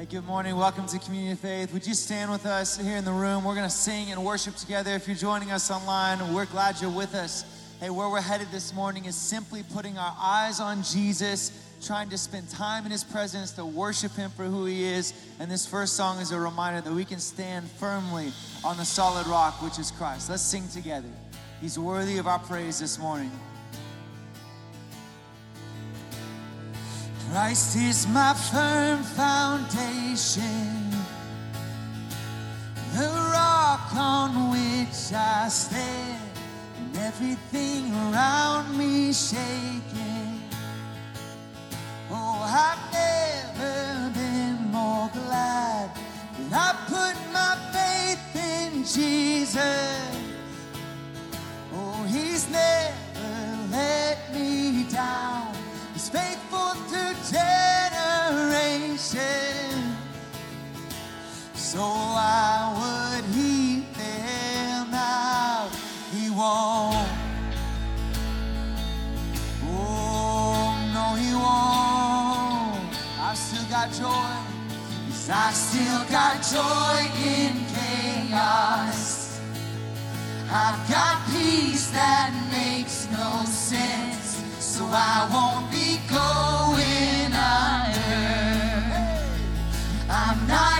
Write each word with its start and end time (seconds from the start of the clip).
Hey, 0.00 0.06
good 0.06 0.24
morning. 0.24 0.56
Welcome 0.56 0.86
to 0.86 0.98
Community 0.98 1.32
of 1.32 1.40
Faith. 1.40 1.74
Would 1.74 1.86
you 1.86 1.92
stand 1.92 2.30
with 2.30 2.46
us 2.46 2.78
here 2.78 2.96
in 2.96 3.04
the 3.04 3.12
room? 3.12 3.44
We're 3.44 3.54
going 3.54 3.68
to 3.68 3.70
sing 3.70 4.10
and 4.10 4.24
worship 4.24 4.56
together. 4.56 4.92
If 4.92 5.06
you're 5.06 5.14
joining 5.14 5.50
us 5.50 5.70
online, 5.70 6.32
we're 6.32 6.46
glad 6.46 6.80
you're 6.80 6.88
with 6.88 7.14
us. 7.14 7.44
Hey, 7.80 7.90
where 7.90 8.08
we're 8.08 8.22
headed 8.22 8.48
this 8.50 8.72
morning 8.72 9.04
is 9.04 9.14
simply 9.14 9.62
putting 9.62 9.98
our 9.98 10.16
eyes 10.18 10.58
on 10.58 10.82
Jesus, 10.84 11.52
trying 11.82 12.08
to 12.08 12.16
spend 12.16 12.48
time 12.48 12.86
in 12.86 12.92
His 12.92 13.04
presence 13.04 13.50
to 13.52 13.64
worship 13.66 14.12
Him 14.12 14.30
for 14.30 14.44
who 14.44 14.64
He 14.64 14.84
is. 14.84 15.12
And 15.38 15.50
this 15.50 15.66
first 15.66 15.98
song 15.98 16.18
is 16.18 16.32
a 16.32 16.40
reminder 16.40 16.80
that 16.80 16.94
we 16.94 17.04
can 17.04 17.18
stand 17.18 17.70
firmly 17.72 18.32
on 18.64 18.78
the 18.78 18.86
solid 18.86 19.26
rock, 19.26 19.60
which 19.60 19.78
is 19.78 19.90
Christ. 19.90 20.30
Let's 20.30 20.40
sing 20.40 20.66
together. 20.68 21.10
He's 21.60 21.78
worthy 21.78 22.16
of 22.16 22.26
our 22.26 22.38
praise 22.38 22.78
this 22.80 22.98
morning. 22.98 23.30
Christ 27.32 27.76
is 27.76 28.08
my 28.08 28.34
firm 28.34 29.04
foundation, 29.04 30.90
the 32.92 33.06
rock 33.06 33.94
on 33.94 34.50
which 34.50 35.12
I 35.14 35.46
stand, 35.48 36.20
and 36.76 36.96
everything 36.96 37.94
around 37.94 38.76
me 38.76 39.12
shaking. 39.12 40.42
Oh, 42.10 42.42
I've 42.42 42.82
never 42.92 44.10
been 44.10 44.72
more 44.72 45.08
glad 45.12 45.90
that 46.50 46.52
I 46.52 46.70
put 46.90 47.16
my 47.32 47.54
faith 47.70 48.34
in 48.34 48.82
Jesus. 48.82 50.18
Oh, 51.74 52.04
He's 52.08 52.50
never 52.50 53.68
let 53.70 54.34
me 54.34 54.82
down. 54.90 55.49
So 61.70 61.78
why 61.78 62.74
would 62.80 63.24
he 63.26 63.82
fail 63.94 64.86
now? 64.86 65.68
He 66.12 66.28
won't. 66.28 67.08
Oh, 69.62 70.74
no, 70.92 71.14
he 71.14 71.32
won't. 71.32 72.92
I've 73.20 73.38
still 73.38 73.62
got 73.70 73.92
joy. 73.92 74.34
Yes, 75.10 75.30
I've 75.30 75.54
still 75.54 76.04
got 76.10 76.42
joy 76.42 77.06
in 77.24 77.64
chaos. 77.76 79.38
I've 80.50 80.90
got 80.90 81.24
peace 81.30 81.90
that 81.92 82.32
makes 82.50 83.06
no 83.12 83.44
sense, 83.44 84.42
so 84.58 84.88
I 84.90 85.28
won't 85.32 85.70
be 85.70 86.00
going 86.10 87.32
under. 87.32 88.40
I'm 90.10 90.48
not 90.48 90.79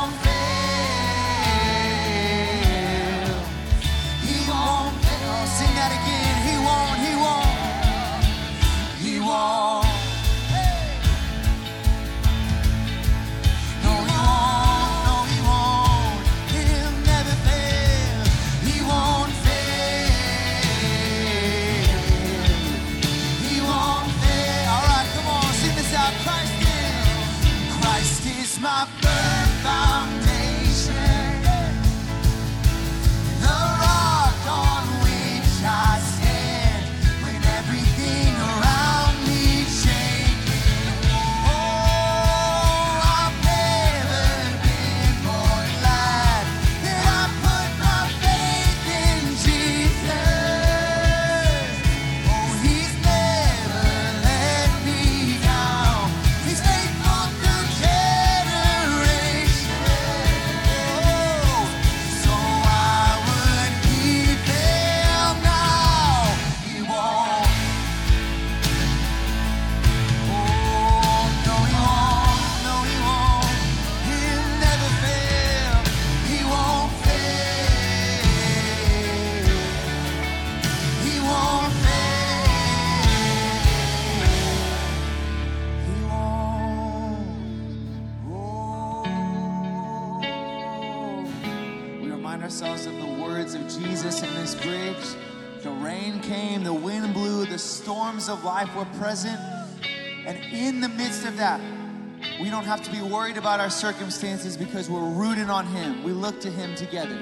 worried 103.31 103.39
about 103.39 103.61
our 103.61 103.69
circumstances 103.69 104.57
because 104.57 104.89
we're 104.89 105.09
rooted 105.11 105.49
on 105.49 105.65
Him. 105.65 106.03
We 106.03 106.11
look 106.11 106.41
to 106.41 106.49
Him 106.49 106.75
together. 106.75 107.17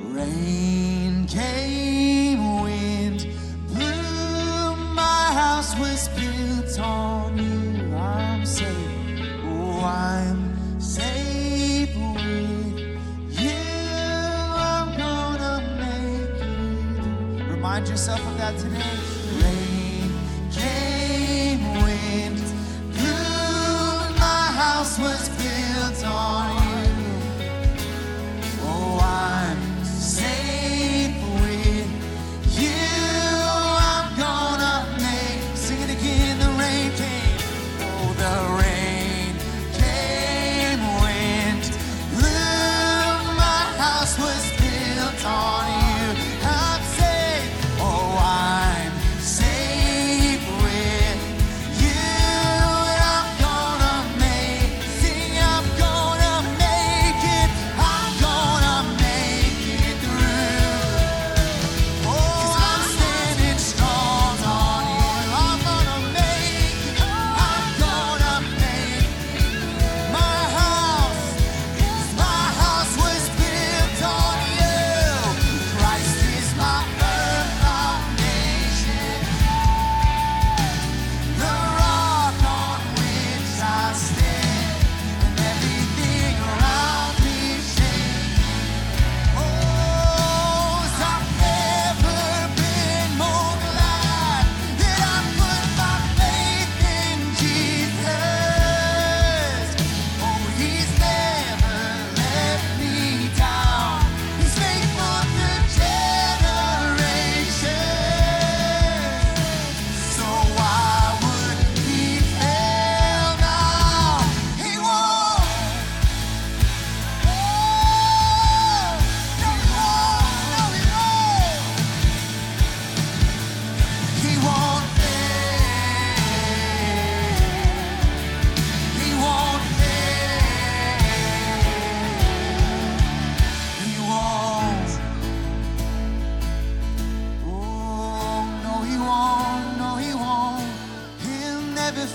Rain 0.00 1.26
came, 1.26 2.60
wind 2.62 3.26
blew, 3.66 4.76
my 4.94 5.30
house 5.34 5.76
was 5.80 6.08
built 6.10 6.78
on 6.78 7.38
you. 7.38 7.96
I'm 7.96 8.46
safe, 8.46 8.66
oh, 9.42 9.82
I'm 9.84 10.80
safe 10.80 11.90
with 11.96 12.78
you. 13.40 13.50
I'm 14.54 14.96
gonna 14.96 15.56
make 15.80 16.40
it. 17.40 17.50
Remind 17.50 17.88
yourself 17.88 18.20
of 18.20 18.38
that 18.38 18.56
today. 18.58 18.92
Rain 19.42 19.65
my 24.98 25.45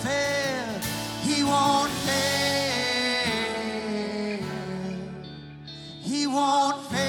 fail. 0.02 0.80
He 1.22 1.44
won't 1.44 1.92
fail. 1.92 2.22
He 6.02 6.28
won't 6.28 6.86
fail. 6.88 7.02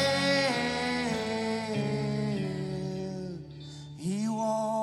He 3.96 4.28
won't. 4.28 4.82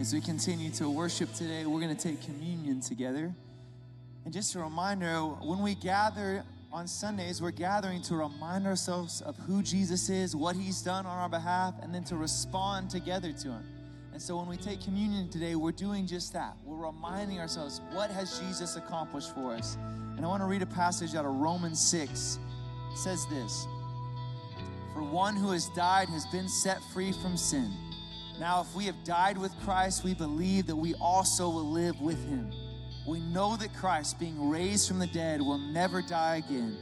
As 0.00 0.12
we 0.14 0.20
continue 0.20 0.70
to 0.72 0.88
worship 0.90 1.32
today, 1.34 1.66
we're 1.66 1.80
going 1.80 1.94
to 1.94 2.02
take 2.02 2.22
communion 2.22 2.80
together. 2.80 3.34
And 4.24 4.32
just 4.32 4.54
a 4.54 4.60
reminder 4.60 5.20
when 5.20 5.60
we 5.60 5.74
gather 5.74 6.44
on 6.72 6.86
Sundays, 6.86 7.40
we're 7.40 7.50
gathering 7.50 8.02
to 8.02 8.16
remind 8.16 8.66
ourselves 8.66 9.20
of 9.22 9.36
who 9.36 9.62
Jesus 9.62 10.08
is, 10.08 10.34
what 10.34 10.56
he's 10.56 10.82
done 10.82 11.06
on 11.06 11.18
our 11.18 11.28
behalf, 11.28 11.74
and 11.82 11.94
then 11.94 12.04
to 12.04 12.16
respond 12.16 12.90
together 12.90 13.32
to 13.32 13.48
him. 13.48 13.64
And 14.12 14.20
so 14.20 14.36
when 14.36 14.46
we 14.46 14.56
take 14.56 14.80
communion 14.82 15.28
today, 15.28 15.54
we're 15.54 15.72
doing 15.72 16.06
just 16.06 16.32
that. 16.32 16.56
We're 16.64 16.86
reminding 16.86 17.38
ourselves 17.38 17.80
what 17.92 18.10
has 18.10 18.38
Jesus 18.40 18.76
accomplished 18.76 19.34
for 19.34 19.54
us. 19.54 19.76
And 20.16 20.24
I 20.24 20.28
want 20.28 20.42
to 20.42 20.46
read 20.46 20.62
a 20.62 20.66
passage 20.66 21.14
out 21.14 21.24
of 21.24 21.34
Romans 21.34 21.80
6. 21.80 22.38
It 22.92 22.98
says 22.98 23.26
this 23.26 23.66
For 24.94 25.02
one 25.02 25.36
who 25.36 25.50
has 25.50 25.68
died 25.76 26.08
has 26.08 26.26
been 26.26 26.48
set 26.48 26.78
free 26.92 27.12
from 27.12 27.36
sin. 27.36 27.70
Now, 28.40 28.62
if 28.62 28.74
we 28.74 28.84
have 28.86 29.02
died 29.04 29.38
with 29.38 29.52
Christ, 29.64 30.04
we 30.04 30.14
believe 30.14 30.66
that 30.66 30.76
we 30.76 30.94
also 30.94 31.48
will 31.48 31.70
live 31.70 32.00
with 32.00 32.22
him. 32.28 32.50
We 33.06 33.20
know 33.20 33.56
that 33.56 33.74
Christ, 33.74 34.18
being 34.18 34.50
raised 34.50 34.88
from 34.88 34.98
the 34.98 35.06
dead, 35.06 35.40
will 35.40 35.58
never 35.58 36.02
die 36.02 36.36
again. 36.36 36.76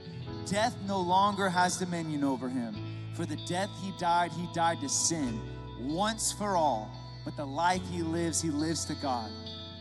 Death 0.47 0.75
no 0.87 1.01
longer 1.01 1.49
has 1.51 1.77
dominion 1.77 2.25
over 2.25 2.49
him. 2.49 2.75
For 3.15 3.27
the 3.27 3.39
death 3.47 3.71
he 3.83 3.93
died, 3.99 4.33
he 4.33 4.49
died 4.55 4.81
to 4.81 4.89
sin 4.89 5.41
once 5.81 6.33
for 6.33 6.57
all. 6.57 6.91
But 7.25 7.37
the 7.37 7.45
life 7.45 7.83
he 7.91 8.03
lives, 8.03 8.41
he 8.41 8.51
lives 8.51 8.85
to 8.87 8.95
God. 8.95 9.31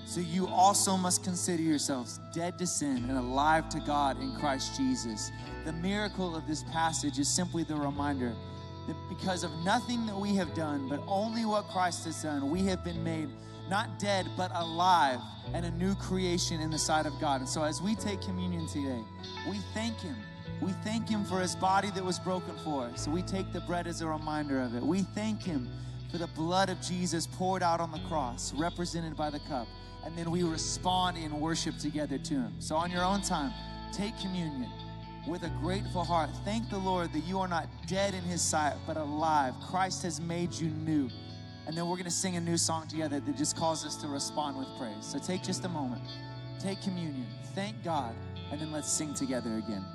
So 0.06 0.20
you 0.20 0.48
also 0.48 0.98
must 0.98 1.24
consider 1.24 1.64
yourselves 1.64 2.20
dead 2.34 2.58
to 2.60 2.68
sin 2.68 3.06
and 3.10 3.18
alive 3.18 3.70
to 3.70 3.80
God 3.80 4.22
in 4.22 4.36
Christ 4.36 4.76
Jesus. 4.76 5.32
The 5.66 5.74
miracle 5.74 6.36
of 6.36 6.46
this 6.46 6.64
passage 6.64 7.20
is 7.20 7.28
simply 7.28 7.64
the 7.64 7.76
reminder 7.76 8.34
that 8.88 8.96
because 9.08 9.44
of 9.46 9.52
nothing 9.64 10.06
that 10.08 10.16
we 10.16 10.36
have 10.36 10.54
done, 10.54 10.90
but 10.90 11.02
only 11.08 11.46
what 11.46 11.70
Christ 11.70 12.04
has 12.04 12.22
done, 12.22 12.50
we 12.50 12.66
have 12.66 12.84
been 12.84 13.02
made 13.02 13.30
not 13.70 14.00
dead, 14.00 14.28
but 14.38 14.52
alive 14.54 15.20
and 15.54 15.66
a 15.66 15.72
new 15.72 15.96
creation 15.96 16.62
in 16.62 16.70
the 16.70 16.78
sight 16.78 17.06
of 17.06 17.14
God. 17.20 17.42
And 17.42 17.50
so 17.50 17.64
as 17.64 17.82
we 17.82 17.96
take 17.96 18.22
communion 18.22 18.68
today, 18.68 19.00
we 19.50 19.58
thank 19.74 20.00
Him. 20.00 20.16
We 20.62 20.72
thank 20.84 21.10
Him 21.10 21.26
for 21.26 21.40
His 21.40 21.56
body 21.56 21.90
that 21.92 22.04
was 22.04 22.20
broken 22.20 22.56
for 22.64 22.84
us. 22.84 23.06
So 23.06 23.12
we 23.12 23.22
take 23.22 23.52
the 23.52 23.62
bread 23.62 23.88
as 23.88 24.02
a 24.02 24.08
reminder 24.08 24.62
of 24.62 24.76
it. 24.76 24.84
We 24.84 25.02
thank 25.02 25.42
Him 25.42 25.70
for 26.12 26.18
the 26.18 26.28
blood 26.28 26.70
of 26.70 26.80
Jesus 26.82 27.28
poured 27.28 27.64
out 27.64 27.80
on 27.80 27.92
the 27.92 28.00
cross, 28.08 28.54
represented 28.54 29.18
by 29.18 29.30
the 29.30 29.40
cup. 29.40 29.68
And 30.06 30.18
then 30.18 30.32
we 30.32 30.44
respond 30.44 31.18
in 31.18 31.40
worship 31.40 31.78
together 31.78 32.18
to 32.18 32.34
Him. 32.34 32.54
So 32.60 32.76
on 32.76 32.92
your 32.92 33.04
own 33.04 33.22
time, 33.22 33.52
take 33.92 34.18
communion 34.20 34.70
with 35.28 35.44
a 35.44 35.50
grateful 35.62 36.04
heart. 36.04 36.30
Thank 36.44 36.70
the 36.70 36.78
Lord 36.78 37.14
that 37.14 37.24
you 37.24 37.40
are 37.40 37.48
not 37.48 37.68
dead 37.88 38.14
in 38.14 38.22
His 38.22 38.42
sight, 38.42 38.76
but 38.86 38.98
alive. 38.98 39.54
Christ 39.70 40.04
has 40.04 40.20
made 40.20 40.54
you 40.54 40.68
new. 40.70 41.10
And 41.66 41.78
then 41.78 41.88
we're 41.88 41.96
going 41.96 42.06
to 42.06 42.12
sing 42.12 42.36
a 42.36 42.42
new 42.42 42.58
song 42.58 42.88
together 42.88 43.20
that 43.20 43.38
just 43.38 43.56
calls 43.56 43.86
us 43.86 43.96
to 43.98 44.08
respond 44.08 44.58
with 44.58 44.68
praise. 44.78 44.94
So 45.02 45.18
take 45.18 45.44
just 45.44 45.64
a 45.64 45.70
moment, 45.70 46.02
take 46.60 46.82
communion, 46.82 47.26
thank 47.56 47.82
God, 47.84 48.14
and 48.52 48.60
then 48.60 48.72
let's 48.72 48.92
sing 48.92 49.14
together 49.14 49.58
again. 49.58 49.86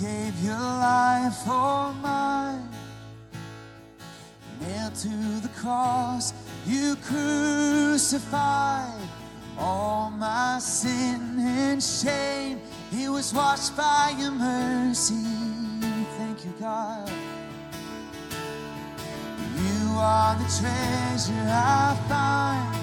Gave 0.00 0.38
your 0.44 0.58
life 0.58 1.34
for 1.44 1.92
mine. 2.02 2.68
Nailed 4.60 4.94
to 4.96 5.40
the 5.40 5.48
cross, 5.60 6.34
you 6.66 6.96
crucified 6.96 8.92
all 9.58 10.10
my 10.10 10.58
sin 10.58 11.38
and 11.38 11.82
shame. 11.82 12.60
It 12.92 13.08
was 13.08 13.32
washed 13.32 13.74
by 13.76 14.14
your 14.18 14.32
mercy. 14.32 15.24
Thank 16.18 16.44
you, 16.44 16.52
God. 16.60 17.10
You 19.56 19.98
are 19.98 20.34
the 20.34 20.44
treasure 20.60 21.48
I 21.48 21.96
find, 22.08 22.76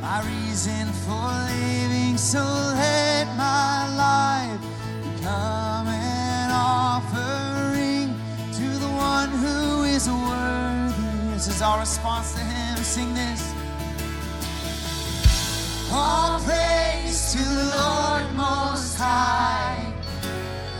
my 0.00 0.22
reason 0.22 0.88
for 1.04 1.30
living. 1.54 2.16
So 2.18 2.40
let 2.40 3.26
my 3.36 3.88
life 3.96 4.51
Come 5.32 5.88
an 5.88 6.50
offering 6.50 8.08
to 8.52 8.66
the 8.84 8.92
one 9.12 9.30
who 9.30 9.84
is 9.84 10.06
worthy. 10.06 11.32
This 11.32 11.48
is 11.48 11.62
our 11.62 11.78
response 11.80 12.34
to 12.34 12.40
him. 12.40 12.76
Sing 12.84 13.14
this. 13.14 13.42
All 15.90 16.38
praise 16.40 17.32
to 17.32 17.42
the 17.60 17.68
Lord 17.80 18.26
Most 18.34 18.98
High. 18.98 19.80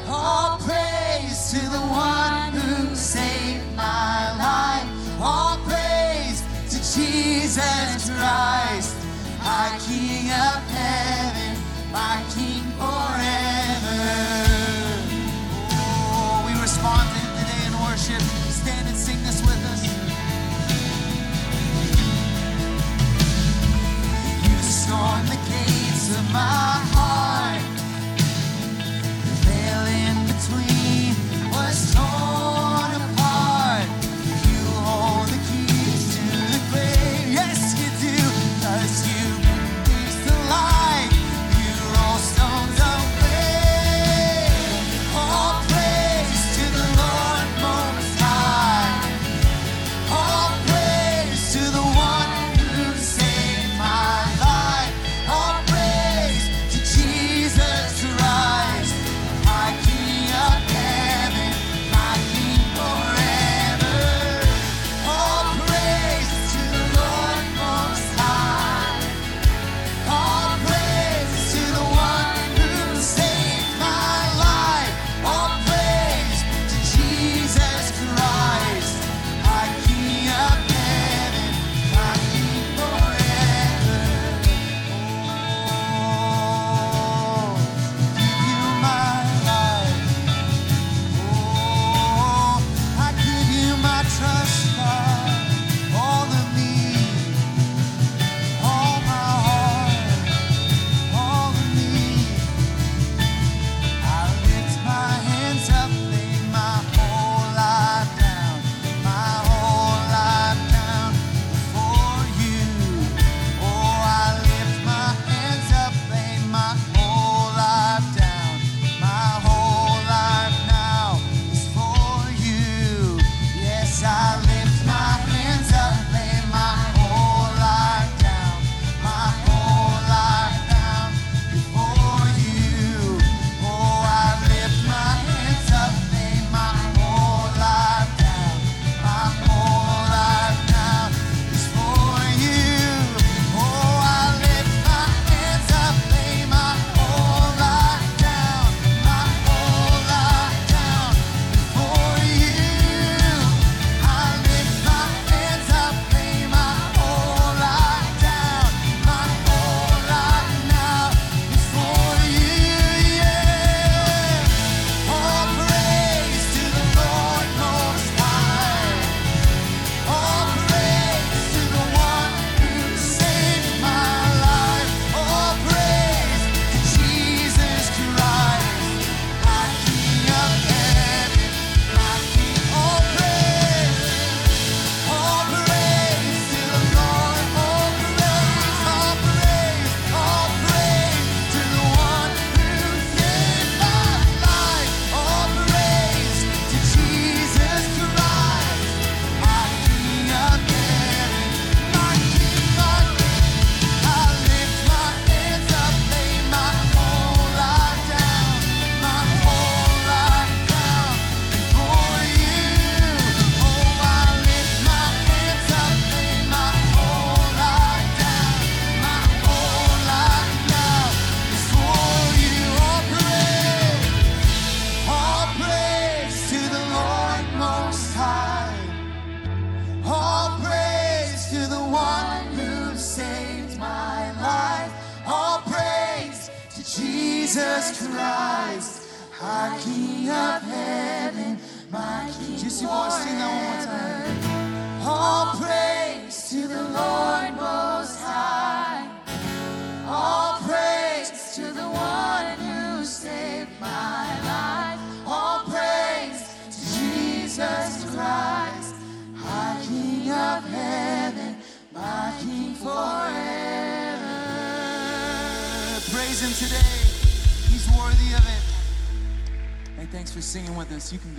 All 0.07 0.59
praise 0.59 1.51
to 1.53 1.61
the 1.77 1.85
one 2.13 2.53
who 2.53 2.95
saved 2.95 3.75
my 3.75 4.37
life. 4.37 4.91
All 5.19 5.57
praise 5.65 6.43
to 6.73 6.77
Jesus 6.95 8.11
Christ, 8.11 8.97
our 9.47 9.71
King 9.89 10.31
of 10.31 10.72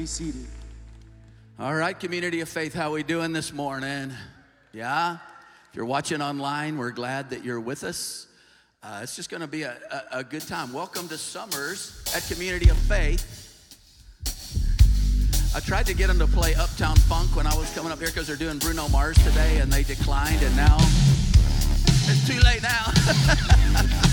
be 0.03 0.07
seated. 0.07 0.45
All 1.57 1.73
right, 1.73 1.97
community 1.97 2.41
of 2.41 2.49
faith, 2.49 2.73
how 2.73 2.91
we 2.91 3.03
doing 3.03 3.31
this 3.31 3.53
morning? 3.53 4.11
Yeah? 4.73 5.13
If 5.69 5.77
you're 5.77 5.85
watching 5.85 6.21
online, 6.21 6.77
we're 6.77 6.91
glad 6.91 7.29
that 7.29 7.45
you're 7.45 7.61
with 7.61 7.85
us. 7.85 8.27
Uh, 8.83 8.99
it's 9.01 9.15
just 9.15 9.29
going 9.29 9.39
to 9.39 9.47
be 9.47 9.61
a, 9.61 9.77
a, 10.11 10.17
a 10.19 10.23
good 10.25 10.41
time. 10.41 10.73
Welcome 10.73 11.07
to 11.07 11.17
Summers 11.17 12.03
at 12.13 12.27
Community 12.27 12.67
of 12.67 12.75
Faith. 12.79 13.23
I 15.55 15.61
tried 15.61 15.85
to 15.85 15.93
get 15.93 16.07
them 16.07 16.19
to 16.19 16.27
play 16.27 16.53
Uptown 16.53 16.97
Funk 16.97 17.33
when 17.33 17.47
I 17.47 17.55
was 17.55 17.73
coming 17.73 17.93
up 17.93 17.99
here 17.99 18.09
because 18.09 18.27
they're 18.27 18.35
doing 18.35 18.59
Bruno 18.59 18.89
Mars 18.89 19.15
today, 19.23 19.59
and 19.59 19.71
they 19.71 19.83
declined, 19.83 20.43
and 20.43 20.53
now 20.57 20.75
it's 20.81 22.27
too 22.27 22.41
late 22.41 22.61
now. 22.61 24.09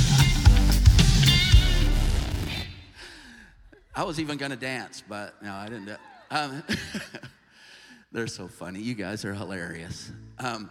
I 3.92 4.04
was 4.04 4.20
even 4.20 4.36
going 4.36 4.52
to 4.52 4.56
dance, 4.56 5.02
but 5.06 5.34
no, 5.42 5.52
I 5.52 5.66
didn't. 5.68 5.98
Um, 6.30 6.62
they're 8.12 8.28
so 8.28 8.46
funny. 8.46 8.80
You 8.80 8.94
guys 8.94 9.24
are 9.24 9.34
hilarious. 9.34 10.12
Um, 10.38 10.70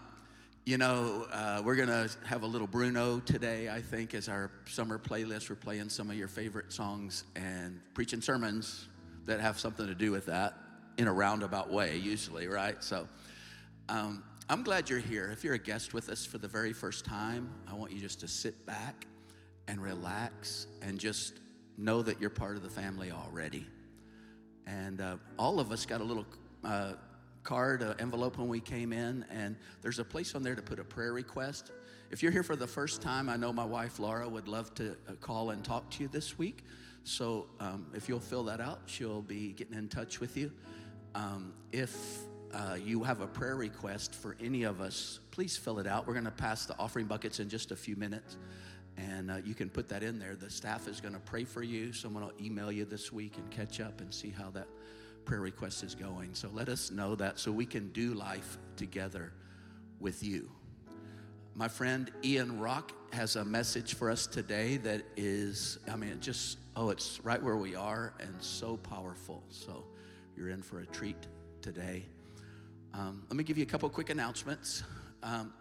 you 0.66 0.78
know, 0.78 1.28
uh, 1.34 1.62
we're 1.66 1.76
going 1.76 1.90
to 1.90 2.10
have 2.26 2.44
a 2.44 2.48
little 2.48 2.68
Bruno 2.68 3.20
today, 3.20 3.68
I 3.68 3.82
think, 3.82 4.14
as 4.14 4.30
our 4.30 4.50
summer 4.68 4.98
playlist. 4.98 5.50
We're 5.50 5.58
playing 5.58 5.90
some 5.90 6.10
of 6.10 6.16
your 6.16 6.30
favorite 6.30 6.72
songs 6.72 7.26
and 7.36 7.82
preaching 7.94 8.22
sermons 8.22 8.88
that 9.26 9.42
have 9.42 9.60
something 9.60 9.86
to 9.86 9.96
do 9.96 10.12
with 10.12 10.28
that 10.28 10.54
in 10.98 11.08
a 11.08 11.14
roundabout 11.14 11.70
way, 11.70 11.98
usually, 11.98 12.48
right? 12.48 12.82
So 12.82 13.06
um, 13.90 14.24
I'm 14.48 14.64
glad 14.64 14.90
you're 14.90 15.00
here. 15.00 15.30
If 15.34 15.44
you're 15.44 15.56
a 15.56 15.60
guest 15.60 15.94
with 15.94 16.08
us 16.08 16.26
for 16.26 16.38
the 16.38 16.48
very 16.48 16.72
first 16.72 17.04
time, 17.04 17.50
I 17.70 17.74
want 17.74 17.92
you 17.92 18.00
just 18.00 18.22
to 18.22 18.30
sit 18.30 18.66
back 18.66 19.08
and 19.68 19.82
relax 19.82 20.68
and 20.82 20.98
just 20.98 21.34
know 21.80 22.02
that 22.02 22.20
you're 22.20 22.30
part 22.30 22.58
of 22.58 22.64
the 22.64 22.70
family 22.70 23.12
already. 23.12 23.66
And 24.68 25.02
uh, 25.02 25.18
all 25.38 25.60
of 25.60 25.72
us 25.72 25.86
got 25.86 26.02
a 26.02 26.04
little 26.04 26.26
uh, 26.64 26.94
card, 27.44 27.82
uh, 27.82 27.96
envelope 28.00 28.38
when 28.38 28.48
we 28.48 28.60
came 28.60 28.94
in, 28.94 29.26
and 29.32 29.56
there's 29.82 30.00
a 30.00 30.04
place 30.04 30.36
on 30.36 30.44
there 30.44 30.56
to 30.56 30.62
put 30.62 30.80
a 30.80 30.84
prayer 30.84 31.14
request. 31.14 31.72
If 32.12 32.22
you're 32.22 32.32
here 32.32 32.44
for 32.44 32.56
the 32.56 32.68
first 32.68 33.02
time, 33.02 33.30
I 33.30 33.38
know 33.38 33.54
my 33.54 33.66
wife 33.66 34.00
Laura 34.00 34.28
would 34.28 34.48
love 34.48 34.74
to 34.76 34.92
uh, 34.92 35.14
call 35.22 35.52
and 35.52 35.64
talk 35.64 35.90
to 35.92 36.04
you 36.04 36.10
this 36.10 36.38
week. 36.38 36.66
So 37.04 37.48
um, 37.60 37.88
if 37.96 38.10
you'll 38.10 38.20
fill 38.20 38.44
that 38.44 38.60
out, 38.60 38.82
she'll 38.86 39.22
be 39.22 39.54
getting 39.54 39.78
in 39.78 39.88
touch 39.88 40.20
with 40.20 40.36
you. 40.36 40.52
Um, 41.16 41.54
if 41.72 42.20
uh, 42.54 42.78
you 42.84 43.04
have 43.04 43.22
a 43.22 43.28
prayer 43.28 43.56
request 43.56 44.14
for 44.14 44.36
any 44.42 44.64
of 44.64 44.82
us, 44.82 45.20
please 45.32 45.56
fill 45.56 45.80
it 45.80 45.88
out. 45.88 46.08
We're 46.08 46.14
going 46.14 46.26
to 46.26 46.32
pass 46.32 46.66
the 46.66 46.78
offering 46.78 47.06
buckets 47.06 47.40
in 47.40 47.48
just 47.48 47.72
a 47.72 47.76
few 47.76 47.96
minutes 47.96 48.38
and 49.00 49.32
uh, 49.32 49.38
you 49.46 49.54
can 49.54 49.70
put 49.70 49.88
that 49.90 50.04
in 50.04 50.20
there. 50.20 50.36
The 50.36 50.50
staff 50.50 50.88
is 50.88 51.00
going 51.00 51.14
to 51.14 51.20
pray 51.20 51.46
for 51.46 51.64
you. 51.64 51.94
Someone 51.94 52.24
will 52.24 52.34
email 52.42 52.72
you 52.72 52.86
this 52.86 53.14
week 53.14 53.38
and 53.38 53.50
catch 53.50 53.80
up 53.80 54.02
and 54.02 54.14
see 54.14 54.30
how 54.30 54.50
that 54.52 54.68
prayer 55.26 55.40
request 55.40 55.84
is 55.84 55.96
going. 55.96 56.34
So 56.34 56.50
let 56.54 56.70
us 56.70 56.92
know 56.92 57.16
that 57.16 57.40
so 57.40 57.52
we 57.52 57.66
can 57.66 57.90
do 57.92 58.14
life 58.14 58.58
together 58.76 59.32
with 60.00 60.24
you. 60.24 60.50
My 61.56 61.68
friend 61.68 62.12
Ian 62.24 62.60
Rock 62.60 62.92
has 63.12 63.36
a 63.36 63.46
message 63.46 63.96
for 63.96 64.10
us 64.10 64.28
today 64.28 64.78
that 64.78 65.04
is, 65.18 65.80
I 65.92 65.96
mean, 65.96 66.10
it 66.10 66.20
just, 66.20 66.58
oh, 66.76 66.90
it's 66.90 67.20
right 67.24 67.42
where 67.42 67.58
we 67.58 67.76
are 67.76 68.14
and 68.20 68.34
so 68.40 68.78
powerful. 68.78 69.44
So 69.50 69.86
you're 70.36 70.50
in 70.50 70.62
for 70.62 70.80
a 70.80 70.86
treat 70.86 71.28
today. 71.62 72.06
Um, 72.94 73.24
let 73.30 73.38
me 73.38 73.44
give 73.44 73.58
you 73.58 73.64
a 73.64 73.68
couple 73.68 73.90
quick 73.90 74.10
announcements. 74.10 74.84
Um, 75.22 75.54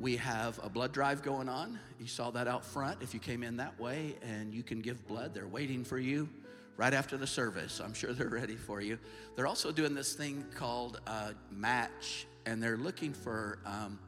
we 0.00 0.16
have 0.16 0.58
a 0.62 0.68
blood 0.68 0.92
drive 0.92 1.22
going 1.22 1.48
on. 1.48 1.78
You 2.00 2.06
saw 2.06 2.30
that 2.32 2.48
out 2.48 2.64
front 2.64 3.02
if 3.02 3.14
you 3.14 3.20
came 3.20 3.42
in 3.42 3.56
that 3.58 3.78
way, 3.78 4.16
and 4.22 4.52
you 4.52 4.62
can 4.62 4.80
give 4.80 5.06
blood. 5.06 5.34
They're 5.34 5.46
waiting 5.46 5.84
for 5.84 5.98
you 5.98 6.28
right 6.76 6.92
after 6.94 7.16
the 7.16 7.26
service. 7.26 7.80
I'm 7.80 7.94
sure 7.94 8.12
they're 8.12 8.28
ready 8.28 8.56
for 8.56 8.80
you. 8.80 8.98
They're 9.36 9.46
also 9.46 9.70
doing 9.70 9.94
this 9.94 10.14
thing 10.14 10.44
called 10.54 11.00
uh, 11.06 11.32
Match, 11.50 12.26
and 12.46 12.62
they're 12.62 12.76
looking 12.76 13.12
for, 13.12 13.58
um, 13.64 13.98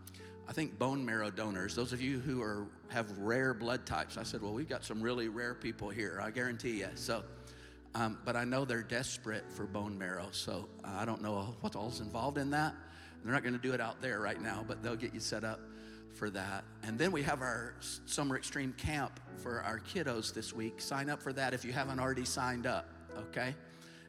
I 0.49 0.53
think, 0.53 0.79
bone 0.79 1.05
marrow 1.05 1.31
donors. 1.31 1.75
Those 1.75 1.93
of 1.93 2.01
you 2.01 2.19
who 2.19 2.43
are 2.43 2.67
have 2.89 3.11
rare 3.19 3.55
blood 3.55 3.87
types. 3.87 4.17
I 4.17 4.23
said, 4.23 4.43
well, 4.43 4.53
we've 4.53 4.69
got 4.69 4.85
some 4.85 5.01
really 5.01 5.29
rare 5.29 5.55
people 5.55 5.91
here. 5.91 6.21
I 6.23 6.31
guarantee 6.31 6.81
you. 6.81 6.89
So. 6.95 7.23
Um, 7.97 8.19
but 8.25 8.35
I 8.35 8.43
know 8.43 8.65
they're 8.65 8.83
desperate 8.83 9.45
for 9.53 9.67
bone 9.67 9.97
marrow, 9.97 10.27
so 10.33 10.69
I 10.83 11.05
don't 11.05 11.23
know 11.23 11.55
what 11.61 11.77
all's 11.77 12.01
involved 12.01 12.39
in 12.39 12.51
that. 12.51 12.75
They're 13.23 13.33
not 13.33 13.45
going 13.45 13.55
to 13.55 13.61
do 13.61 13.73
it 13.73 13.81
out 13.81 14.03
there 14.03 14.19
right 14.21 14.41
now, 14.41 14.65
but 14.67 14.83
they'll 14.83 14.97
get 14.97 15.15
you 15.15 15.21
set 15.21 15.45
up 15.45 15.61
for 16.15 16.31
that. 16.31 16.65
And 16.83 16.99
then 16.99 17.13
we 17.13 17.23
have 17.23 17.41
our 17.43 17.75
summer 18.07 18.37
extreme 18.37 18.73
camp 18.75 19.21
for 19.37 19.61
our 19.63 19.81
kiddos 19.81 20.33
this 20.33 20.53
week. 20.53 20.81
Sign 20.81 21.11
up 21.11 21.23
for 21.23 21.33
that 21.33 21.55
if 21.55 21.65
you 21.65 21.73
haven't 21.73 22.01
already 22.01 22.25
signed 22.25 22.67
up, 22.67 22.89
okay? 23.19 23.55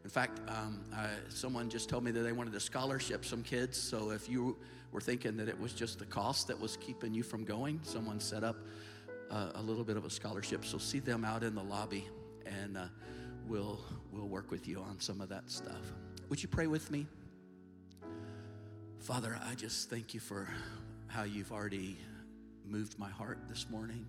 In 0.03 0.09
fact, 0.09 0.39
um, 0.47 0.81
uh, 0.95 1.07
someone 1.29 1.69
just 1.69 1.89
told 1.89 2.03
me 2.03 2.11
that 2.11 2.19
they 2.19 2.31
wanted 2.31 2.53
to 2.53 2.59
scholarship 2.59 3.25
some 3.25 3.41
kids. 3.41 3.75
So 3.75 4.11
if 4.11 4.29
you 4.29 4.55
were 4.91 5.01
thinking 5.01 5.35
that 5.37 5.49
it 5.49 5.59
was 5.59 5.73
just 5.73 5.97
the 5.99 6.05
cost 6.05 6.47
that 6.47 6.59
was 6.59 6.77
keeping 6.77 7.13
you 7.13 7.23
from 7.23 7.43
going, 7.43 7.79
someone 7.83 8.19
set 8.19 8.43
up 8.43 8.55
uh, 9.31 9.51
a 9.55 9.61
little 9.61 9.83
bit 9.83 9.97
of 9.97 10.05
a 10.05 10.09
scholarship. 10.09 10.63
So 10.63 10.77
see 10.77 10.99
them 10.99 11.25
out 11.25 11.43
in 11.43 11.55
the 11.55 11.63
lobby, 11.63 12.07
and 12.45 12.77
uh, 12.77 12.85
we'll 13.47 13.79
we'll 14.11 14.27
work 14.27 14.51
with 14.51 14.67
you 14.67 14.79
on 14.79 14.99
some 14.99 15.21
of 15.21 15.29
that 15.29 15.49
stuff. 15.49 15.81
Would 16.29 16.41
you 16.41 16.49
pray 16.49 16.67
with 16.67 16.91
me? 16.91 17.07
Father, 18.99 19.39
I 19.43 19.55
just 19.55 19.89
thank 19.89 20.13
you 20.13 20.19
for 20.19 20.47
how 21.15 21.23
you've 21.23 21.53
already 21.53 21.95
moved 22.67 22.99
my 22.99 23.07
heart 23.07 23.39
this 23.47 23.69
morning. 23.69 24.05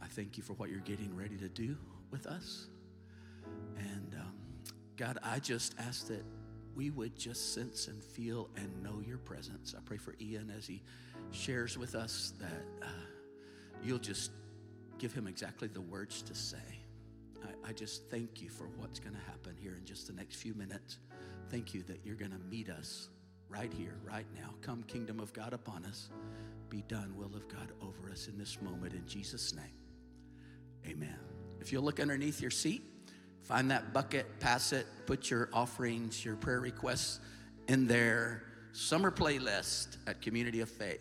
I 0.00 0.06
thank 0.06 0.36
you 0.36 0.42
for 0.42 0.54
what 0.54 0.68
you're 0.68 0.80
getting 0.80 1.14
ready 1.14 1.36
to 1.36 1.48
do 1.48 1.76
with 2.10 2.26
us. 2.26 2.66
And 3.78 4.16
um, 4.18 4.32
God, 4.96 5.18
I 5.22 5.38
just 5.38 5.76
ask 5.78 6.08
that 6.08 6.24
we 6.74 6.90
would 6.90 7.16
just 7.16 7.54
sense 7.54 7.86
and 7.86 8.02
feel 8.02 8.50
and 8.56 8.82
know 8.82 9.00
your 9.06 9.18
presence. 9.18 9.72
I 9.78 9.80
pray 9.84 9.98
for 9.98 10.16
Ian 10.20 10.52
as 10.58 10.66
he 10.66 10.82
shares 11.30 11.78
with 11.78 11.94
us 11.94 12.32
that 12.40 12.64
uh, 12.82 13.06
you'll 13.80 14.00
just 14.00 14.32
give 14.98 15.12
him 15.12 15.28
exactly 15.28 15.68
the 15.68 15.80
words 15.80 16.22
to 16.22 16.34
say. 16.34 16.58
I, 17.44 17.68
I 17.68 17.72
just 17.72 18.10
thank 18.10 18.42
you 18.42 18.50
for 18.50 18.64
what's 18.78 18.98
going 18.98 19.14
to 19.14 19.30
happen 19.30 19.54
here 19.56 19.76
in 19.78 19.84
just 19.84 20.08
the 20.08 20.12
next 20.12 20.36
few 20.36 20.54
minutes. 20.54 20.98
Thank 21.50 21.72
you 21.72 21.84
that 21.84 22.00
you're 22.04 22.16
going 22.16 22.32
to 22.32 22.44
meet 22.50 22.68
us 22.68 23.10
right 23.50 23.72
here, 23.72 23.96
right 24.04 24.26
now. 24.34 24.54
Come, 24.62 24.82
kingdom 24.84 25.20
of 25.20 25.32
God 25.32 25.52
upon 25.52 25.84
us. 25.84 26.10
Be 26.68 26.82
done, 26.82 27.14
will 27.16 27.34
of 27.34 27.48
God 27.48 27.72
over 27.82 28.10
us 28.10 28.28
in 28.28 28.38
this 28.38 28.62
moment. 28.62 28.94
In 28.94 29.06
Jesus' 29.06 29.54
name, 29.54 29.64
amen. 30.86 31.18
If 31.60 31.72
you'll 31.72 31.82
look 31.82 32.00
underneath 32.00 32.40
your 32.40 32.50
seat, 32.50 32.82
find 33.42 33.70
that 33.70 33.92
bucket, 33.92 34.38
pass 34.38 34.72
it, 34.72 34.86
put 35.06 35.30
your 35.30 35.48
offerings, 35.52 36.24
your 36.24 36.36
prayer 36.36 36.60
requests 36.60 37.20
in 37.68 37.86
there. 37.86 38.44
Summer 38.72 39.10
playlist 39.10 39.96
at 40.06 40.22
Community 40.22 40.60
of 40.60 40.68
Faith. 40.68 41.00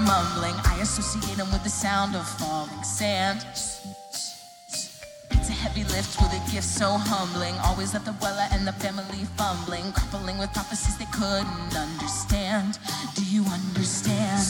Mumbling. 0.00 0.54
I 0.64 0.78
associate 0.80 1.38
him 1.38 1.50
with 1.52 1.64
the 1.64 1.70
sound 1.70 2.14
of 2.14 2.26
falling 2.38 2.82
sand. 2.82 3.44
It's 5.30 5.48
a 5.48 5.52
heavy 5.52 5.84
lift 5.84 6.20
with 6.20 6.32
a 6.32 6.50
gift 6.50 6.64
so 6.64 6.96
humbling. 6.98 7.54
Always 7.64 7.94
left 7.94 8.06
Abuela 8.06 8.46
and 8.52 8.66
the 8.66 8.72
family 8.72 9.24
fumbling, 9.36 9.90
grappling 9.90 10.38
with 10.38 10.52
prophecies 10.52 10.96
they 10.98 11.10
couldn't 11.12 11.76
understand. 11.76 12.78
Do 13.14 13.24
you 13.24 13.44
understand? 13.44 14.42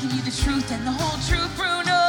Give 0.00 0.14
you 0.14 0.22
the 0.22 0.30
truth 0.30 0.72
and 0.72 0.86
the 0.86 0.92
whole 0.92 1.20
truth, 1.28 1.54
Bruno. 1.58 1.99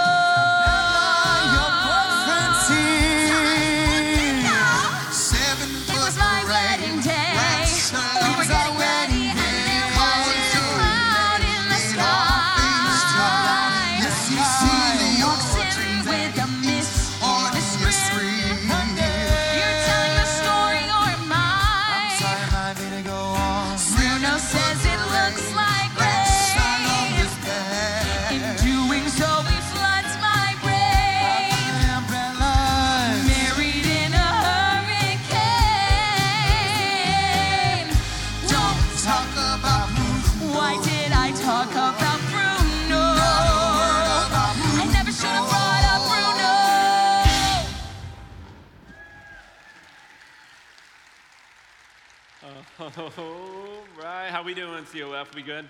All 52.98 53.10
right, 54.04 54.30
how 54.30 54.44
we 54.44 54.54
doing, 54.54 54.84
COF? 54.84 55.34
We 55.34 55.44
good? 55.44 55.70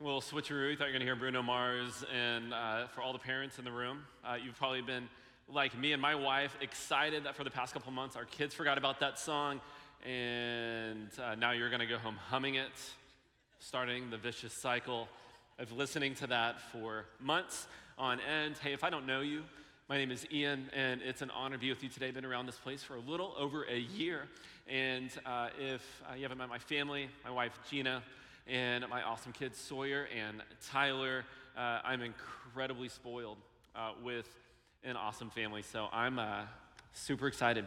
A 0.00 0.04
little 0.04 0.20
switcheroo. 0.20 0.76
Thought 0.76 0.84
you 0.84 0.92
were 0.92 0.92
gonna 0.92 1.04
hear 1.04 1.16
Bruno 1.16 1.42
Mars, 1.42 2.04
and 2.14 2.54
uh, 2.54 2.86
for 2.88 3.00
all 3.00 3.12
the 3.12 3.18
parents 3.18 3.58
in 3.58 3.64
the 3.64 3.72
room, 3.72 4.04
uh, 4.24 4.34
you've 4.34 4.56
probably 4.56 4.82
been 4.82 5.08
like 5.48 5.76
me 5.76 5.92
and 5.92 6.00
my 6.00 6.14
wife, 6.14 6.56
excited 6.60 7.24
that 7.24 7.34
for 7.34 7.42
the 7.42 7.50
past 7.50 7.72
couple 7.72 7.90
months 7.90 8.14
our 8.14 8.24
kids 8.24 8.54
forgot 8.54 8.78
about 8.78 9.00
that 9.00 9.18
song, 9.18 9.60
and 10.06 11.08
uh, 11.20 11.34
now 11.34 11.50
you're 11.50 11.70
gonna 11.70 11.86
go 11.86 11.98
home 11.98 12.16
humming 12.28 12.54
it, 12.54 12.70
starting 13.58 14.10
the 14.10 14.18
vicious 14.18 14.52
cycle 14.52 15.08
of 15.58 15.72
listening 15.72 16.14
to 16.16 16.26
that 16.28 16.60
for 16.70 17.06
months 17.20 17.66
on 17.98 18.20
end. 18.20 18.58
Hey, 18.58 18.74
if 18.74 18.84
I 18.84 18.90
don't 18.90 19.06
know 19.06 19.22
you, 19.22 19.42
my 19.88 19.96
name 19.96 20.12
is 20.12 20.26
Ian, 20.30 20.70
and 20.72 21.02
it's 21.02 21.22
an 21.22 21.30
honor 21.30 21.56
to 21.56 21.60
be 21.60 21.70
with 21.70 21.82
you 21.82 21.88
today. 21.88 22.12
Been 22.12 22.24
around 22.24 22.46
this 22.46 22.58
place 22.58 22.82
for 22.82 22.94
a 22.94 23.00
little 23.00 23.34
over 23.36 23.64
a 23.64 23.78
year. 23.78 24.28
And 24.68 25.10
uh, 25.26 25.48
if 25.58 25.82
uh, 26.08 26.14
you 26.14 26.22
haven't 26.22 26.38
met 26.38 26.48
my 26.48 26.58
family, 26.58 27.08
my 27.24 27.30
wife 27.30 27.58
Gina, 27.68 28.02
and 28.46 28.84
my 28.88 29.02
awesome 29.02 29.32
kids 29.32 29.58
Sawyer 29.58 30.08
and 30.16 30.42
Tyler, 30.70 31.24
uh, 31.56 31.80
I'm 31.84 32.00
incredibly 32.02 32.88
spoiled 32.88 33.38
uh, 33.74 33.92
with 34.02 34.28
an 34.84 34.96
awesome 34.96 35.30
family. 35.30 35.62
So 35.62 35.88
I'm 35.92 36.18
uh, 36.18 36.42
super 36.92 37.26
excited 37.26 37.66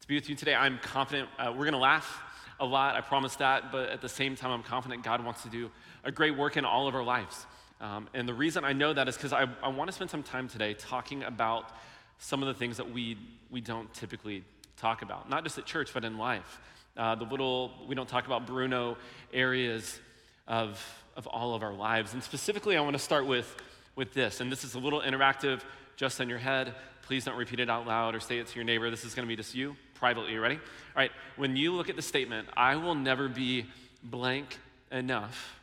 to 0.00 0.08
be 0.08 0.14
with 0.14 0.28
you 0.28 0.36
today. 0.36 0.54
I'm 0.54 0.78
confident 0.78 1.28
uh, 1.38 1.50
we're 1.50 1.64
going 1.64 1.72
to 1.72 1.78
laugh 1.78 2.22
a 2.60 2.64
lot, 2.64 2.96
I 2.96 3.00
promise 3.00 3.36
that, 3.36 3.70
but 3.70 3.88
at 3.88 4.00
the 4.00 4.08
same 4.08 4.34
time, 4.34 4.50
I'm 4.50 4.62
confident 4.62 5.04
God 5.04 5.24
wants 5.24 5.42
to 5.44 5.48
do 5.48 5.70
a 6.04 6.10
great 6.10 6.36
work 6.36 6.56
in 6.56 6.64
all 6.64 6.88
of 6.88 6.94
our 6.94 7.04
lives. 7.04 7.46
Um, 7.80 8.08
and 8.14 8.28
the 8.28 8.34
reason 8.34 8.64
I 8.64 8.72
know 8.72 8.92
that 8.92 9.08
is 9.08 9.16
because 9.16 9.32
I, 9.32 9.46
I 9.62 9.68
want 9.68 9.88
to 9.88 9.92
spend 9.92 10.10
some 10.10 10.24
time 10.24 10.48
today 10.48 10.74
talking 10.74 11.22
about 11.22 11.70
some 12.18 12.42
of 12.42 12.48
the 12.48 12.54
things 12.54 12.76
that 12.78 12.90
we, 12.90 13.16
we 13.50 13.60
don't 13.60 13.92
typically 13.94 14.42
talk 14.78 15.02
about, 15.02 15.28
not 15.28 15.44
just 15.44 15.58
at 15.58 15.66
church, 15.66 15.90
but 15.92 16.04
in 16.04 16.18
life. 16.18 16.60
Uh, 16.96 17.14
the 17.14 17.24
little, 17.24 17.72
we 17.86 17.94
don't 17.94 18.08
talk 18.08 18.26
about 18.26 18.46
Bruno 18.46 18.96
areas 19.32 19.98
of, 20.46 20.84
of 21.16 21.26
all 21.26 21.54
of 21.54 21.62
our 21.62 21.74
lives. 21.74 22.14
And 22.14 22.22
specifically, 22.22 22.76
I 22.76 22.80
want 22.80 22.94
to 22.94 23.02
start 23.02 23.26
with, 23.26 23.54
with 23.94 24.14
this. 24.14 24.40
And 24.40 24.50
this 24.50 24.64
is 24.64 24.74
a 24.74 24.78
little 24.78 25.00
interactive, 25.00 25.60
just 25.96 26.20
in 26.20 26.28
your 26.28 26.38
head. 26.38 26.74
Please 27.02 27.24
don't 27.24 27.36
repeat 27.36 27.60
it 27.60 27.70
out 27.70 27.86
loud 27.86 28.14
or 28.14 28.20
say 28.20 28.38
it 28.38 28.46
to 28.48 28.54
your 28.56 28.64
neighbor. 28.64 28.90
This 28.90 29.04
is 29.04 29.14
going 29.14 29.26
to 29.26 29.28
be 29.28 29.36
just 29.36 29.54
you 29.54 29.76
privately. 29.94 30.32
You 30.32 30.40
ready? 30.40 30.56
All 30.56 30.60
right. 30.96 31.12
When 31.36 31.56
you 31.56 31.72
look 31.72 31.88
at 31.88 31.96
the 31.96 32.02
statement, 32.02 32.48
I 32.56 32.76
will 32.76 32.94
never 32.94 33.28
be 33.28 33.66
blank 34.02 34.58
enough, 34.90 35.60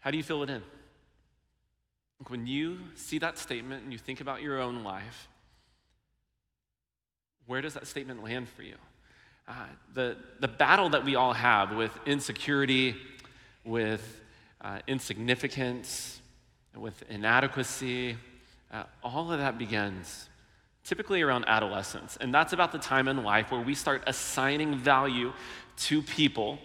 how 0.00 0.10
do 0.10 0.16
you 0.16 0.22
fill 0.22 0.42
it 0.42 0.50
in? 0.50 0.62
When 2.28 2.46
you 2.46 2.78
see 2.94 3.18
that 3.18 3.38
statement 3.38 3.82
and 3.82 3.92
you 3.92 3.98
think 3.98 4.20
about 4.20 4.40
your 4.40 4.60
own 4.60 4.84
life, 4.84 5.28
where 7.46 7.60
does 7.60 7.74
that 7.74 7.86
statement 7.86 8.22
land 8.22 8.48
for 8.48 8.62
you? 8.62 8.74
Uh, 9.48 9.52
the, 9.94 10.16
the 10.40 10.48
battle 10.48 10.88
that 10.90 11.04
we 11.04 11.14
all 11.14 11.32
have 11.32 11.74
with 11.74 11.96
insecurity, 12.04 12.96
with 13.64 14.20
uh, 14.60 14.78
insignificance, 14.88 16.20
with 16.76 17.02
inadequacy, 17.08 18.16
uh, 18.72 18.82
all 19.04 19.30
of 19.32 19.38
that 19.38 19.58
begins 19.58 20.28
typically 20.84 21.22
around 21.22 21.44
adolescence. 21.46 22.16
And 22.20 22.32
that's 22.32 22.52
about 22.52 22.72
the 22.72 22.78
time 22.78 23.08
in 23.08 23.24
life 23.24 23.50
where 23.50 23.60
we 23.60 23.74
start 23.74 24.04
assigning 24.06 24.76
value 24.76 25.32
to 25.78 26.00
people 26.02 26.58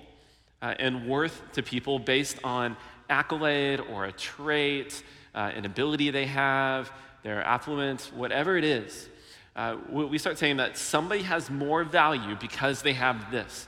uh, 0.62 0.76
and 0.78 1.08
worth 1.08 1.42
to 1.54 1.64
people 1.64 1.98
based 1.98 2.38
on 2.44 2.78
accolade 3.10 3.80
or 3.80 4.06
a 4.06 4.12
trait, 4.12 5.04
uh, 5.34 5.52
an 5.56 5.66
ability 5.66 6.12
they 6.12 6.28
have, 6.28 6.92
their 7.24 7.44
affluence, 7.44 8.12
whatever 8.14 8.58
it 8.58 8.64
is. 8.64 9.10
Uh, 9.56 9.76
we 9.92 10.18
start 10.18 10.38
saying 10.38 10.58
that 10.58 10.78
somebody 10.78 11.24
has 11.24 11.50
more 11.50 11.84
value 11.84 12.38
because 12.40 12.82
they 12.82 12.94
have 12.94 13.32
this. 13.32 13.68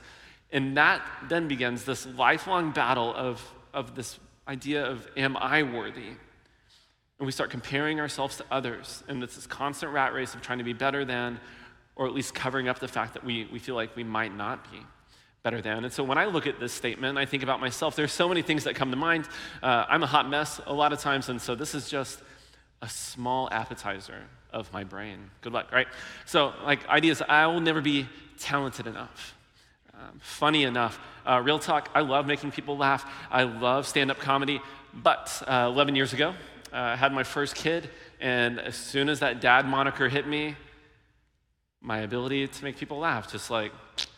And 0.50 0.76
that 0.76 1.02
then 1.28 1.48
begins 1.48 1.84
this 1.84 2.06
lifelong 2.06 2.70
battle 2.72 3.12
of, 3.14 3.42
of 3.74 3.94
this 3.94 4.18
idea 4.48 4.84
of, 4.84 5.06
am 5.16 5.36
I 5.36 5.62
worthy? 5.62 6.08
And 7.18 7.26
we 7.26 7.32
start 7.32 7.50
comparing 7.50 8.00
ourselves 8.00 8.36
to 8.38 8.44
others. 8.50 9.02
And 9.08 9.22
it's 9.22 9.34
this 9.34 9.46
constant 9.46 9.92
rat 9.92 10.14
race 10.14 10.34
of 10.34 10.42
trying 10.42 10.58
to 10.58 10.64
be 10.64 10.72
better 10.72 11.04
than, 11.04 11.38
or 11.96 12.06
at 12.06 12.14
least 12.14 12.34
covering 12.34 12.68
up 12.68 12.78
the 12.78 12.88
fact 12.88 13.14
that 13.14 13.24
we, 13.24 13.48
we 13.52 13.58
feel 13.58 13.74
like 13.74 13.94
we 13.94 14.04
might 14.04 14.34
not 14.34 14.70
be 14.70 14.78
better 15.42 15.60
than. 15.60 15.84
And 15.84 15.92
so 15.92 16.02
when 16.02 16.16
I 16.16 16.24
look 16.24 16.46
at 16.46 16.58
this 16.58 16.72
statement, 16.72 17.18
I 17.18 17.26
think 17.26 17.42
about 17.42 17.60
myself. 17.60 17.94
There's 17.94 18.12
so 18.12 18.28
many 18.28 18.40
things 18.40 18.64
that 18.64 18.74
come 18.74 18.90
to 18.90 18.96
mind. 18.96 19.28
Uh, 19.62 19.84
I'm 19.88 20.02
a 20.02 20.06
hot 20.06 20.28
mess 20.28 20.60
a 20.66 20.72
lot 20.72 20.92
of 20.94 21.00
times, 21.00 21.28
and 21.28 21.40
so 21.40 21.54
this 21.54 21.74
is 21.74 21.88
just 21.88 22.22
a 22.84 22.88
small 22.88 23.48
appetizer 23.50 24.24
of 24.52 24.70
my 24.70 24.84
brain. 24.84 25.30
Good 25.40 25.54
luck, 25.54 25.72
right? 25.72 25.88
So, 26.26 26.52
like, 26.64 26.86
ideas, 26.86 27.22
I 27.26 27.46
will 27.46 27.60
never 27.60 27.80
be 27.80 28.06
talented 28.38 28.86
enough, 28.86 29.34
um, 29.94 30.20
funny 30.20 30.64
enough. 30.64 31.00
Uh, 31.24 31.40
real 31.42 31.58
talk, 31.58 31.88
I 31.94 32.00
love 32.00 32.26
making 32.26 32.52
people 32.52 32.76
laugh. 32.76 33.10
I 33.30 33.44
love 33.44 33.86
stand 33.86 34.10
up 34.10 34.18
comedy. 34.18 34.60
But 34.92 35.42
uh, 35.48 35.70
11 35.72 35.96
years 35.96 36.12
ago, 36.12 36.34
uh, 36.74 36.76
I 36.76 36.96
had 36.96 37.10
my 37.12 37.22
first 37.22 37.54
kid, 37.54 37.88
and 38.20 38.60
as 38.60 38.76
soon 38.76 39.08
as 39.08 39.20
that 39.20 39.40
dad 39.40 39.66
moniker 39.66 40.10
hit 40.10 40.28
me, 40.28 40.54
my 41.80 42.00
ability 42.00 42.46
to 42.48 42.64
make 42.64 42.76
people 42.76 42.98
laugh 42.98 43.30
just 43.32 43.50
like 43.50 43.72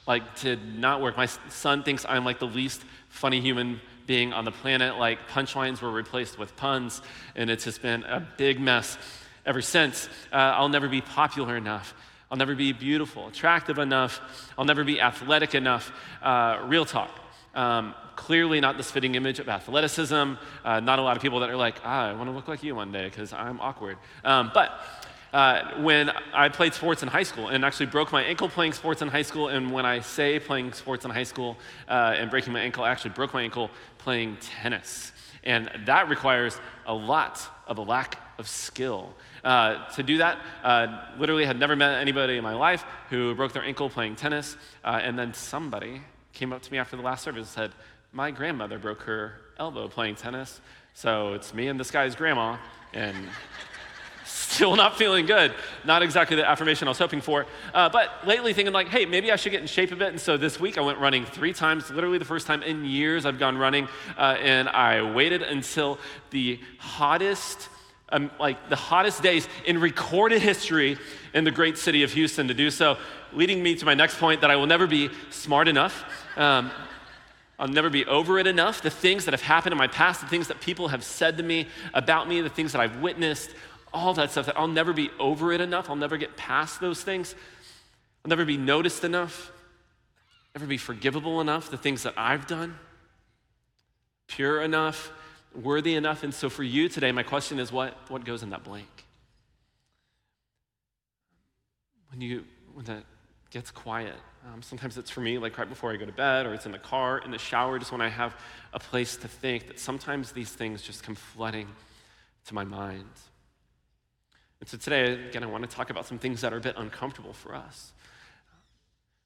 like 0.07 0.39
did 0.41 0.79
not 0.79 1.01
work. 1.01 1.17
My 1.17 1.27
son 1.27 1.83
thinks 1.83 2.07
I'm 2.09 2.25
like 2.25 2.39
the 2.39 2.47
least 2.47 2.83
funny 3.09 3.41
human 3.41 3.81
being 4.07 4.33
on 4.33 4.45
the 4.45 4.53
planet. 4.53 4.99
Like 4.99 5.29
punchlines 5.29 5.81
were 5.81 5.91
replaced 5.91 6.39
with 6.39 6.57
puns, 6.57 7.03
and 7.35 7.51
it's 7.51 7.65
just 7.65 7.83
been 7.83 8.05
a 8.05 8.27
big 8.37 8.61
mess 8.61 8.99
ever 9.45 9.63
since. 9.63 10.09
Uh, 10.33 10.37
I'll 10.37 10.69
never 10.69 10.89
be 10.89 11.01
popular 11.01 11.57
enough. 11.57 11.95
I'll 12.31 12.39
never 12.39 12.55
be 12.57 12.73
beautiful, 12.73 13.29
attractive 13.29 13.79
enough. 13.79 14.21
I'll 14.59 14.65
never 14.65 14.83
be 14.83 15.01
athletic 15.01 15.55
enough. 15.55 15.93
Uh, 16.21 16.61
real 16.65 16.85
talk. 16.85 17.11
Um, 17.55 17.95
clearly 18.17 18.61
not 18.61 18.77
this 18.77 18.91
fitting 18.91 19.15
image 19.15 19.39
of 19.39 19.49
athleticism. 19.49 20.35
Uh, 20.65 20.81
not 20.81 20.99
a 20.99 21.03
lot 21.03 21.17
of 21.17 21.23
people 21.23 21.41
that 21.41 21.51
are 21.51 21.57
like, 21.57 21.77
ah, 21.85 22.09
I 22.09 22.13
want 22.15 22.29
to 22.29 22.35
look 22.35 22.49
like 22.49 22.63
you 22.63 22.75
one 22.75 22.91
day 22.91 23.05
because 23.05 23.33
I'm 23.33 23.61
awkward. 23.61 23.97
Um, 24.25 24.51
but 24.53 24.81
uh, 25.33 25.81
when 25.83 26.11
I 26.33 26.49
played 26.49 26.75
sports 26.75 27.03
in 27.03 27.09
high 27.09 27.23
school 27.23 27.49
and 27.49 27.65
actually 27.65 27.87
broke 27.87 28.13
my 28.13 28.23
ankle 28.23 28.49
playing 28.49 28.73
sports 28.73 29.03
in 29.03 29.09
high 29.09 29.23
school. 29.23 29.49
And 29.49 29.71
when 29.71 29.85
I 29.85 30.01
say 30.01 30.39
playing 30.39 30.73
sports 30.73 31.05
in 31.05 31.11
high 31.11 31.25
school 31.25 31.57
uh, 31.89 32.15
and 32.17 32.31
breaking 32.31 32.53
my 32.53 32.61
ankle, 32.61 32.85
I 32.85 32.91
actually 32.91 33.11
broke 33.11 33.35
my 33.35 33.43
ankle 33.43 33.71
playing 33.99 34.39
tennis. 34.41 35.13
And 35.45 35.71
that 35.87 36.09
requires 36.09 36.59
a 36.87 36.95
lot 36.95 37.41
of 37.67 37.79
a 37.79 37.83
lack 37.83 38.19
of 38.39 38.49
skill. 38.49 39.15
Uh, 39.45 39.87
to 39.91 40.03
do 40.03 40.19
that, 40.19 40.39
uh, 40.65 41.05
literally 41.19 41.45
had 41.45 41.59
never 41.59 41.77
met 41.77 42.01
anybody 42.01 42.37
in 42.37 42.43
my 42.43 42.55
life 42.55 42.85
who 43.11 43.35
broke 43.35 43.53
their 43.53 43.63
ankle 43.65 43.89
playing 43.89 44.17
tennis. 44.17 44.57
Uh, 44.85 45.01
and 45.03 45.19
then 45.19 45.33
somebody 45.33 46.03
came 46.33 46.53
up 46.53 46.63
to 46.63 46.73
me 46.73 46.79
after 46.79 46.97
the 46.97 47.03
last 47.03 47.23
service 47.23 47.41
and 47.41 47.49
said, 47.49 47.73
My 48.13 48.31
grandmother 48.31 48.79
broke 48.79 49.03
her 49.03 49.41
elbow 49.59 49.89
playing 49.89 50.17
tennis. 50.17 50.61
So 50.95 51.35
it's 51.35 51.55
me 51.55 51.69
and 51.69 51.79
this 51.79 51.91
guy's 51.91 52.15
grandma. 52.15 52.57
And 52.93 53.17
still 54.27 54.75
not 54.75 54.97
feeling 54.97 55.27
good. 55.27 55.55
Not 55.85 56.03
exactly 56.03 56.37
the 56.37 56.49
affirmation 56.49 56.89
I 56.89 56.91
was 56.91 56.99
hoping 56.99 57.21
for. 57.21 57.47
Uh, 57.73 57.89
but 57.89 58.27
lately 58.27 58.53
thinking 58.53 58.73
like, 58.73 58.89
hey, 58.89 59.07
maybe 59.07 59.31
I 59.31 59.37
should 59.37 59.53
get 59.53 59.61
in 59.61 59.67
shape 59.67 59.93
a 59.93 59.97
bit. 59.97 60.09
And 60.09 60.21
so 60.21 60.37
this 60.37 60.59
week 60.59 60.79
I 60.79 60.81
went 60.81 60.99
running 60.99 61.25
three 61.25 61.53
times, 61.53 61.91
literally 61.91 62.19
the 62.19 62.25
first 62.25 62.47
time 62.47 62.63
in 62.63 62.85
years 62.85 63.25
I've 63.25 63.39
gone 63.39 63.57
running. 63.57 63.89
Uh, 64.19 64.37
and 64.41 64.69
I 64.69 65.13
waited 65.13 65.43
until 65.43 65.99
the 66.31 66.59
hottest, 66.79 67.69
um, 68.09 68.31
like 68.41 68.69
the 68.69 68.77
hottest 68.77 69.23
days 69.23 69.49
in 69.65 69.81
recorded 69.81 70.43
history 70.43 70.99
in 71.35 71.45
the 71.45 71.51
great 71.51 71.79
city 71.79 72.03
of 72.03 72.13
Houston 72.13 72.49
to 72.49 72.55
do 72.55 72.71
so, 72.71 72.99
leading 73.33 73.63
me 73.63 73.75
to 73.77 73.85
my 73.85 73.95
next 73.95 74.19
point 74.19 74.41
that 74.41 74.51
I 74.51 74.57
will 74.57 74.67
never 74.67 74.87
be 74.87 75.11
smart 75.31 75.69
enough. 75.69 76.05
Um, 76.37 76.71
I'll 77.59 77.69
never 77.69 77.89
be 77.89 78.05
over 78.05 78.39
it 78.39 78.47
enough. 78.47 78.83
The 78.83 78.91
things 78.91 79.25
that 79.25 79.33
have 79.33 79.41
happened 79.41 79.73
in 79.73 79.79
my 79.79 79.87
past, 79.87 80.21
the 80.21 80.27
things 80.27 80.49
that 80.49 80.61
people 80.61 80.89
have 80.89 81.03
said 81.03 81.39
to 81.39 81.43
me 81.43 81.69
about 81.95 82.29
me, 82.29 82.43
the 82.43 82.51
things 82.51 82.73
that 82.73 82.83
I've 82.83 83.01
witnessed, 83.01 83.51
all 83.93 84.15
that 84.15 84.31
stuff 84.31 84.47
that 84.47 84.59
I'll 84.59 84.69
never 84.69 84.93
be 84.93 85.11
over 85.19 85.53
it 85.53 85.61
enough. 85.61 85.89
I'll 85.89 85.97
never 85.97 86.17
get 86.17 86.37
past 86.37 86.81
those 86.81 87.03
things. 87.03 87.35
I'll 88.25 88.29
never 88.29 88.45
be 88.45 88.57
noticed 88.57 89.05
enough. 89.05 89.53
Never 90.55 90.67
be 90.67 90.79
forgivable 90.79 91.41
enough. 91.41 91.71
The 91.71 91.77
things 91.77 92.03
that 92.03 92.15
I've 92.17 92.47
done, 92.47 92.79
pure 94.27 94.63
enough, 94.63 95.13
worthy 95.55 95.95
enough. 95.95 96.23
And 96.23 96.33
so 96.33 96.49
for 96.49 96.63
you 96.63 96.89
today, 96.89 97.13
my 97.13 97.23
question 97.23 97.59
is 97.59 97.71
what, 97.71 97.97
what 98.09 98.25
goes 98.25 98.43
in 98.43 98.51
that 98.51 98.65
blank? 98.65 98.89
When 102.11 102.21
you 102.21 102.45
when 102.73 102.85
that 102.87 103.05
gets 103.51 103.71
quiet, 103.71 104.15
um, 104.53 104.63
sometimes 104.63 104.99
it's 104.99 105.11
for 105.11 105.21
me, 105.21 105.39
like 105.39 105.57
right 105.57 105.69
before 105.69 105.93
I 105.93 105.97
go 105.97 106.05
to 106.05 106.13
bed, 106.13 106.47
or 106.47 106.55
it's 106.55 106.67
in 106.67 106.73
the 106.73 106.79
car, 106.79 107.19
in 107.19 107.31
the 107.31 107.39
shower, 107.39 107.79
just 107.79 107.91
when 107.91 108.01
I 108.01 108.09
have 108.09 108.37
a 108.73 108.79
place 108.79 109.17
to 109.17 109.29
think. 109.29 109.67
That 109.67 109.79
sometimes 109.79 110.33
these 110.33 110.51
things 110.51 110.83
just 110.83 111.03
come 111.03 111.15
flooding 111.15 111.69
to 112.47 112.55
my 112.55 112.65
mind. 112.65 113.05
And 114.61 114.69
so 114.69 114.79
today, 114.79 115.29
again, 115.29 115.43
I 115.43 115.47
want 115.47 115.69
to 115.69 115.75
talk 115.75 115.91
about 115.91 116.07
some 116.07 116.19
things 116.19 116.41
that 116.41 116.53
are 116.53 116.57
a 116.57 116.61
bit 116.61 116.75
uncomfortable 116.77 117.33
for 117.33 117.55
us. 117.55 117.93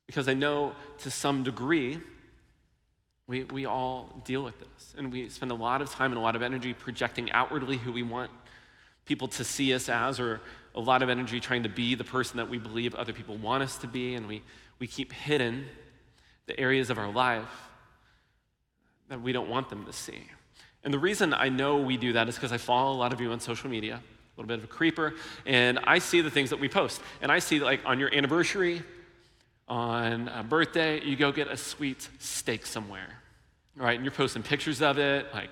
Because 0.07 0.29
I 0.29 0.35
know 0.35 0.73
to 0.99 1.11
some 1.11 1.45
degree, 1.45 2.01
we, 3.27 3.45
we 3.45 3.65
all 3.65 4.23
deal 4.25 4.43
with 4.43 4.59
this. 4.59 4.95
And 4.99 5.13
we 5.13 5.29
spend 5.29 5.53
a 5.53 5.55
lot 5.55 5.83
of 5.83 5.91
time 5.91 6.11
and 6.11 6.19
a 6.19 6.23
lot 6.23 6.35
of 6.35 6.43
energy 6.43 6.75
projecting 6.75 7.31
outwardly 7.31 7.77
who 7.77 7.93
we 7.93 8.03
want 8.03 8.31
people 9.05 9.29
to 9.29 9.45
see 9.45 9.73
us 9.73 9.89
as, 9.89 10.19
or 10.19 10.41
a 10.75 10.81
lot 10.81 11.03
of 11.03 11.09
energy 11.09 11.39
trying 11.39 11.63
to 11.63 11.69
be 11.69 11.95
the 11.95 12.05
person 12.05 12.37
that 12.39 12.49
we 12.49 12.59
believe 12.59 12.95
other 12.95 13.13
people 13.13 13.37
want 13.37 13.63
us 13.63 13.77
to 13.79 13.87
be. 13.87 14.15
And 14.15 14.27
we, 14.27 14.43
we 14.81 14.89
keep 14.89 15.13
hidden 15.13 15.67
the 16.47 16.59
areas 16.59 16.91
of 16.91 16.99
our 16.99 17.13
life 17.13 17.69
that 19.09 19.21
we 19.21 19.31
don't 19.33 19.49
want 19.49 19.71
them 19.71 19.85
to 19.87 19.93
see. 19.93 20.25
And 20.83 20.93
the 20.93 20.99
reason 20.99 21.35
I 21.35 21.51
know 21.51 21.77
we 21.77 21.97
do 21.97 22.15
that 22.15 22.29
is 22.29 22.35
because 22.35 22.53
I 22.53 22.59
follow 22.59 22.93
a 22.93 22.99
lot 22.99 23.13
of 23.13 23.21
you 23.21 23.31
on 23.31 23.39
social 23.39 23.71
media 23.71 24.01
little 24.41 24.57
bit 24.57 24.65
of 24.65 24.65
a 24.65 24.73
creeper, 24.73 25.13
and 25.45 25.79
I 25.85 25.99
see 25.99 26.23
the 26.23 26.31
things 26.31 26.49
that 26.51 26.59
we 26.59 26.69
post. 26.69 27.03
And 27.21 27.31
I 27.31 27.41
see, 27.41 27.61
like, 27.61 27.81
on 27.85 28.01
your 28.01 28.15
anniversary, 28.15 28.83
on 29.69 30.29
a 30.29 30.43
birthday, 30.43 31.05
you 31.05 31.15
go 31.15 31.31
get 31.31 31.49
a 31.49 31.59
sweet 31.59 32.09
steak 32.19 32.65
somewhere, 32.65 33.19
right? 33.77 33.97
And 33.97 34.05
you're 34.05 34.13
posting 34.13 34.43
pictures 34.43 34.81
of 34.81 34.99
it, 34.99 35.27
like, 35.35 35.51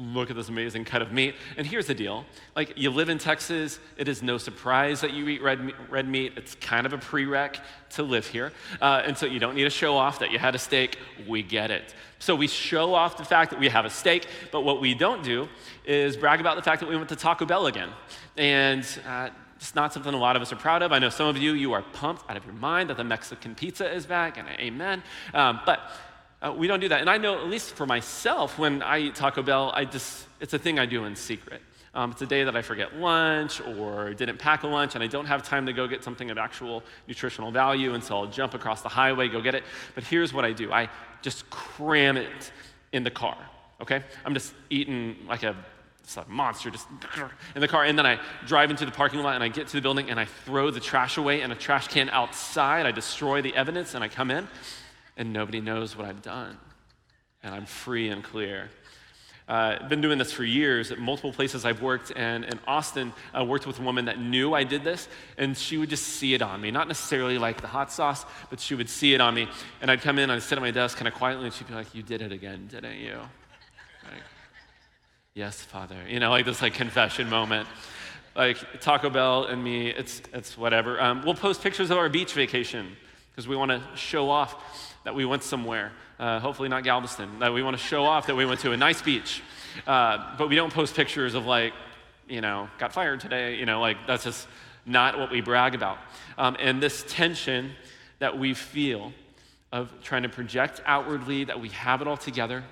look 0.00 0.30
at 0.30 0.36
this 0.36 0.48
amazing 0.48 0.84
cut 0.84 1.02
of 1.02 1.12
meat. 1.12 1.34
And 1.56 1.66
here's 1.66 1.86
the 1.86 1.94
deal 1.94 2.24
like, 2.56 2.72
you 2.76 2.90
live 2.90 3.08
in 3.08 3.18
Texas, 3.18 3.78
it 3.96 4.08
is 4.08 4.22
no 4.22 4.38
surprise 4.38 5.00
that 5.02 5.12
you 5.12 5.28
eat 5.28 5.42
red. 5.42 5.72
Red 5.90 6.08
meat. 6.08 6.32
It's 6.36 6.54
kind 6.54 6.86
of 6.86 6.92
a 6.92 6.98
prereq 6.98 7.56
to 7.90 8.02
live 8.02 8.26
here. 8.26 8.52
Uh, 8.80 9.02
and 9.04 9.16
so 9.16 9.26
you 9.26 9.38
don't 9.38 9.54
need 9.54 9.64
to 9.64 9.70
show 9.70 9.96
off 9.96 10.18
that 10.20 10.30
you 10.30 10.38
had 10.38 10.54
a 10.54 10.58
steak. 10.58 10.98
We 11.28 11.42
get 11.42 11.70
it. 11.70 11.94
So 12.18 12.34
we 12.34 12.46
show 12.46 12.94
off 12.94 13.16
the 13.16 13.24
fact 13.24 13.50
that 13.50 13.60
we 13.60 13.68
have 13.68 13.84
a 13.84 13.90
steak, 13.90 14.26
but 14.52 14.62
what 14.62 14.80
we 14.80 14.94
don't 14.94 15.22
do 15.22 15.48
is 15.84 16.16
brag 16.16 16.40
about 16.40 16.56
the 16.56 16.62
fact 16.62 16.80
that 16.80 16.88
we 16.88 16.96
went 16.96 17.08
to 17.08 17.16
Taco 17.16 17.44
Bell 17.46 17.66
again. 17.66 17.90
And 18.36 18.86
uh, 19.06 19.30
it's 19.56 19.74
not 19.74 19.92
something 19.92 20.12
a 20.12 20.16
lot 20.16 20.36
of 20.36 20.42
us 20.42 20.52
are 20.52 20.56
proud 20.56 20.82
of. 20.82 20.92
I 20.92 20.98
know 20.98 21.10
some 21.10 21.28
of 21.28 21.36
you, 21.36 21.52
you 21.52 21.72
are 21.72 21.82
pumped 21.82 22.28
out 22.30 22.36
of 22.36 22.44
your 22.44 22.54
mind 22.54 22.90
that 22.90 22.96
the 22.96 23.04
Mexican 23.04 23.54
pizza 23.54 23.92
is 23.92 24.06
back, 24.06 24.38
and 24.38 24.48
amen. 24.48 25.02
Um, 25.34 25.60
but 25.66 25.80
uh, 26.42 26.52
we 26.52 26.66
don't 26.66 26.80
do 26.80 26.88
that. 26.88 27.00
And 27.00 27.10
I 27.10 27.18
know, 27.18 27.38
at 27.38 27.48
least 27.48 27.74
for 27.74 27.86
myself, 27.86 28.58
when 28.58 28.82
I 28.82 28.98
eat 28.98 29.14
Taco 29.14 29.42
Bell, 29.42 29.70
I 29.74 29.84
just, 29.84 30.26
it's 30.40 30.54
a 30.54 30.58
thing 30.58 30.78
I 30.78 30.86
do 30.86 31.04
in 31.04 31.14
secret. 31.14 31.60
Um, 31.92 32.12
it's 32.12 32.22
a 32.22 32.26
day 32.26 32.44
that 32.44 32.56
I 32.56 32.62
forget 32.62 32.96
lunch 32.96 33.60
or 33.60 34.14
didn't 34.14 34.38
pack 34.38 34.62
a 34.62 34.68
lunch 34.68 34.94
and 34.94 35.02
I 35.02 35.08
don't 35.08 35.26
have 35.26 35.42
time 35.42 35.66
to 35.66 35.72
go 35.72 35.88
get 35.88 36.04
something 36.04 36.30
of 36.30 36.38
actual 36.38 36.84
nutritional 37.08 37.50
value, 37.50 37.94
and 37.94 38.02
so 38.02 38.16
I'll 38.16 38.26
jump 38.26 38.54
across 38.54 38.82
the 38.82 38.88
highway, 38.88 39.28
go 39.28 39.40
get 39.40 39.54
it. 39.56 39.64
But 39.94 40.04
here's 40.04 40.32
what 40.32 40.44
I 40.44 40.52
do 40.52 40.72
I 40.72 40.88
just 41.20 41.50
cram 41.50 42.16
it 42.16 42.52
in 42.92 43.02
the 43.02 43.10
car, 43.10 43.36
okay? 43.82 44.04
I'm 44.24 44.34
just 44.34 44.54
eating 44.70 45.16
like 45.28 45.42
a, 45.42 45.56
a 46.16 46.24
monster 46.28 46.70
just 46.70 46.86
in 47.56 47.60
the 47.60 47.68
car, 47.68 47.84
and 47.84 47.98
then 47.98 48.06
I 48.06 48.20
drive 48.46 48.70
into 48.70 48.86
the 48.86 48.92
parking 48.92 49.20
lot 49.20 49.34
and 49.34 49.42
I 49.42 49.48
get 49.48 49.66
to 49.66 49.72
the 49.76 49.82
building 49.82 50.10
and 50.10 50.20
I 50.20 50.26
throw 50.26 50.70
the 50.70 50.80
trash 50.80 51.16
away 51.16 51.42
in 51.42 51.50
a 51.50 51.56
trash 51.56 51.88
can 51.88 52.08
outside. 52.10 52.86
I 52.86 52.92
destroy 52.92 53.42
the 53.42 53.54
evidence 53.56 53.94
and 53.94 54.04
I 54.04 54.08
come 54.08 54.30
in 54.30 54.46
and 55.20 55.34
nobody 55.34 55.60
knows 55.60 55.96
what 55.96 56.06
I've 56.06 56.22
done. 56.22 56.56
And 57.42 57.54
I'm 57.54 57.66
free 57.66 58.08
and 58.08 58.24
clear. 58.24 58.70
Uh, 59.46 59.76
I've 59.78 59.88
been 59.90 60.00
doing 60.00 60.16
this 60.16 60.32
for 60.32 60.44
years 60.44 60.90
at 60.90 60.98
multiple 60.98 61.30
places 61.30 61.66
I've 61.66 61.82
worked, 61.82 62.10
and 62.16 62.42
in 62.44 62.58
Austin, 62.66 63.12
I 63.34 63.42
worked 63.42 63.66
with 63.66 63.78
a 63.80 63.82
woman 63.82 64.06
that 64.06 64.18
knew 64.18 64.54
I 64.54 64.64
did 64.64 64.82
this, 64.82 65.08
and 65.36 65.56
she 65.56 65.76
would 65.76 65.90
just 65.90 66.04
see 66.04 66.32
it 66.32 66.40
on 66.40 66.62
me. 66.62 66.70
Not 66.70 66.88
necessarily 66.88 67.36
like 67.36 67.60
the 67.60 67.66
hot 67.66 67.92
sauce, 67.92 68.24
but 68.48 68.60
she 68.60 68.74
would 68.74 68.88
see 68.88 69.12
it 69.12 69.20
on 69.20 69.34
me. 69.34 69.46
And 69.82 69.90
I'd 69.90 70.00
come 70.00 70.18
in, 70.18 70.30
I'd 70.30 70.42
sit 70.42 70.56
at 70.56 70.62
my 70.62 70.70
desk 70.70 70.96
kind 70.96 71.06
of 71.06 71.12
quietly, 71.12 71.44
and 71.44 71.54
she'd 71.54 71.68
be 71.68 71.74
like, 71.74 71.94
You 71.94 72.02
did 72.02 72.22
it 72.22 72.32
again, 72.32 72.68
didn't 72.70 72.96
you? 72.96 73.18
Like, 74.04 74.22
yes, 75.34 75.60
Father. 75.60 75.98
You 76.08 76.20
know, 76.20 76.30
like 76.30 76.46
this 76.46 76.62
like 76.62 76.72
confession 76.72 77.28
moment. 77.28 77.68
Like 78.34 78.80
Taco 78.80 79.10
Bell 79.10 79.44
and 79.44 79.62
me, 79.62 79.90
it's, 79.90 80.22
it's 80.32 80.56
whatever. 80.56 80.98
Um, 80.98 81.22
we'll 81.24 81.34
post 81.34 81.62
pictures 81.62 81.90
of 81.90 81.98
our 81.98 82.08
beach 82.08 82.32
vacation 82.32 82.96
because 83.30 83.46
we 83.46 83.56
want 83.56 83.70
to 83.70 83.82
show 83.96 84.30
off 84.30 84.89
that 85.04 85.14
we 85.14 85.24
went 85.24 85.42
somewhere, 85.42 85.92
uh, 86.18 86.38
hopefully 86.40 86.68
not 86.68 86.84
Galveston, 86.84 87.38
that 87.38 87.52
we 87.52 87.62
want 87.62 87.76
to 87.76 87.82
show 87.82 88.04
off 88.04 88.26
that 88.26 88.36
we 88.36 88.44
went 88.44 88.60
to 88.60 88.72
a 88.72 88.76
nice 88.76 89.00
beach. 89.02 89.42
Uh, 89.86 90.36
but 90.36 90.48
we 90.48 90.56
don't 90.56 90.72
post 90.72 90.94
pictures 90.94 91.34
of 91.34 91.46
like, 91.46 91.72
you 92.28 92.40
know, 92.40 92.68
got 92.78 92.92
fired 92.92 93.20
today, 93.20 93.56
you 93.56 93.66
know, 93.66 93.80
like 93.80 93.96
that's 94.06 94.24
just 94.24 94.46
not 94.86 95.18
what 95.18 95.30
we 95.30 95.40
brag 95.40 95.74
about. 95.74 95.98
Um, 96.36 96.56
and 96.58 96.82
this 96.82 97.04
tension 97.08 97.72
that 98.18 98.38
we 98.38 98.54
feel 98.54 99.12
of 99.72 99.92
trying 100.02 100.22
to 100.22 100.28
project 100.28 100.80
outwardly 100.84 101.44
that 101.44 101.60
we 101.60 101.68
have 101.70 102.02
it 102.02 102.08
all 102.08 102.16
together, 102.16 102.64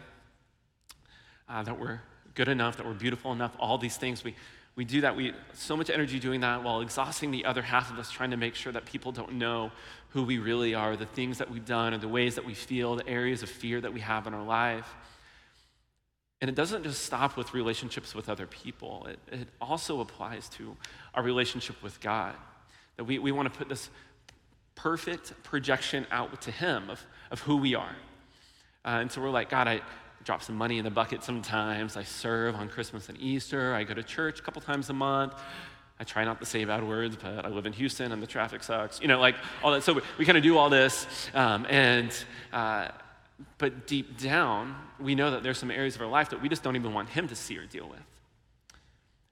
uh, 1.49 1.63
that 1.63 1.79
we're 1.79 2.01
good 2.35 2.49
enough, 2.49 2.77
that 2.77 2.87
we're 2.87 2.95
beautiful 2.95 3.33
enough, 3.33 3.55
all 3.59 3.79
these 3.79 3.97
things, 3.97 4.23
we, 4.23 4.35
we 4.77 4.85
do 4.85 5.01
that. 5.01 5.17
We 5.17 5.33
so 5.55 5.77
much 5.77 5.91
energy 5.91 6.21
doing 6.21 6.41
that 6.43 6.63
while 6.63 6.81
exhausting 6.83 7.33
the 7.33 7.45
other 7.45 7.63
half 7.63 7.91
of 7.91 7.99
us 7.99 8.13
trying 8.13 8.31
to 8.31 8.37
make 8.37 8.55
sure 8.55 8.73
that 8.73 8.85
people 8.85 9.11
don't 9.11 9.33
know 9.33 9.73
who 10.11 10.23
we 10.23 10.39
really 10.39 10.75
are, 10.75 10.97
the 10.97 11.07
things 11.07 11.39
that 11.39 11.51
we've 11.51 11.67
done, 11.67 11.95
or 11.95 11.99
the 11.99 12.09
ways 12.09 12.35
that 12.37 12.45
we 12.45 12.55
feel, 12.55 12.97
the 12.97 13.09
areas 13.09 13.43
of 13.43 13.51
fear 13.51 13.81
that 13.81 13.93
we 13.93 14.01
have 14.01 14.27
in 14.27 14.35
our 14.35 14.45
life. 14.45 14.95
And 16.41 16.49
it 16.49 16.55
doesn't 16.55 16.85
just 16.85 17.05
stop 17.05 17.37
with 17.37 17.53
relationships 17.53 18.15
with 18.15 18.29
other 18.29 18.47
people, 18.47 19.07
it, 19.07 19.19
it 19.33 19.49
also 19.61 20.01
applies 20.01 20.49
to 20.51 20.77
our 21.15 21.23
relationship 21.23 21.83
with 21.83 22.01
God. 22.01 22.35
That 22.97 23.05
we, 23.05 23.19
we 23.19 23.33
want 23.33 23.53
to 23.53 23.59
put 23.59 23.69
this 23.69 23.91
perfect 24.75 25.33
projection 25.43 26.07
out 26.11 26.41
to 26.43 26.51
Him 26.51 26.89
of, 26.91 27.05
of 27.31 27.41
who 27.43 27.57
we 27.57 27.75
are. 27.75 27.97
Uh, 28.85 29.01
and 29.01 29.11
so 29.11 29.21
we're 29.21 29.31
like, 29.31 29.51
God, 29.51 29.69
I 29.69 29.81
drop 30.25 30.43
some 30.43 30.57
money 30.57 30.79
in 30.79 30.85
the 30.85 30.91
bucket 30.91 31.23
sometimes. 31.23 31.97
I 31.97 32.03
serve 32.05 32.55
on 32.55 32.69
Christmas 32.69 33.09
and 33.09 33.19
Easter. 33.21 33.75
I 33.75 33.85
go 33.85 33.95
to 33.95 34.03
church 34.03 34.41
a 34.41 34.43
couple 34.43 34.63
times 34.63 34.91
a 34.91 34.93
month. 34.93 35.35
I 36.01 36.05
try 36.05 36.25
not 36.25 36.41
to 36.41 36.47
say 36.47 36.65
bad 36.65 36.87
words, 36.87 37.17
but 37.17 37.45
I 37.45 37.49
live 37.49 37.67
in 37.67 37.73
Houston 37.73 38.13
and 38.13 38.23
the 38.23 38.27
traffic 38.27 38.63
sucks. 38.63 39.01
You 39.01 39.09
know, 39.09 39.19
like 39.21 39.35
all 39.63 39.73
that. 39.73 39.83
So 39.83 39.95
we, 39.95 40.03
we 40.19 40.25
kind 40.25 40.39
of 40.39 40.45
do 40.45 40.57
all 40.57 40.71
this. 40.71 41.07
Um, 41.35 41.67
and, 41.69 42.13
uh, 42.53 42.89
but 43.59 43.87
deep 43.87 44.19
down, 44.19 44.77
we 45.01 45.15
know 45.15 45.31
that 45.33 45.43
there's 45.43 45.59
some 45.59 45.71
areas 45.71 45.97
of 45.97 46.03
our 46.03 46.09
life 46.09 46.31
that 46.31 46.41
we 46.41 46.49
just 46.49 46.63
don't 46.63 46.77
even 46.77 46.95
want 46.95 47.09
Him 47.09 47.29
to 47.29 47.35
see 47.35 47.59
or 47.59 47.67
deal 47.67 47.89
with. 47.89 48.01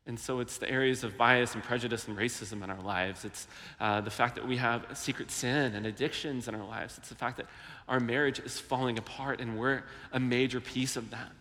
And 0.08 0.18
so 0.18 0.38
it's 0.38 0.58
the 0.58 0.70
areas 0.70 1.02
of 1.02 1.16
bias 1.16 1.54
and 1.54 1.64
prejudice 1.64 2.06
and 2.06 2.16
racism 2.16 2.62
in 2.62 2.70
our 2.70 2.80
lives. 2.80 3.24
It's 3.24 3.48
uh, 3.80 4.00
the 4.00 4.10
fact 4.10 4.36
that 4.36 4.46
we 4.46 4.56
have 4.56 4.86
secret 4.94 5.32
sin 5.32 5.74
and 5.74 5.84
addictions 5.84 6.46
in 6.46 6.54
our 6.54 6.64
lives. 6.64 6.96
It's 6.96 7.08
the 7.08 7.16
fact 7.16 7.38
that 7.38 7.46
our 7.88 7.98
marriage 7.98 8.38
is 8.38 8.58
falling 8.58 8.98
apart 8.98 9.40
and 9.40 9.58
we're 9.58 9.82
a 10.12 10.20
major 10.20 10.60
piece 10.60 10.96
of 10.96 11.10
that. 11.10 11.32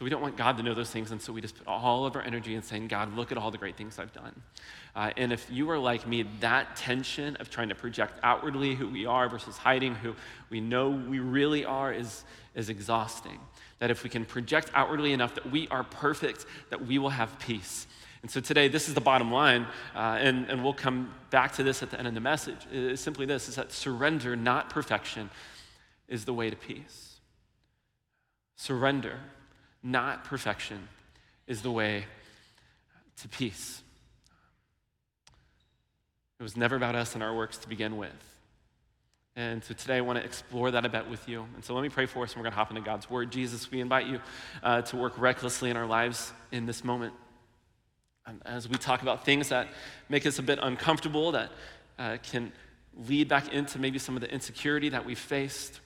So 0.00 0.04
we 0.04 0.08
don't 0.08 0.22
want 0.22 0.38
God 0.38 0.56
to 0.56 0.62
know 0.62 0.72
those 0.72 0.88
things, 0.88 1.10
and 1.10 1.20
so 1.20 1.30
we 1.30 1.42
just 1.42 1.58
put 1.58 1.66
all 1.66 2.06
of 2.06 2.16
our 2.16 2.22
energy 2.22 2.54
in 2.54 2.62
saying, 2.62 2.88
God, 2.88 3.14
look 3.14 3.32
at 3.32 3.36
all 3.36 3.50
the 3.50 3.58
great 3.58 3.76
things 3.76 3.98
I've 3.98 4.14
done. 4.14 4.32
Uh, 4.96 5.10
and 5.18 5.30
if 5.30 5.46
you 5.50 5.68
are 5.68 5.78
like 5.78 6.06
me, 6.06 6.24
that 6.40 6.74
tension 6.74 7.36
of 7.36 7.50
trying 7.50 7.68
to 7.68 7.74
project 7.74 8.14
outwardly 8.22 8.74
who 8.74 8.88
we 8.88 9.04
are 9.04 9.28
versus 9.28 9.58
hiding 9.58 9.94
who 9.94 10.14
we 10.48 10.58
know 10.58 10.88
we 10.88 11.18
really 11.18 11.66
are 11.66 11.92
is, 11.92 12.24
is 12.54 12.70
exhausting. 12.70 13.38
That 13.78 13.90
if 13.90 14.02
we 14.02 14.08
can 14.08 14.24
project 14.24 14.70
outwardly 14.72 15.12
enough 15.12 15.34
that 15.34 15.50
we 15.50 15.68
are 15.68 15.84
perfect, 15.84 16.46
that 16.70 16.86
we 16.86 16.98
will 16.98 17.10
have 17.10 17.38
peace. 17.38 17.86
And 18.22 18.30
so 18.30 18.40
today, 18.40 18.68
this 18.68 18.88
is 18.88 18.94
the 18.94 19.02
bottom 19.02 19.30
line, 19.30 19.66
uh, 19.94 20.16
and, 20.18 20.48
and 20.48 20.64
we'll 20.64 20.72
come 20.72 21.12
back 21.28 21.52
to 21.56 21.62
this 21.62 21.82
at 21.82 21.90
the 21.90 21.98
end 21.98 22.08
of 22.08 22.14
the 22.14 22.20
message. 22.20 22.66
It's 22.72 23.02
simply 23.02 23.26
this 23.26 23.50
is 23.50 23.56
that 23.56 23.70
surrender, 23.70 24.34
not 24.34 24.70
perfection, 24.70 25.28
is 26.08 26.24
the 26.24 26.32
way 26.32 26.48
to 26.48 26.56
peace. 26.56 27.16
Surrender 28.56 29.20
not 29.82 30.24
perfection, 30.24 30.88
is 31.46 31.62
the 31.62 31.70
way 31.70 32.04
to 33.22 33.28
peace. 33.28 33.82
It 36.38 36.42
was 36.42 36.56
never 36.56 36.76
about 36.76 36.94
us 36.94 37.14
and 37.14 37.22
our 37.22 37.34
works 37.34 37.58
to 37.58 37.68
begin 37.68 37.96
with. 37.96 38.10
And 39.36 39.62
so 39.62 39.74
today 39.74 39.96
I 39.96 40.00
want 40.00 40.18
to 40.18 40.24
explore 40.24 40.70
that 40.70 40.84
a 40.84 40.88
bit 40.88 41.08
with 41.08 41.28
you. 41.28 41.46
And 41.54 41.64
so 41.64 41.74
let 41.74 41.82
me 41.82 41.88
pray 41.88 42.06
for 42.06 42.24
us 42.24 42.32
and 42.32 42.40
we're 42.40 42.44
going 42.44 42.52
to 42.52 42.56
hop 42.56 42.70
into 42.70 42.82
God's 42.82 43.08
word. 43.08 43.30
Jesus, 43.30 43.70
we 43.70 43.80
invite 43.80 44.06
you 44.06 44.20
uh, 44.62 44.82
to 44.82 44.96
work 44.96 45.18
recklessly 45.18 45.70
in 45.70 45.76
our 45.76 45.86
lives 45.86 46.32
in 46.50 46.66
this 46.66 46.82
moment. 46.82 47.14
And 48.26 48.40
as 48.44 48.68
we 48.68 48.76
talk 48.76 49.02
about 49.02 49.24
things 49.24 49.48
that 49.50 49.68
make 50.08 50.26
us 50.26 50.38
a 50.38 50.42
bit 50.42 50.58
uncomfortable, 50.60 51.32
that 51.32 51.50
uh, 51.98 52.16
can 52.22 52.52
lead 53.08 53.28
back 53.28 53.52
into 53.52 53.78
maybe 53.78 53.98
some 53.98 54.14
of 54.14 54.20
the 54.20 54.32
insecurity 54.32 54.88
that 54.90 55.04
we've 55.04 55.18
faced. 55.18 55.80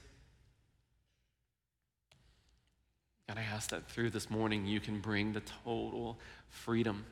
God, 3.27 3.37
I 3.37 3.41
ask 3.41 3.69
that 3.71 3.89
through 3.89 4.11
this 4.11 4.29
morning 4.29 4.65
you 4.65 4.79
can 4.79 4.99
bring 4.99 5.33
the 5.33 5.41
total 5.63 6.19
freedom 6.49 7.05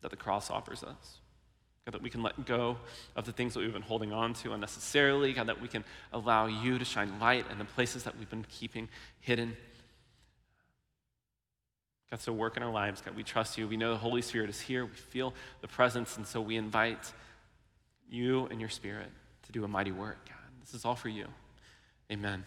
that 0.00 0.10
the 0.10 0.16
cross 0.16 0.50
offers 0.50 0.82
us. 0.82 1.18
God, 1.84 1.94
that 1.94 2.02
we 2.02 2.10
can 2.10 2.22
let 2.22 2.46
go 2.46 2.76
of 3.16 3.26
the 3.26 3.32
things 3.32 3.54
that 3.54 3.60
we've 3.60 3.72
been 3.72 3.82
holding 3.82 4.12
on 4.12 4.34
to 4.34 4.52
unnecessarily. 4.52 5.32
God, 5.32 5.48
that 5.48 5.60
we 5.60 5.68
can 5.68 5.84
allow 6.12 6.46
you 6.46 6.78
to 6.78 6.84
shine 6.84 7.18
light 7.20 7.46
in 7.50 7.58
the 7.58 7.64
places 7.64 8.04
that 8.04 8.18
we've 8.18 8.30
been 8.30 8.46
keeping 8.48 8.88
hidden. 9.20 9.56
God, 12.10 12.20
so 12.20 12.32
work 12.32 12.56
in 12.56 12.62
our 12.62 12.72
lives. 12.72 13.02
God, 13.02 13.14
we 13.14 13.22
trust 13.22 13.58
you. 13.58 13.68
We 13.68 13.76
know 13.76 13.92
the 13.92 13.98
Holy 13.98 14.22
Spirit 14.22 14.48
is 14.48 14.60
here. 14.60 14.86
We 14.86 14.92
feel 14.92 15.34
the 15.60 15.68
presence, 15.68 16.16
and 16.16 16.26
so 16.26 16.40
we 16.40 16.56
invite 16.56 17.12
you 18.10 18.46
and 18.46 18.60
your 18.60 18.70
Spirit 18.70 19.10
to 19.42 19.52
do 19.52 19.64
a 19.64 19.68
mighty 19.68 19.92
work. 19.92 20.18
God, 20.26 20.36
this 20.60 20.72
is 20.72 20.86
all 20.86 20.94
for 20.94 21.10
you. 21.10 21.26
Amen. 22.10 22.44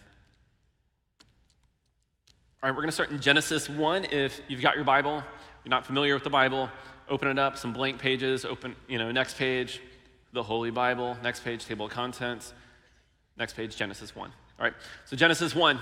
All 2.64 2.70
right, 2.70 2.76
we're 2.76 2.82
going 2.82 2.90
to 2.90 2.94
start 2.94 3.10
in 3.10 3.18
Genesis 3.18 3.68
1. 3.68 4.06
If 4.12 4.40
you've 4.46 4.60
got 4.60 4.76
your 4.76 4.84
Bible, 4.84 5.24
you're 5.64 5.70
not 5.70 5.84
familiar 5.84 6.14
with 6.14 6.22
the 6.22 6.30
Bible, 6.30 6.70
open 7.08 7.26
it 7.26 7.36
up, 7.36 7.58
some 7.58 7.72
blank 7.72 7.98
pages, 7.98 8.44
open, 8.44 8.76
you 8.86 8.98
know, 8.98 9.10
next 9.10 9.36
page, 9.36 9.80
the 10.32 10.44
Holy 10.44 10.70
Bible, 10.70 11.16
next 11.24 11.42
page, 11.42 11.66
table 11.66 11.86
of 11.86 11.90
contents, 11.90 12.54
next 13.36 13.56
page, 13.56 13.74
Genesis 13.74 14.14
1. 14.14 14.30
All 14.60 14.64
right, 14.64 14.74
so 15.06 15.16
Genesis 15.16 15.56
1, 15.56 15.76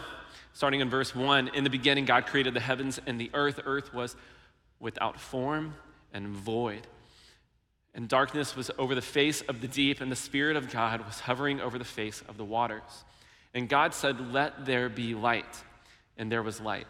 starting 0.54 0.80
in 0.80 0.88
verse 0.88 1.14
1 1.14 1.48
In 1.48 1.64
the 1.64 1.70
beginning, 1.70 2.06
God 2.06 2.24
created 2.24 2.54
the 2.54 2.60
heavens 2.60 2.98
and 3.06 3.20
the 3.20 3.30
earth. 3.34 3.60
Earth 3.66 3.92
was 3.92 4.16
without 4.78 5.20
form 5.20 5.74
and 6.14 6.28
void. 6.28 6.86
And 7.94 8.08
darkness 8.08 8.56
was 8.56 8.70
over 8.78 8.94
the 8.94 9.02
face 9.02 9.42
of 9.42 9.60
the 9.60 9.68
deep, 9.68 10.00
and 10.00 10.10
the 10.10 10.16
Spirit 10.16 10.56
of 10.56 10.72
God 10.72 11.04
was 11.04 11.20
hovering 11.20 11.60
over 11.60 11.76
the 11.76 11.84
face 11.84 12.22
of 12.26 12.38
the 12.38 12.44
waters. 12.46 13.04
And 13.52 13.68
God 13.68 13.92
said, 13.92 14.32
Let 14.32 14.64
there 14.64 14.88
be 14.88 15.14
light 15.14 15.62
and 16.20 16.30
there 16.30 16.42
was 16.42 16.60
light. 16.60 16.86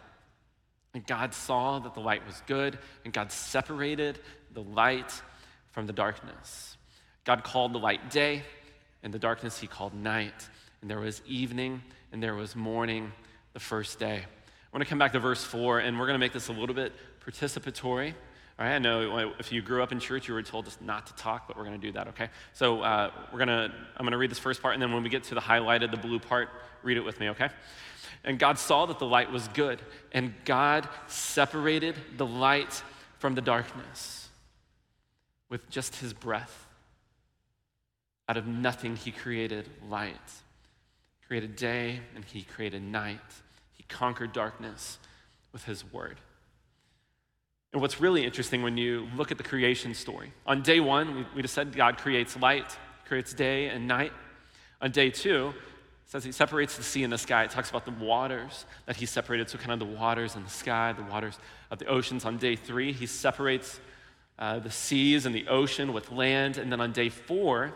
And 0.93 1.07
God 1.07 1.33
saw 1.33 1.79
that 1.79 1.93
the 1.93 2.01
light 2.01 2.27
was 2.27 2.43
good, 2.45 2.77
and 3.05 3.13
God 3.13 3.31
separated 3.31 4.19
the 4.53 4.61
light 4.61 5.21
from 5.71 5.87
the 5.87 5.93
darkness. 5.93 6.77
God 7.23 7.43
called 7.43 7.73
the 7.73 7.79
light 7.79 8.11
day, 8.11 8.43
and 9.01 9.13
the 9.13 9.19
darkness 9.19 9.57
he 9.57 9.67
called 9.67 9.93
night. 9.93 10.49
And 10.81 10.91
there 10.91 10.99
was 10.99 11.21
evening, 11.25 11.81
and 12.11 12.21
there 12.21 12.35
was 12.35 12.57
morning 12.57 13.13
the 13.53 13.59
first 13.59 13.99
day. 13.99 14.17
I 14.17 14.77
want 14.77 14.83
to 14.83 14.89
come 14.89 14.99
back 14.99 15.13
to 15.13 15.19
verse 15.19 15.43
4, 15.43 15.79
and 15.79 15.97
we're 15.97 16.07
going 16.07 16.15
to 16.15 16.19
make 16.19 16.33
this 16.33 16.49
a 16.49 16.53
little 16.53 16.75
bit 16.75 16.91
participatory. 17.25 18.13
All 18.59 18.65
right, 18.65 18.75
I 18.75 18.79
know 18.79 19.33
if 19.39 19.53
you 19.53 19.61
grew 19.61 19.81
up 19.81 19.93
in 19.93 19.99
church, 20.01 20.27
you 20.27 20.33
were 20.33 20.43
told 20.43 20.65
just 20.65 20.81
not 20.81 21.07
to 21.07 21.15
talk, 21.15 21.47
but 21.47 21.55
we're 21.55 21.63
going 21.63 21.79
to 21.79 21.87
do 21.87 21.93
that, 21.93 22.09
okay? 22.09 22.27
So 22.51 22.81
uh, 22.81 23.11
we're 23.31 23.39
going 23.39 23.47
to, 23.47 23.73
I'm 23.95 24.03
going 24.03 24.11
to 24.11 24.17
read 24.17 24.29
this 24.29 24.39
first 24.39 24.61
part, 24.61 24.73
and 24.73 24.81
then 24.83 24.91
when 24.91 25.03
we 25.03 25.09
get 25.09 25.23
to 25.25 25.35
the 25.35 25.41
highlighted, 25.41 25.89
the 25.91 25.97
blue 25.97 26.19
part, 26.19 26.49
read 26.83 26.97
it 26.97 27.01
with 27.01 27.19
me, 27.19 27.29
okay? 27.29 27.49
And 28.23 28.37
God 28.37 28.59
saw 28.59 28.85
that 28.85 28.99
the 28.99 29.05
light 29.05 29.31
was 29.31 29.47
good, 29.49 29.81
and 30.11 30.33
God 30.45 30.87
separated 31.07 31.95
the 32.17 32.25
light 32.25 32.83
from 33.17 33.35
the 33.35 33.41
darkness 33.41 34.29
with 35.49 35.69
just 35.69 35.97
his 35.97 36.13
breath. 36.13 36.67
Out 38.29 38.37
of 38.37 38.47
nothing, 38.47 38.95
he 38.95 39.11
created 39.11 39.67
light. 39.89 40.15
He 41.19 41.27
created 41.27 41.55
day, 41.55 41.99
and 42.15 42.23
he 42.23 42.43
created 42.43 42.83
night. 42.83 43.19
He 43.73 43.83
conquered 43.83 44.33
darkness 44.33 44.99
with 45.51 45.65
his 45.65 45.83
word. 45.91 46.17
And 47.73 47.81
what's 47.81 48.01
really 48.01 48.23
interesting 48.25 48.63
when 48.63 48.77
you 48.77 49.07
look 49.15 49.31
at 49.31 49.37
the 49.37 49.43
creation 49.43 49.93
story, 49.93 50.33
on 50.45 50.61
day 50.61 50.79
one, 50.79 51.15
we, 51.15 51.25
we 51.35 51.41
just 51.41 51.53
said 51.53 51.75
God 51.75 51.97
creates 51.97 52.37
light, 52.37 52.77
creates 53.05 53.33
day 53.33 53.67
and 53.67 53.87
night. 53.87 54.11
On 54.81 54.91
day 54.91 55.09
two, 55.09 55.53
says 56.11 56.25
he 56.25 56.33
separates 56.33 56.75
the 56.75 56.83
sea 56.83 57.05
and 57.05 57.13
the 57.13 57.17
sky. 57.17 57.45
It 57.45 57.51
talks 57.51 57.69
about 57.69 57.85
the 57.85 57.91
waters 57.91 58.65
that 58.85 58.97
he 58.97 59.05
separated. 59.05 59.49
So, 59.49 59.57
kind 59.57 59.71
of 59.71 59.79
the 59.79 59.95
waters 59.95 60.35
and 60.35 60.45
the 60.45 60.49
sky, 60.49 60.91
the 60.91 61.03
waters 61.03 61.39
of 61.71 61.79
the 61.79 61.85
oceans. 61.85 62.25
On 62.25 62.37
day 62.37 62.57
three, 62.57 62.91
he 62.91 63.05
separates 63.05 63.79
uh, 64.37 64.59
the 64.59 64.69
seas 64.69 65.25
and 65.25 65.33
the 65.33 65.47
ocean 65.47 65.93
with 65.93 66.11
land. 66.11 66.57
And 66.57 66.69
then 66.69 66.81
on 66.81 66.91
day 66.91 67.07
four, 67.07 67.71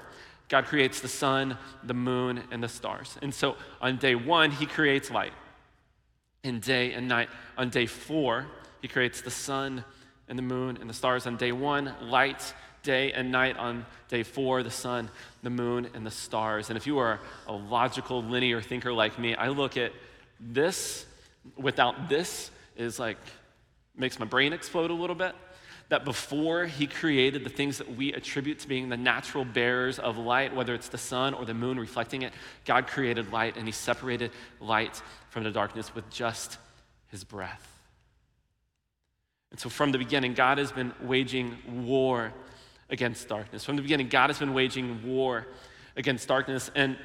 God 0.50 0.66
creates 0.66 1.00
the 1.00 1.08
sun, 1.08 1.58
the 1.82 1.94
moon, 1.94 2.44
and 2.52 2.62
the 2.62 2.68
stars. 2.68 3.18
And 3.22 3.34
so 3.34 3.56
on 3.80 3.96
day 3.96 4.16
one, 4.16 4.52
he 4.52 4.66
creates 4.66 5.10
light 5.10 5.34
in 6.44 6.60
day 6.60 6.92
and 6.92 7.08
night. 7.08 7.30
On 7.58 7.70
day 7.70 7.86
four, 7.86 8.48
he 8.82 8.90
creates 8.90 9.22
the 9.22 9.32
sun 9.32 9.86
and 10.28 10.38
the 10.38 10.44
moon 10.44 10.78
and 10.82 10.90
the 10.90 10.94
stars. 10.94 11.26
On 11.26 11.38
day 11.38 11.54
one, 11.54 11.94
light 12.02 12.54
day 12.86 13.12
and 13.12 13.32
night 13.32 13.58
on 13.58 13.86
day 14.08 14.24
four 14.24 14.64
the 14.64 14.72
sun, 14.72 15.10
the 15.44 15.50
moon, 15.50 15.90
and 15.94 16.06
the 16.06 16.12
stars. 16.12 16.70
And 16.70 16.78
if 16.78 16.88
you 16.88 17.00
are 17.00 17.20
a 17.48 17.54
logical, 17.54 18.24
linear 18.24 18.62
thinker 18.62 18.94
like 18.94 19.20
me, 19.20 19.36
I 19.36 19.50
look 19.50 19.76
at 19.76 19.92
this 20.40 21.06
without 21.58 22.08
this 22.08 22.52
is 22.78 22.98
like 23.00 23.18
makes 23.98 24.20
my 24.20 24.26
brain 24.26 24.54
explode 24.54 24.92
a 24.92 24.94
little 24.94 25.16
bit. 25.16 25.36
That 25.90 26.04
before 26.04 26.66
he 26.66 26.88
created 26.88 27.44
the 27.44 27.50
things 27.50 27.78
that 27.78 27.96
we 27.96 28.12
attribute 28.14 28.58
to 28.60 28.68
being 28.68 28.90
the 28.90 28.98
natural 28.98 29.46
bearers 29.46 30.00
of 30.00 30.18
light, 30.18 30.56
whether 30.56 30.74
it's 30.74 30.90
the 30.90 30.98
sun 30.98 31.36
or 31.36 31.46
the 31.46 31.54
moon 31.54 31.80
reflecting 31.80 32.24
it, 32.24 32.34
God 32.66 32.88
created 32.88 33.32
light 33.32 33.56
and 33.56 33.68
he 33.68 33.72
separated 33.72 34.32
light 34.60 35.00
from 35.30 35.44
the 35.44 35.52
darkness 35.52 35.94
with 35.94 36.10
just 36.10 36.58
his 37.12 37.24
breath. 37.24 37.76
And 39.52 39.60
so 39.60 39.70
from 39.70 39.92
the 39.92 40.00
beginning, 40.00 40.34
God 40.34 40.58
has 40.58 40.72
been 40.72 40.92
waging 41.04 41.86
war 41.86 42.34
against 42.96 43.28
darkness. 43.28 43.64
From 43.66 43.76
the 43.76 43.82
beginning, 43.82 44.10
God 44.10 44.28
has 44.32 44.40
been 44.40 44.54
waging 44.54 44.88
war 45.06 45.46
against 45.96 46.28
darkness. 46.28 46.72
And 46.76 46.98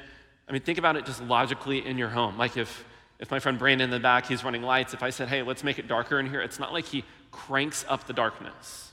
I 0.48 0.52
mean, 0.52 0.62
think 0.62 0.78
about 0.78 0.94
it 0.96 1.04
just 1.04 1.22
logically 1.22 1.78
in 1.90 1.98
your 1.98 2.08
home. 2.18 2.38
Like 2.38 2.56
if, 2.56 2.84
if 3.18 3.30
my 3.30 3.40
friend 3.40 3.58
Brandon 3.58 3.84
in 3.88 3.90
the 3.90 4.00
back, 4.00 4.26
he's 4.26 4.42
running 4.44 4.62
lights, 4.62 4.94
if 4.94 5.02
I 5.02 5.10
said, 5.10 5.28
hey, 5.28 5.42
let's 5.42 5.62
make 5.62 5.78
it 5.78 5.86
darker 5.86 6.18
in 6.20 6.26
here, 6.32 6.40
it's 6.40 6.58
not 6.58 6.72
like 6.72 6.86
he 6.86 7.04
cranks 7.30 7.84
up 7.88 8.06
the 8.06 8.12
darkness. 8.12 8.92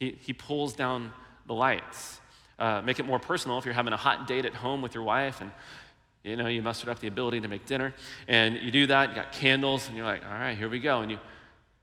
He, 0.00 0.16
he 0.20 0.32
pulls 0.32 0.74
down 0.74 1.12
the 1.46 1.54
lights. 1.54 2.20
Uh, 2.58 2.82
make 2.82 2.98
it 3.00 3.06
more 3.06 3.18
personal 3.18 3.58
if 3.58 3.64
you're 3.64 3.74
having 3.82 3.92
a 3.92 4.02
hot 4.06 4.26
date 4.26 4.44
at 4.44 4.54
home 4.54 4.82
with 4.82 4.94
your 4.94 5.04
wife 5.04 5.40
and 5.40 5.50
You 6.24 6.36
know, 6.36 6.48
you 6.48 6.62
mustered 6.62 6.88
up 6.88 6.98
the 7.00 7.08
ability 7.08 7.40
to 7.42 7.48
make 7.48 7.66
dinner, 7.66 7.92
and 8.28 8.56
you 8.64 8.70
do 8.70 8.86
that. 8.86 9.10
You 9.10 9.14
got 9.14 9.30
candles, 9.32 9.88
and 9.88 9.96
you're 9.96 10.06
like, 10.06 10.24
all 10.24 10.38
right, 10.44 10.56
here 10.56 10.70
we 10.70 10.80
go. 10.80 11.02
And 11.02 11.10
you, 11.10 11.18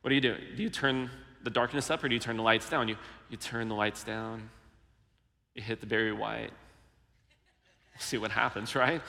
what 0.01 0.09
do 0.09 0.15
you 0.15 0.21
do? 0.29 0.35
Do 0.55 0.63
you 0.63 0.71
turn 0.71 1.11
the 1.43 1.49
darkness 1.49 1.89
up, 1.89 2.03
or 2.03 2.09
do 2.09 2.15
you 2.15 2.19
turn 2.19 2.37
the 2.37 2.43
lights 2.43 2.69
down? 2.69 2.87
You, 2.87 2.97
you 3.29 3.37
turn 3.37 3.67
the 3.67 3.75
lights 3.75 4.03
down. 4.03 4.49
You 5.55 5.61
hit 5.61 5.79
the 5.79 5.87
Barry 5.87 6.13
White. 6.13 6.51
See 7.99 8.17
what 8.17 8.31
happens, 8.31 8.73
right? 8.73 9.01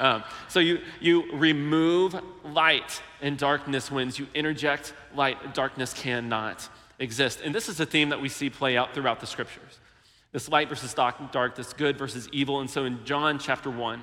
Um, 0.00 0.24
so 0.48 0.58
you 0.58 0.80
you 1.00 1.30
remove 1.34 2.16
light, 2.44 3.00
and 3.22 3.38
darkness 3.38 3.92
wins. 3.92 4.18
You 4.18 4.26
interject 4.34 4.92
light, 5.14 5.54
darkness 5.54 5.92
cannot 5.92 6.68
exist. 6.98 7.42
And 7.44 7.54
this 7.54 7.68
is 7.68 7.78
a 7.78 7.86
theme 7.86 8.08
that 8.08 8.20
we 8.20 8.28
see 8.28 8.50
play 8.50 8.76
out 8.76 8.92
throughout 8.92 9.20
the 9.20 9.26
scriptures. 9.26 9.78
This 10.32 10.48
light 10.48 10.68
versus 10.68 10.92
dark, 10.94 11.54
this 11.54 11.72
good 11.72 11.96
versus 11.96 12.28
evil. 12.32 12.60
And 12.60 12.68
so 12.68 12.84
in 12.86 13.04
John 13.04 13.38
chapter 13.38 13.70
one 13.70 14.02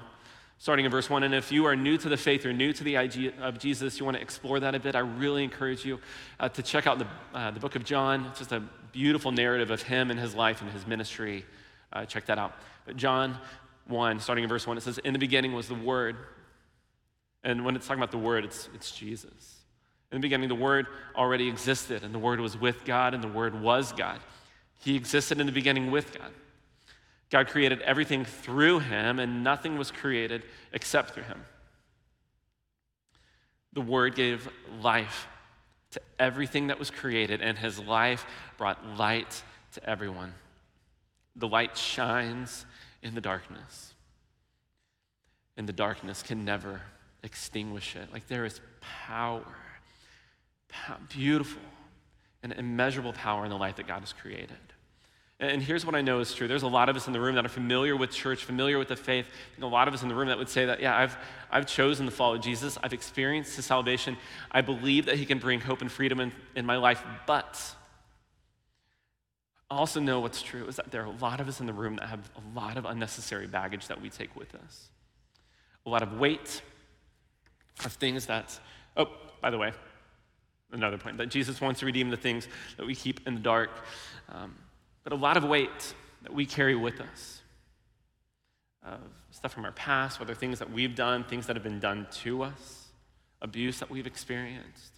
starting 0.60 0.86
in 0.86 0.92
verse 0.92 1.10
1. 1.10 1.24
And 1.24 1.34
if 1.34 1.52
you 1.52 1.66
are 1.66 1.76
new 1.76 1.98
to 1.98 2.10
the 2.10 2.18
faith 2.18 2.46
or 2.46 2.54
new 2.54 2.74
to 2.74 2.84
the 2.84 2.98
idea 2.98 3.34
of 3.40 3.60
Jesus, 3.60 4.00
you 4.00 4.06
want 4.06 4.18
to 4.18 4.24
explore 4.24 4.60
that 4.60 4.76
a 4.76 4.80
bit, 4.80 4.96
I 4.96 5.00
really 5.00 5.44
encourage 5.44 5.86
you 5.86 6.00
uh, 6.40 6.50
to 6.50 6.64
check 6.64 6.88
out 6.88 7.00
the, 7.00 7.08
uh, 7.34 7.52
the 7.52 7.60
book 7.60 7.76
of 7.76 7.84
John. 7.84 8.26
It's 8.26 8.40
just 8.40 8.52
a 8.52 8.62
beautiful 8.92 9.32
narrative 9.32 9.72
of 9.72 9.82
him 9.82 10.12
and 10.12 10.20
his 10.20 10.34
life 10.36 10.62
and 10.62 10.72
his 10.72 10.88
ministry. 10.88 11.46
Uh, 11.94 12.06
check 12.06 12.26
that 12.26 12.38
out. 12.38 12.54
But 12.86 12.98
John 12.98 13.38
1, 13.88 14.20
starting 14.20 14.44
in 14.44 14.50
verse 14.50 14.66
1, 14.66 14.78
it 14.78 14.82
says, 14.82 14.98
In 15.00 15.14
the 15.14 15.20
beginning 15.20 15.54
was 15.54 15.68
the 15.68 15.76
Word. 15.76 16.18
And 17.44 17.64
when 17.64 17.76
it's 17.76 17.88
talking 17.88 18.02
about 18.02 18.12
the 18.12 18.18
Word, 18.18 18.44
it's, 18.44 18.68
it's 18.74 18.92
Jesus. 18.92 19.58
In 20.12 20.18
the 20.18 20.22
beginning, 20.22 20.50
the 20.50 20.56
Word 20.56 20.88
already 21.16 21.48
existed, 21.48 22.04
and 22.04 22.14
the 22.14 22.20
Word 22.20 22.40
was 22.40 22.58
with 22.58 22.84
God, 22.86 23.14
and 23.14 23.24
the 23.24 23.28
Word 23.28 23.62
was 23.62 23.92
God. 23.92 24.20
He 24.80 24.96
existed 24.96 25.40
in 25.40 25.46
the 25.46 25.52
beginning 25.52 25.92
with 25.92 26.18
God. 26.18 26.32
God 27.30 27.48
created 27.48 27.82
everything 27.82 28.24
through 28.24 28.80
him, 28.80 29.20
and 29.20 29.44
nothing 29.44 29.78
was 29.78 29.92
created 29.92 30.44
except 30.72 31.12
through 31.12 31.24
him. 31.24 31.44
The 33.74 33.82
Word 33.82 34.16
gave 34.16 34.50
life 34.82 35.28
to 35.92 36.02
everything 36.20 36.68
that 36.68 36.80
was 36.80 36.90
created, 36.90 37.42
and 37.42 37.58
his 37.58 37.80
life 37.80 38.26
brought 38.58 38.86
light 38.98 39.44
to 39.74 39.90
everyone. 39.90 40.34
The 41.36 41.48
light 41.48 41.78
shines 41.78 42.66
in 43.04 43.14
the 43.14 43.22
darkness, 43.22 43.94
and 45.58 45.68
the 45.68 45.74
darkness 45.74 46.24
can 46.24 46.46
never 46.46 46.82
extinguish 47.24 47.96
it. 47.96 48.12
Like 48.12 48.28
there 48.28 48.46
is 48.46 48.62
power, 49.06 49.44
beautiful 51.10 51.62
and 52.42 52.54
immeasurable 52.54 53.14
power 53.14 53.44
in 53.44 53.50
the 53.50 53.58
light 53.58 53.76
that 53.78 53.88
God 53.88 54.00
has 54.00 54.14
created. 54.14 54.58
And 55.40 55.62
here's 55.62 55.86
what 55.86 55.94
I 55.94 56.02
know 56.02 56.20
is 56.20 56.34
true. 56.34 56.48
There's 56.48 56.64
a 56.64 56.68
lot 56.68 56.90
of 56.90 56.96
us 56.96 57.06
in 57.06 57.14
the 57.14 57.20
room 57.20 57.36
that 57.36 57.46
are 57.46 57.50
familiar 57.50 57.96
with 57.96 58.10
church, 58.10 58.44
familiar 58.44 58.80
with 58.80 58.88
the 58.88 58.96
faith. 58.96 59.28
a 59.62 59.66
lot 59.66 59.88
of 59.88 59.94
us 59.94 60.02
in 60.02 60.10
the 60.10 60.16
room 60.16 60.30
that 60.30 60.38
would 60.38 60.50
say 60.50 60.66
that, 60.66 60.80
yeah, 60.80 60.98
I've, 60.98 61.16
I've 61.52 61.68
chosen 61.68 62.08
to 62.08 62.12
follow 62.12 62.40
Jesus. 62.40 62.76
I've 62.82 62.94
experienced 62.94 63.56
his 63.56 63.66
salvation. 63.66 64.18
I 64.52 64.62
believe 64.62 65.06
that 65.06 65.18
he 65.18 65.28
can 65.28 65.38
bring 65.38 65.62
hope 65.62 65.82
and 65.82 65.92
freedom 65.92 66.20
in, 66.20 66.32
in 66.56 66.66
my 66.66 66.78
life. 66.78 67.04
But 67.28 67.76
I 69.70 69.76
also 69.76 70.00
know 70.00 70.22
what's 70.22 70.42
true 70.42 70.66
is 70.66 70.78
that 70.78 70.90
there 70.90 71.04
are 71.04 71.06
a 71.06 71.18
lot 71.22 71.40
of 71.40 71.48
us 71.48 71.60
in 71.60 71.68
the 71.68 71.74
room 71.74 71.98
that 71.98 72.08
have 72.08 72.32
a 72.36 72.58
lot 72.58 72.76
of 72.76 72.86
unnecessary 72.86 73.46
baggage 73.46 73.88
that 73.88 74.02
we 74.02 74.10
take 74.10 74.36
with 74.36 74.56
us, 74.56 74.88
a 75.86 75.90
lot 75.90 76.02
of 76.02 76.18
weight 76.18 76.64
of 77.86 77.94
things 77.94 78.26
that, 78.26 78.60
oh, 78.96 79.10
by 79.40 79.52
the 79.52 79.58
way, 79.60 79.72
another 80.72 80.98
point, 80.98 81.18
that 81.18 81.28
Jesus 81.28 81.62
wants 81.62 81.82
to 81.82 81.86
redeem 81.86 82.10
the 82.10 82.18
things 82.18 82.48
that 82.78 82.88
we 82.88 82.96
keep 82.96 83.28
in 83.28 83.36
the 83.36 83.40
dark. 83.40 83.70
Um, 84.30 84.56
but 85.08 85.14
a 85.14 85.22
lot 85.22 85.38
of 85.38 85.46
weight 85.46 85.94
that 86.22 86.34
we 86.34 86.46
carry 86.46 86.76
with 86.76 87.00
us. 87.00 87.42
Uh, 88.86 88.98
stuff 89.32 89.54
from 89.54 89.64
our 89.64 89.72
past, 89.72 90.20
whether 90.20 90.36
things 90.36 90.60
that 90.60 90.70
we've 90.70 90.96
done, 90.96 91.24
things 91.24 91.48
that 91.48 91.56
have 91.56 91.64
been 91.64 91.80
done 91.80 92.06
to 92.12 92.44
us, 92.44 92.88
abuse 93.42 93.80
that 93.80 93.90
we've 93.90 94.06
experienced, 94.06 94.92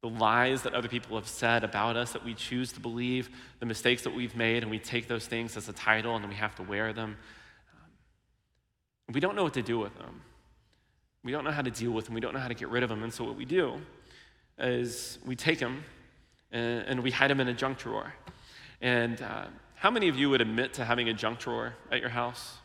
the 0.00 0.08
lies 0.08 0.62
that 0.62 0.74
other 0.74 0.86
people 0.86 1.16
have 1.16 1.26
said 1.26 1.64
about 1.64 1.96
us 1.96 2.12
that 2.12 2.24
we 2.24 2.34
choose 2.34 2.70
to 2.70 2.78
believe, 2.78 3.30
the 3.58 3.66
mistakes 3.66 4.02
that 4.02 4.14
we've 4.14 4.36
made, 4.36 4.62
and 4.62 4.70
we 4.70 4.78
take 4.78 5.08
those 5.08 5.26
things 5.26 5.56
as 5.56 5.68
a 5.68 5.72
title 5.72 6.14
and 6.14 6.22
then 6.22 6.30
we 6.30 6.36
have 6.36 6.54
to 6.54 6.62
wear 6.62 6.92
them. 6.92 7.16
We 9.12 9.18
don't 9.18 9.34
know 9.34 9.42
what 9.42 9.54
to 9.54 9.62
do 9.62 9.80
with 9.80 9.98
them. 9.98 10.20
We 11.24 11.32
don't 11.32 11.42
know 11.42 11.50
how 11.50 11.62
to 11.62 11.70
deal 11.72 11.90
with 11.90 12.04
them. 12.04 12.14
We 12.14 12.20
don't 12.20 12.32
know 12.32 12.38
how 12.38 12.46
to 12.46 12.54
get 12.54 12.68
rid 12.68 12.84
of 12.84 12.90
them. 12.90 13.02
And 13.02 13.12
so 13.12 13.24
what 13.24 13.34
we 13.34 13.44
do 13.44 13.74
is 14.56 15.18
we 15.26 15.34
take 15.34 15.58
them 15.58 15.82
and, 16.52 16.84
and 16.86 17.02
we 17.02 17.10
hide 17.10 17.30
them 17.30 17.40
in 17.40 17.48
a 17.48 17.54
junk 17.54 17.78
drawer. 17.78 18.14
And 18.80 19.20
uh, 19.22 19.46
how 19.74 19.90
many 19.90 20.08
of 20.08 20.16
you 20.16 20.30
would 20.30 20.40
admit 20.40 20.74
to 20.74 20.84
having 20.84 21.08
a 21.08 21.14
junk 21.14 21.40
drawer 21.40 21.74
at 21.90 22.00
your 22.00 22.10
house? 22.10 22.56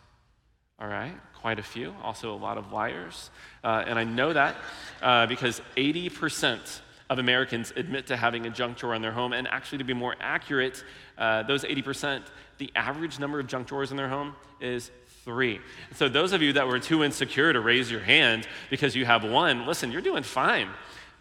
All 0.80 0.88
right, 0.88 1.14
quite 1.42 1.60
a 1.60 1.64
few. 1.64 1.94
Also, 2.04 2.34
a 2.34 2.38
lot 2.38 2.58
of 2.58 2.72
liars. 2.72 3.30
Uh, 3.64 3.84
and 3.86 4.00
I 4.00 4.06
know 4.06 4.32
that 4.32 4.56
uh, 5.02 5.26
because 5.26 5.62
80% 5.76 6.80
of 7.10 7.18
Americans 7.18 7.74
admit 7.76 8.08
to 8.08 8.16
having 8.16 8.46
a 8.46 8.50
junk 8.50 8.78
drawer 8.78 8.94
in 8.94 9.02
their 9.02 9.12
home. 9.12 9.34
And 9.34 9.48
actually, 9.48 9.80
to 9.80 9.84
be 9.84 9.94
more 9.94 10.16
accurate, 10.20 10.84
uh, 11.18 11.44
those 11.44 11.64
80%, 11.64 12.22
the 12.60 12.72
average 12.76 13.20
number 13.20 13.40
of 13.40 13.48
junk 13.48 13.68
drawers 13.68 13.92
in 13.92 13.98
their 13.98 14.10
home 14.10 14.36
is 14.62 14.92
three. 15.26 15.60
So, 15.96 16.08
those 16.08 16.34
of 16.34 16.42
you 16.42 16.54
that 16.54 16.68
were 16.68 16.80
too 16.80 17.04
insecure 17.04 17.52
to 17.52 17.60
raise 17.60 17.90
your 17.90 18.02
hand 18.02 18.48
because 18.70 18.96
you 18.96 19.06
have 19.06 19.24
one, 19.24 19.66
listen, 19.66 19.92
you're 19.92 20.02
doing 20.02 20.24
fine. 20.24 20.70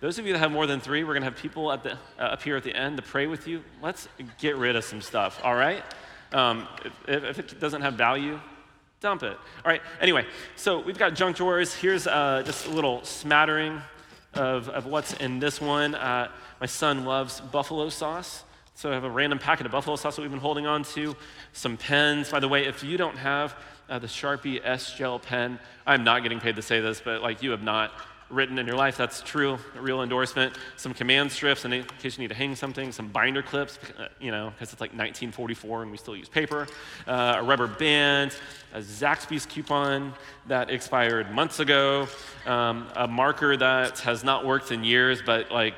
Those 0.00 0.20
of 0.20 0.26
you 0.26 0.32
that 0.32 0.38
have 0.38 0.52
more 0.52 0.68
than 0.68 0.78
three, 0.78 1.02
we're 1.02 1.14
going 1.14 1.22
to 1.22 1.30
have 1.30 1.36
people 1.36 1.76
the, 1.78 1.94
uh, 1.94 2.22
up 2.22 2.42
here 2.42 2.56
at 2.56 2.62
the 2.62 2.72
end 2.72 2.98
to 2.98 3.02
pray 3.02 3.26
with 3.26 3.48
you. 3.48 3.64
Let's 3.82 4.08
get 4.38 4.56
rid 4.56 4.76
of 4.76 4.84
some 4.84 5.00
stuff, 5.00 5.40
all 5.42 5.56
right? 5.56 5.82
Um, 6.32 6.68
if, 7.08 7.24
if, 7.24 7.38
it 7.40 7.58
doesn't 7.58 7.82
have 7.82 7.94
value, 7.94 8.38
dump 9.00 9.24
it. 9.24 9.32
All 9.32 9.70
right, 9.72 9.82
anyway, 10.00 10.24
so 10.54 10.78
we've 10.78 10.98
got 10.98 11.14
junk 11.14 11.36
drawers. 11.36 11.74
Here's 11.74 12.06
uh, 12.06 12.44
just 12.46 12.66
a 12.66 12.70
little 12.70 13.02
smattering 13.02 13.82
of, 14.34 14.68
of 14.68 14.86
what's 14.86 15.14
in 15.14 15.40
this 15.40 15.60
one. 15.60 15.96
Uh, 15.96 16.28
my 16.60 16.66
son 16.66 17.04
loves 17.04 17.40
buffalo 17.40 17.88
sauce. 17.88 18.44
So 18.76 18.92
I 18.92 18.94
have 18.94 19.02
a 19.02 19.10
random 19.10 19.40
packet 19.40 19.66
of 19.66 19.72
buffalo 19.72 19.96
sauce 19.96 20.14
that 20.14 20.22
we've 20.22 20.30
been 20.30 20.38
holding 20.38 20.68
on 20.68 20.84
to, 20.84 21.16
some 21.52 21.76
pens. 21.76 22.30
By 22.30 22.38
the 22.38 22.46
way, 22.46 22.66
if 22.66 22.84
you 22.84 22.96
don't 22.96 23.18
have 23.18 23.56
uh, 23.88 23.98
the 23.98 24.06
Sharpie 24.06 24.60
S 24.62 24.94
Gel 24.94 25.18
pen, 25.18 25.58
I'm 25.84 26.04
not 26.04 26.22
getting 26.22 26.38
paid 26.38 26.54
to 26.54 26.62
say 26.62 26.78
this, 26.78 27.00
but 27.04 27.20
like 27.20 27.42
you 27.42 27.50
have 27.50 27.64
not 27.64 27.90
written 28.30 28.58
in 28.58 28.66
your 28.66 28.76
life. 28.76 28.96
That's 28.96 29.22
true, 29.22 29.58
a 29.76 29.80
real 29.80 30.02
endorsement. 30.02 30.54
Some 30.76 30.92
command 30.92 31.32
strips 31.32 31.64
in 31.64 31.84
case 32.00 32.18
you 32.18 32.22
need 32.22 32.28
to 32.28 32.34
hang 32.34 32.54
something, 32.54 32.92
some 32.92 33.08
binder 33.08 33.42
clips, 33.42 33.78
uh, 33.98 34.08
you 34.20 34.30
know, 34.30 34.50
because 34.50 34.72
it's 34.72 34.80
like 34.80 34.90
1944 34.90 35.82
and 35.82 35.90
we 35.90 35.96
still 35.96 36.16
use 36.16 36.28
paper, 36.28 36.66
uh, 37.06 37.36
a 37.38 37.42
rubber 37.42 37.66
band, 37.66 38.34
a 38.74 38.80
Zaxby's 38.80 39.46
coupon 39.46 40.12
that 40.46 40.70
expired 40.70 41.30
months 41.30 41.60
ago, 41.60 42.06
um, 42.46 42.86
a 42.96 43.08
marker 43.08 43.56
that 43.56 43.98
has 44.00 44.22
not 44.22 44.44
worked 44.44 44.72
in 44.72 44.84
years, 44.84 45.22
but 45.24 45.50
like 45.50 45.74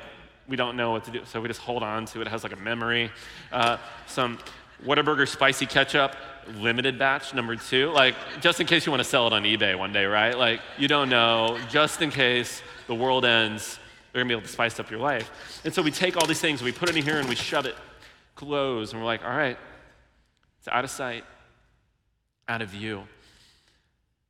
we 0.47 0.57
don't 0.57 0.75
know 0.75 0.91
what 0.91 1.05
to 1.05 1.11
do, 1.11 1.21
so 1.23 1.39
we 1.39 1.47
just 1.47 1.61
hold 1.61 1.83
on 1.83 2.05
to 2.05 2.19
it. 2.19 2.27
It 2.27 2.29
has 2.29 2.43
like 2.43 2.51
a 2.53 2.57
memory. 2.57 3.09
Uh, 3.53 3.77
some 4.07 4.37
Whataburger 4.85 5.27
spicy 5.27 5.65
ketchup, 5.65 6.15
limited 6.55 6.97
batch 6.97 7.33
number 7.33 7.55
two. 7.55 7.91
Like, 7.91 8.15
just 8.39 8.59
in 8.59 8.67
case 8.67 8.85
you 8.85 8.91
want 8.91 9.03
to 9.03 9.09
sell 9.09 9.27
it 9.27 9.33
on 9.33 9.43
eBay 9.43 9.77
one 9.77 9.93
day, 9.93 10.05
right? 10.05 10.37
Like, 10.37 10.61
you 10.77 10.87
don't 10.87 11.09
know, 11.09 11.59
just 11.69 12.01
in 12.01 12.09
case 12.09 12.61
the 12.87 12.95
world 12.95 13.25
ends, 13.25 13.79
they're 14.11 14.21
gonna 14.21 14.29
be 14.29 14.33
able 14.33 14.45
to 14.45 14.51
spice 14.51 14.79
up 14.79 14.89
your 14.89 14.99
life. 14.99 15.61
And 15.63 15.73
so 15.73 15.81
we 15.81 15.91
take 15.91 16.17
all 16.17 16.25
these 16.25 16.41
things, 16.41 16.61
we 16.61 16.71
put 16.71 16.89
it 16.89 16.97
in 16.97 17.03
here 17.03 17.17
and 17.17 17.29
we 17.29 17.35
shove 17.35 17.65
it 17.65 17.75
close, 18.35 18.91
and 18.91 19.01
we're 19.01 19.05
like, 19.05 19.23
all 19.23 19.35
right, 19.35 19.57
it's 20.59 20.67
out 20.67 20.83
of 20.83 20.89
sight, 20.89 21.23
out 22.47 22.61
of 22.61 22.69
view. 22.69 23.03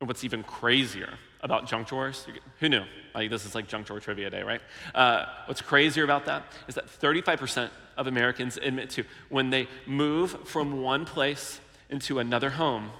And 0.00 0.08
what's 0.08 0.24
even 0.24 0.42
crazier 0.42 1.14
about 1.40 1.66
junk 1.66 1.88
drawers, 1.88 2.26
who 2.60 2.68
knew? 2.68 2.84
Like, 3.14 3.30
this 3.30 3.44
is 3.44 3.54
like 3.54 3.68
junk 3.68 3.86
drawer 3.86 4.00
trivia 4.00 4.30
day, 4.30 4.42
right? 4.42 4.60
Uh, 4.94 5.26
what's 5.46 5.60
crazier 5.60 6.04
about 6.04 6.26
that 6.26 6.44
is 6.68 6.76
that 6.76 6.86
35% 6.86 7.70
of 7.96 8.06
Americans 8.06 8.56
admit 8.56 8.90
to 8.90 9.04
when 9.28 9.50
they 9.50 9.68
move 9.86 10.48
from 10.48 10.82
one 10.82 11.04
place 11.04 11.60
into 11.90 12.18
another 12.18 12.50
home, 12.50 12.90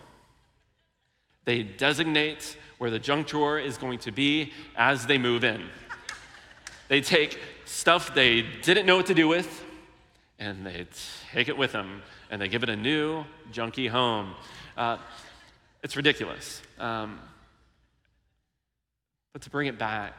they 1.45 1.62
designate 1.62 2.57
where 2.78 2.90
the 2.90 2.99
junk 2.99 3.26
drawer 3.26 3.59
is 3.59 3.76
going 3.78 3.99
to 4.01 4.12
be 4.12 4.53
as 4.76 5.07
they 5.07 5.18
move 5.18 5.45
in. 5.45 5.62
They 6.88 7.01
take 7.01 7.38
stuff 7.64 8.14
they 8.14 8.43
didn't 8.43 8.86
know 8.86 8.97
what 8.97 9.07
to 9.07 9.14
do 9.14 9.26
with 9.26 9.64
and 10.38 10.66
they 10.66 10.86
take 11.32 11.49
it 11.49 11.57
with 11.57 11.72
them 11.72 12.03
and 12.30 12.40
they 12.40 12.49
give 12.49 12.62
it 12.62 12.68
a 12.68 12.76
new 12.76 13.24
junky 13.53 13.88
home. 13.88 14.34
Uh, 14.76 14.99
it's 15.82 15.97
ridiculous. 15.97 16.62
Um, 16.78 17.18
but 19.32 19.43
to 19.43 19.51
bring 19.51 19.68
it 19.68 19.78
back, 19.78 20.14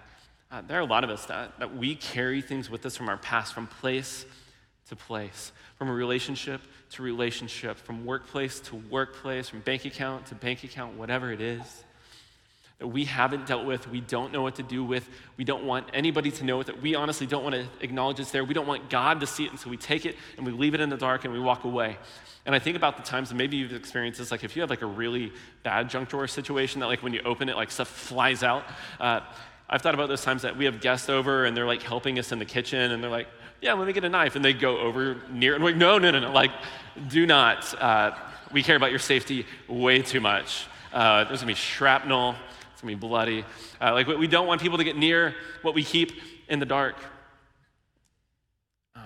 uh, 0.52 0.62
there 0.68 0.78
are 0.78 0.82
a 0.82 0.86
lot 0.86 1.04
of 1.04 1.10
us 1.10 1.26
that, 1.26 1.58
that 1.60 1.76
we 1.76 1.96
carry 1.96 2.42
things 2.42 2.70
with 2.70 2.86
us 2.86 2.96
from 2.96 3.10
our 3.10 3.18
past, 3.18 3.54
from 3.54 3.68
place 3.68 4.26
to 4.90 4.96
place, 4.96 5.52
from 5.78 5.90
a 5.90 5.94
relationship 5.94 6.62
to 6.92 7.04
relationship, 7.04 7.78
from 7.78 8.06
workplace 8.06 8.60
to 8.60 8.76
workplace, 8.76 9.50
from 9.50 9.60
bank 9.62 9.86
account 9.86 10.28
to 10.28 10.36
bank 10.36 10.64
account, 10.64 10.98
whatever 10.98 11.32
it 11.32 11.42
is. 11.42 11.84
that 12.80 12.88
we 12.88 13.06
haven't 13.06 13.48
dealt 13.48 13.66
with, 13.66 13.88
we 13.90 14.02
don't 14.02 14.34
know 14.34 14.42
what 14.42 14.56
to 14.56 14.64
do 14.64 14.84
with, 14.84 15.08
we 15.38 15.44
don't 15.44 15.64
want 15.64 15.88
anybody 15.94 16.32
to 16.32 16.44
know 16.44 16.60
it, 16.60 16.68
that 16.68 16.82
we 16.82 16.96
honestly 16.96 17.26
don't 17.26 17.44
want 17.44 17.56
to 17.56 17.66
acknowledge 17.82 18.20
it's 18.20 18.32
there, 18.32 18.44
we 18.44 18.54
don't 18.54 18.68
want 18.68 18.90
God 18.90 19.22
to 19.22 19.28
see 19.28 19.46
it, 19.46 19.52
and 19.52 19.60
so 19.60 19.70
we 19.70 19.78
take 19.78 20.06
it 20.06 20.16
and 20.38 20.46
we 20.46 20.52
leave 20.52 20.74
it 20.74 20.82
in 20.82 20.90
the 20.90 20.98
dark 20.98 21.24
and 21.24 21.34
we 21.34 21.40
walk 21.40 21.64
away. 21.64 21.98
And 22.46 22.54
I 22.54 22.60
think 22.60 22.76
about 22.76 22.98
the 22.98 23.04
times, 23.04 23.32
and 23.32 23.38
maybe 23.38 23.56
you've 23.56 23.74
experienced 23.74 24.20
this, 24.20 24.32
like 24.32 24.44
if 24.44 24.56
you 24.56 24.62
have 24.62 24.70
like 24.70 24.82
a 24.82 24.88
really 24.88 25.32
bad 25.64 25.90
junk 25.90 26.10
drawer 26.10 26.28
situation 26.28 26.82
that 26.82 26.88
like 26.88 27.02
when 27.02 27.14
you 27.14 27.22
open 27.24 27.48
it, 27.48 27.56
like 27.56 27.72
stuff 27.72 27.88
flies 27.88 28.44
out. 28.44 28.66
Uh, 29.00 29.22
I've 29.70 29.82
thought 29.82 29.94
about 29.94 30.10
those 30.10 30.24
times 30.24 30.42
that 30.42 30.58
we 30.58 30.66
have 30.66 30.82
guests 30.82 31.08
over 31.10 31.46
and 31.46 31.56
they're 31.56 31.66
like 31.66 31.82
helping 31.82 32.20
us 32.20 32.34
in 32.34 32.40
the 32.40 32.46
kitchen 32.46 32.92
and 32.92 33.02
they're 33.02 33.10
like, 33.10 33.30
yeah, 33.64 33.72
let 33.74 33.88
me 33.88 33.94
get 33.94 34.04
a 34.04 34.10
knife. 34.10 34.36
And 34.36 34.44
they 34.44 34.52
go 34.52 34.78
over 34.78 35.16
near, 35.32 35.56
and 35.56 35.64
we're 35.64 35.70
like, 35.72 35.78
no, 35.78 35.98
no, 35.98 36.12
no, 36.12 36.20
no, 36.20 36.32
like, 36.32 36.52
do 37.08 37.26
not. 37.26 37.74
Uh, 37.82 38.12
we 38.52 38.62
care 38.62 38.76
about 38.76 38.90
your 38.90 39.00
safety 39.00 39.46
way 39.70 40.02
too 40.02 40.20
much. 40.20 40.68
Uh, 40.92 41.24
there's 41.24 41.40
gonna 41.40 41.48
be 41.52 41.56
shrapnel, 41.56 42.36
it's 42.74 42.82
gonna 42.82 42.94
be 42.94 43.00
bloody. 43.00 43.46
Uh, 43.80 43.94
like, 43.94 44.06
we 44.06 44.28
don't 44.28 44.48
want 44.48 44.62
people 44.62 44.78
to 44.78 44.84
get 44.84 44.98
near 44.98 45.34
what 45.62 45.74
we 45.74 45.84
keep 45.84 46.12
in 46.50 46.60
the 46.60 46.66
dark. 46.66 46.98
Um, 48.98 49.04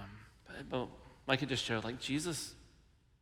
but, 0.48 0.70
but 0.70 0.88
like 1.28 1.44
it 1.44 1.50
just 1.50 1.64
showed, 1.64 1.84
like, 1.84 2.00
Jesus 2.00 2.56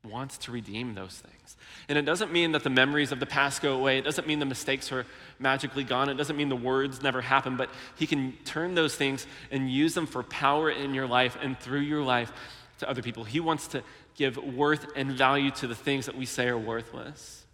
wants 0.06 0.38
to 0.40 0.52
redeem 0.52 0.96
those 0.96 1.18
things. 1.18 1.58
And 1.88 1.98
it 1.98 2.04
doesn't 2.04 2.32
mean 2.32 2.52
that 2.54 2.64
the 2.64 2.70
memories 2.70 3.12
of 3.12 3.20
the 3.20 3.26
past 3.26 3.62
go 3.62 3.74
away. 3.74 3.98
It 3.98 4.04
doesn't 4.04 4.28
mean 4.28 4.40
the 4.40 4.46
mistakes 4.46 4.92
are 4.92 5.06
magically 5.40 5.84
gone. 5.84 6.10
It 6.10 6.16
doesn't 6.16 6.36
mean 6.36 6.50
the 6.50 6.56
words 6.56 7.02
never 7.02 7.22
happen, 7.22 7.58
but 7.58 7.70
He 7.98 8.08
can 8.08 8.34
turn 8.46 8.76
those 8.76 8.96
things 8.96 9.28
and 9.52 9.70
use 9.70 9.94
them 9.94 10.08
for 10.08 10.24
power 10.24 10.70
in 10.70 10.94
your 10.94 11.08
life 11.08 11.38
and 11.42 11.60
through 11.60 11.82
your 11.82 12.04
life 12.04 12.32
to 12.80 12.90
other 12.90 13.02
people. 13.02 13.24
He 13.24 13.40
wants 13.40 13.68
to 13.70 13.84
give 14.16 14.38
worth 14.38 14.88
and 14.96 15.12
value 15.12 15.52
to 15.52 15.68
the 15.68 15.76
things 15.76 16.06
that 16.06 16.18
we 16.18 16.26
say 16.26 16.48
are 16.48 16.58
worthless. 16.58 17.46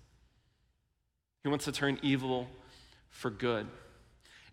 He 1.43 1.49
wants 1.49 1.65
to 1.65 1.71
turn 1.71 1.99
evil 2.01 2.47
for 3.09 3.29
good. 3.29 3.67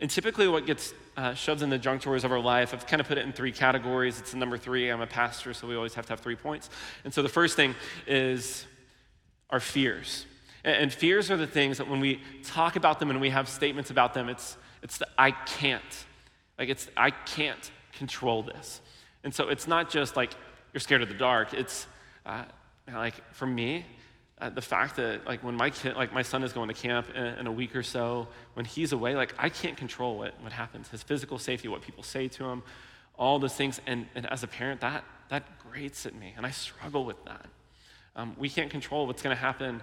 And 0.01 0.09
typically, 0.09 0.47
what 0.47 0.65
gets 0.65 0.95
uh, 1.17 1.35
shoved 1.35 1.63
in 1.63 1.71
the 1.71 1.79
junk 1.79 2.03
drawers 2.03 2.25
of 2.25 2.31
our 2.31 2.39
life, 2.39 2.73
I've 2.73 2.87
kind 2.87 3.01
of 3.01 3.09
put 3.09 3.19
it 3.19 3.25
in 3.25 3.33
three 3.33 3.51
categories. 3.51 4.21
It's 4.21 4.31
the 4.31 4.37
number 4.37 4.57
three. 4.57 4.91
I'm 4.91 5.01
a 5.01 5.07
pastor, 5.07 5.53
so 5.53 5.67
we 5.67 5.75
always 5.75 5.95
have 5.95 6.07
to 6.07 6.13
have 6.13 6.21
three 6.21 6.37
points. 6.37 6.71
And 7.05 7.13
so 7.13 7.23
the 7.23 7.29
first 7.29 7.57
thing 7.57 7.75
is 8.07 8.65
our 9.51 9.59
fears. 9.61 10.27
And, 10.63 10.77
and 10.77 10.93
fears 10.93 11.31
are 11.31 11.37
the 11.37 11.49
things 11.49 11.79
that 11.79 11.89
when 11.89 11.99
we 11.99 12.21
talk 12.45 12.77
about 12.77 13.01
them 13.01 13.11
and 13.11 13.21
we 13.21 13.31
have 13.31 13.49
statements 13.49 13.91
about 13.91 14.15
them, 14.15 14.29
it's, 14.29 14.57
it's 14.83 14.99
the 14.99 15.09
I 15.19 15.33
can't. 15.33 16.05
Like, 16.59 16.69
it's 16.69 16.89
I 16.97 17.11
can't 17.11 17.71
control 17.93 18.45
this. 18.45 18.81
And 19.25 19.35
so 19.35 19.49
it's 19.49 19.67
not 19.67 19.91
just 19.91 20.17
like 20.17 20.33
you're 20.73 20.81
scared 20.81 21.03
of 21.03 21.09
the 21.09 21.15
dark. 21.15 21.55
It's 21.55 21.89
uh, 22.25 22.45
like 22.93 23.15
for 23.35 23.47
me, 23.47 23.85
the 24.55 24.63
fact 24.63 24.97
that 24.97 25.27
like 25.27 25.43
when 25.43 25.55
my 25.55 25.71
kid 25.71 25.97
like 25.97 26.13
my 26.13 26.23
son 26.23 26.43
is 26.45 26.53
going 26.53 26.69
to 26.69 26.75
camp 26.75 27.09
in, 27.15 27.25
in, 27.25 27.47
a 27.47 27.53
week 27.53 27.75
or 27.75 27.83
so 27.83 28.29
when 28.55 28.65
he's 28.65 28.93
away 28.93 29.17
like 29.17 29.35
i 29.39 29.49
can't 29.49 29.77
control 29.77 30.19
what, 30.19 30.41
what 30.43 30.53
happens. 30.53 30.89
His 30.89 31.03
physical 31.03 31.39
safety 31.39 31.69
what 31.69 31.83
people 31.83 32.03
say 32.03 32.29
to 32.29 32.45
him 32.45 32.63
all 33.19 33.41
those 33.41 33.55
things. 33.55 33.81
And, 33.87 34.07
and 34.15 34.27
as 34.27 34.45
a 34.45 34.47
parent 34.47 34.81
that 34.81 35.05
that 35.29 35.59
grates 35.59 36.07
at 36.07 36.15
me 36.15 36.35
and 36.37 36.47
i 36.47 36.51
struggle 36.51 37.05
with 37.05 37.23
that. 37.25 37.47
Um, 38.15 38.35
we 38.39 38.49
can't 38.49 38.71
control 38.71 39.07
what's 39.07 39.23
going 39.23 39.35
to 39.35 39.41
happen 39.41 39.83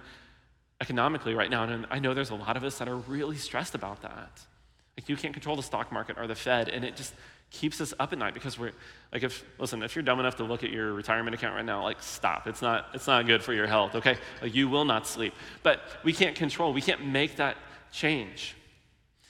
economically 0.80 1.34
right 1.34 1.50
now 1.50 1.64
and 1.64 1.86
i 1.90 1.98
know 1.98 2.14
there's 2.14 2.30
a 2.30 2.34
lot 2.34 2.56
of 2.56 2.64
us 2.64 2.78
that 2.78 2.88
are 2.88 2.96
really 2.96 3.36
stressed 3.36 3.74
about 3.74 4.02
that. 4.02 4.40
Like 4.96 5.10
you 5.10 5.16
can't 5.16 5.34
control 5.34 5.56
the 5.56 5.62
stock 5.62 5.92
market 5.92 6.16
or 6.18 6.26
the 6.26 6.34
fed 6.34 6.70
and 6.70 6.82
it 6.82 6.96
just 6.96 7.12
keeps 7.50 7.80
us 7.80 7.94
up 7.98 8.12
at 8.12 8.18
night 8.18 8.34
because 8.34 8.58
we're 8.58 8.72
like 9.12 9.22
if 9.22 9.44
listen 9.58 9.82
if 9.82 9.94
you're 9.94 10.02
dumb 10.02 10.20
enough 10.20 10.36
to 10.36 10.44
look 10.44 10.64
at 10.64 10.70
your 10.70 10.92
retirement 10.92 11.34
account 11.34 11.54
right 11.54 11.64
now 11.64 11.82
like 11.82 12.02
stop. 12.02 12.46
It's 12.46 12.62
not 12.62 12.88
it's 12.94 13.06
not 13.06 13.26
good 13.26 13.42
for 13.42 13.52
your 13.52 13.66
health 13.66 13.94
okay? 13.94 14.16
Like 14.42 14.54
you 14.54 14.68
will 14.68 14.84
not 14.84 15.06
sleep. 15.06 15.34
But 15.62 15.80
we 16.02 16.12
can't 16.12 16.36
control 16.36 16.72
we 16.72 16.82
can't 16.82 17.06
make 17.06 17.36
that 17.36 17.56
change. 17.92 18.54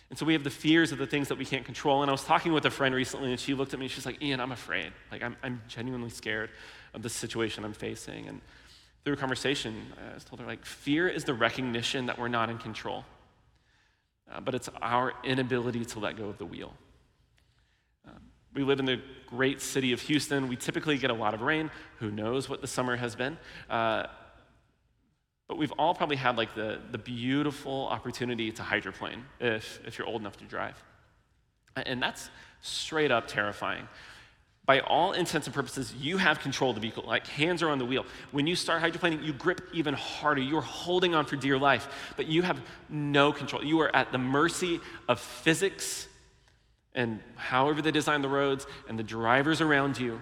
And 0.09 0.19
so 0.19 0.25
we 0.25 0.35
have 0.35 0.45
the 0.45 0.51
fears 0.51 0.93
of 0.93 0.99
the 0.99 1.07
things 1.07 1.29
that 1.29 1.39
we 1.39 1.45
can't 1.45 1.65
control. 1.65 2.03
And 2.03 2.11
i 2.11 2.13
was 2.13 2.25
talking 2.25 2.53
with 2.53 2.65
a 2.65 2.71
friend 2.71 2.95
recently 2.95 3.31
and 3.31 3.41
she 3.41 3.55
looked 3.55 3.75
at 3.75 3.79
me 3.79 3.87
and 3.87 3.93
she's 3.93 4.07
like 4.07 4.23
ian 4.23 4.41
i'm 4.41 4.53
afraid. 4.53 4.93
Like 5.13 5.23
i'm, 5.23 5.37
I'm 5.43 5.63
genuinely 5.69 6.11
scared 6.11 6.51
of 6.95 7.03
the 7.03 7.11
situation 7.11 7.65
i'm 7.65 7.75
facing. 7.75 8.29
And 8.29 8.41
through 9.05 9.15
a 9.15 9.17
conversation 9.17 9.87
i 10.11 10.15
was 10.15 10.25
told 10.25 10.41
her 10.41 10.47
like 10.47 10.65
fear 10.65 11.07
is 11.07 11.23
the 11.23 11.35
recognition 11.35 12.07
that 12.07 12.19
we're 12.19 12.27
not 12.27 12.51
in 12.51 12.59
control 12.59 13.05
uh, 14.33 14.41
but 14.41 14.53
it's 14.53 14.69
our 14.83 15.13
inability 15.23 15.85
to 15.85 16.01
let 16.01 16.17
go 16.17 16.25
of 16.29 16.39
the 16.39 16.45
wheel 16.45 16.75
we 18.57 18.65
live 18.65 18.81
in 18.81 18.87
the 18.87 18.99
great 19.27 19.61
city 19.61 19.93
of 19.93 20.01
Houston. 20.01 20.49
We 20.49 20.57
typically 20.57 20.97
get 20.97 21.11
a 21.11 21.15
lot 21.15 21.35
of 21.35 21.43
rain. 21.43 21.71
Who 21.99 22.11
knows 22.11 22.49
what 22.49 22.63
the 22.63 22.67
summer 22.67 22.97
has 22.97 23.15
been? 23.15 23.37
Uh, 23.69 24.07
but 25.47 25.59
we've 25.59 25.73
all 25.73 25.95
probably 25.95 26.17
had 26.17 26.39
like 26.39 26.55
the, 26.55 26.81
the 26.91 26.99
beautiful 26.99 27.87
opportunity 27.89 28.51
to 28.53 28.63
hydroplane 28.63 29.25
if, 29.39 29.79
if 29.87 29.99
you're 29.99 30.07
old 30.07 30.23
enough 30.23 30.39
to 30.39 30.45
drive. 30.45 30.83
And 31.77 32.03
that's 32.03 32.31
straight 32.63 33.11
up 33.11 33.29
terrifying. 33.29 33.87
By 34.65 34.81
all 34.81 35.13
intents 35.13 35.47
and 35.47 35.55
purposes, 35.55 35.95
you 35.95 36.17
have 36.17 36.41
control 36.41 36.71
of 36.71 36.77
the 36.77 36.81
vehicle, 36.81 37.05
like 37.07 37.27
hands 37.27 37.63
are 37.63 37.69
on 37.69 37.79
the 37.79 37.85
wheel. 37.85 38.07
When 38.33 38.47
you 38.47 38.57
start 38.57 38.83
hydroplaning, 38.83 39.23
you 39.23 39.35
grip 39.35 39.61
even 39.75 39.95
harder. 39.95 40.41
You're 40.41 40.63
holding 40.63 41.15
on 41.15 41.27
for 41.27 41.37
dear 41.37 41.59
life, 41.59 41.89
but 42.17 42.27
you 42.27 42.43
have 42.43 42.61
no 42.89 43.33
control. 43.33 43.63
You 43.63 43.81
are 43.83 43.95
at 43.95 44.11
the 44.11 44.19
mercy 44.19 44.81
of 45.09 45.21
physics 45.21 46.09
and 46.97 47.21
however 47.37 47.81
they 47.81 47.93
design 47.93 48.23
the 48.23 48.29
roads 48.29 48.67
and 48.89 48.99
the 48.99 49.05
drivers 49.05 49.61
around 49.61 50.01
you 50.01 50.21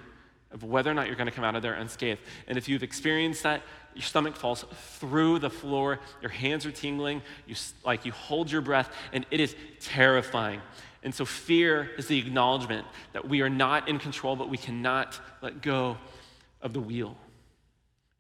of 0.51 0.63
whether 0.63 0.91
or 0.91 0.95
not 0.95 1.07
you're 1.07 1.17
going 1.17 1.27
to 1.27 1.33
come 1.33 1.45
out 1.45 1.57
of 1.57 1.63
there 1.63 1.75
unscathed. 1.75 2.21
And 2.47 2.59
if 2.59 2.69
you've 2.69 2.83
experienced 2.83 3.43
that, 3.45 3.63
your 3.95 4.03
stomach 4.03 4.37
falls 4.37 4.65
through 4.99 5.39
the 5.39 5.51
floor, 5.51 6.01
your 6.21 6.31
hands 6.31 6.67
are 6.67 6.71
tingling, 6.71 7.23
you 7.47 7.55
like 7.85 8.05
you 8.05 8.13
hold 8.13 8.51
your 8.51 8.61
breath, 8.61 8.91
and 9.13 9.25
it 9.31 9.41
is 9.41 9.55
terrifying. 9.81 10.61
And 11.03 11.15
so 11.15 11.25
fear 11.25 11.91
is 11.97 12.07
the 12.07 12.19
acknowledgement 12.19 12.87
that 13.13 13.29
we 13.29 13.41
are 13.43 13.51
not 13.51 13.89
in 13.89 13.99
control, 13.99 14.37
but 14.37 14.49
we 14.49 14.57
cannot 14.57 15.19
let 15.43 15.61
go 15.63 15.97
of 16.63 16.73
the 16.73 16.81
wheel. 16.81 17.17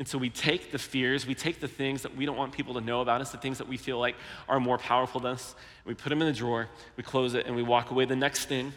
And 0.05 0.09
so 0.11 0.19
we 0.19 0.29
take 0.29 0.71
the 0.71 0.79
fears, 0.79 1.27
we 1.27 1.35
take 1.35 1.61
the 1.61 1.67
things 1.67 2.03
that 2.03 2.15
we 2.15 2.27
don't 2.27 2.37
want 2.37 2.53
people 2.53 2.75
to 2.75 2.83
know 2.83 3.01
about 3.01 3.23
us, 3.23 3.31
the 3.31 3.39
things 3.39 3.57
that 3.57 3.67
we 3.67 3.79
feel 3.79 3.99
like 3.99 4.17
are 4.51 4.61
more 4.61 4.77
powerful 4.77 5.19
than 5.19 5.33
us, 5.33 5.55
we 5.87 5.95
put 5.95 6.11
them 6.11 6.21
in 6.21 6.29
the 6.29 6.35
drawer, 6.35 6.69
we 6.99 7.03
close 7.03 7.33
it, 7.33 7.47
and 7.47 7.57
we 7.57 7.63
walk 7.63 7.91
away. 7.91 8.05
The 8.05 8.15
next 8.15 8.45
thing 8.45 8.75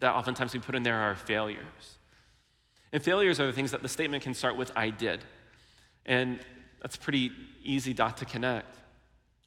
that 0.00 0.14
oftentimes 0.14 0.52
we 0.52 0.60
put 0.60 0.74
in 0.74 0.82
there 0.82 0.98
are 0.98 1.14
failures. 1.14 1.96
And 2.92 3.02
failures 3.02 3.40
are 3.40 3.46
the 3.46 3.54
things 3.54 3.70
that 3.70 3.80
the 3.80 3.88
statement 3.88 4.22
can 4.22 4.34
start 4.34 4.58
with, 4.58 4.70
I 4.76 4.90
did. 4.90 5.24
And 6.04 6.38
that's 6.82 6.96
pretty 6.96 7.32
easy 7.64 7.94
dot 7.94 8.18
to 8.18 8.26
connect. 8.26 8.76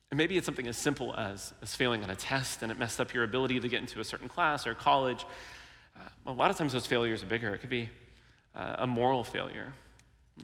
And 0.09 0.17
maybe 0.17 0.38
it's 0.38 0.45
something 0.47 0.65
as 0.65 0.76
simple 0.76 1.13
as, 1.15 1.53
as 1.61 1.76
failing 1.76 2.03
on 2.03 2.09
a 2.09 2.15
test 2.15 2.63
and 2.63 2.71
it 2.71 2.80
messed 2.80 2.99
up 2.99 3.13
your 3.13 3.26
ability 3.26 3.59
to 3.59 3.69
get 3.69 3.82
into 3.82 3.99
a 3.99 4.03
certain 4.03 4.28
class 4.28 4.65
or 4.65 4.74
college. 4.74 5.24
Uh, 5.95 6.09
a 6.26 6.32
lot 6.32 6.49
of 6.49 6.57
times 6.57 6.74
those 6.74 6.88
failures 6.88 7.21
are 7.21 7.28
bigger. 7.28 7.53
It 7.53 7.59
could 7.59 7.69
be 7.69 7.91
uh, 8.55 8.78
a 8.80 8.88
moral 8.88 9.24
failure 9.24 9.71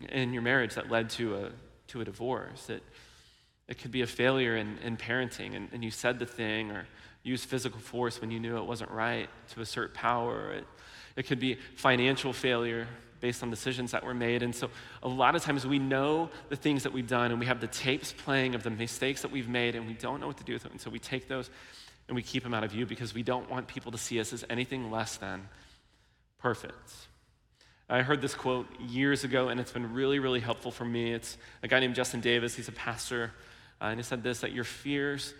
in 0.10 0.34
your 0.34 0.42
marriage 0.42 0.76
that 0.76 0.90
led 0.90 1.10
to 1.12 1.36
a, 1.36 1.52
to 1.88 2.02
a 2.02 2.06
divorce. 2.06 2.70
It, 2.70 2.84
it 3.68 3.78
could 3.78 3.92
be 3.92 4.02
a 4.02 4.08
failure 4.08 4.58
in, 4.58 4.78
in 4.80 4.98
parenting, 4.98 5.56
and, 5.56 5.70
and 5.72 5.84
you 5.84 5.92
said 5.92 6.20
the 6.20 6.26
thing 6.26 6.72
or 6.72 6.86
used 7.24 7.46
physical 7.46 7.80
force 7.80 8.22
when 8.22 8.32
you 8.32 8.40
knew 8.40 8.58
it 8.58 8.66
wasn't 8.66 8.90
right 8.92 9.30
to 9.54 9.62
assert 9.62 9.94
power. 9.94 10.54
It, 10.54 10.66
it 11.16 11.24
could 11.24 11.40
be 11.40 11.58
financial 11.76 12.34
failure 12.34 12.88
based 13.20 13.44
on 13.44 13.50
decisions 13.50 13.92
that 13.92 14.04
were 14.04 14.14
made. 14.14 14.44
And 14.44 14.56
so 14.56 14.70
a 15.04 15.08
lot 15.08 15.36
of 15.36 15.44
times 15.44 15.68
we 15.68 15.80
know 15.80 16.30
the 16.48 16.56
things 16.56 16.84
that 16.84 16.94
we've 16.94 17.08
done 17.08 17.32
and 17.32 17.40
we 17.40 17.46
have 17.46 17.60
the 17.60 17.68
tapes 17.68 18.14
playing 18.14 18.56
of 18.56 18.64
the 18.64 18.70
mistakes 18.70 19.22
that 19.22 19.32
we've 19.32 19.50
made 19.50 19.76
and 19.76 19.86
we 19.86 19.94
don't 19.94 20.22
know 20.22 20.28
what 20.28 20.38
to 20.38 20.44
do 20.44 20.54
with 20.54 20.64
them. 20.64 20.72
And 20.72 20.82
so 20.82 20.90
we 20.90 21.00
take 21.00 21.28
those 21.28 21.50
and 22.08 22.16
we 22.16 22.24
keep 22.24 22.44
them 22.44 22.54
out 22.54 22.64
of 22.64 22.72
view 22.72 22.86
because 22.86 23.14
we 23.14 23.24
don't 23.24 23.50
want 23.50 23.68
people 23.68 23.92
to 23.92 23.98
see 23.98 24.20
us 24.20 24.32
as 24.32 24.46
anything 24.50 24.90
less 24.90 25.18
than 25.18 25.48
perfect. 26.40 26.94
I 27.92 28.04
heard 28.04 28.22
this 28.22 28.36
quote 28.36 28.68
years 28.80 29.24
ago, 29.24 29.50
and 29.50 29.60
it's 29.60 29.72
been 29.72 29.94
really, 29.94 30.20
really 30.20 30.40
helpful 30.40 30.70
for 30.70 30.86
me. 30.86 31.12
It's 31.12 31.38
a 31.64 31.68
guy 31.68 31.80
named 31.80 31.96
Justin 31.96 32.22
Davis. 32.22 32.54
He's 32.54 32.68
a 32.68 32.74
pastor, 32.74 33.32
uh, 33.82 33.86
and 33.86 34.00
he 34.00 34.04
said 34.04 34.22
this 34.22 34.42
that 34.42 34.52
your 34.52 34.64
fears 34.64 35.34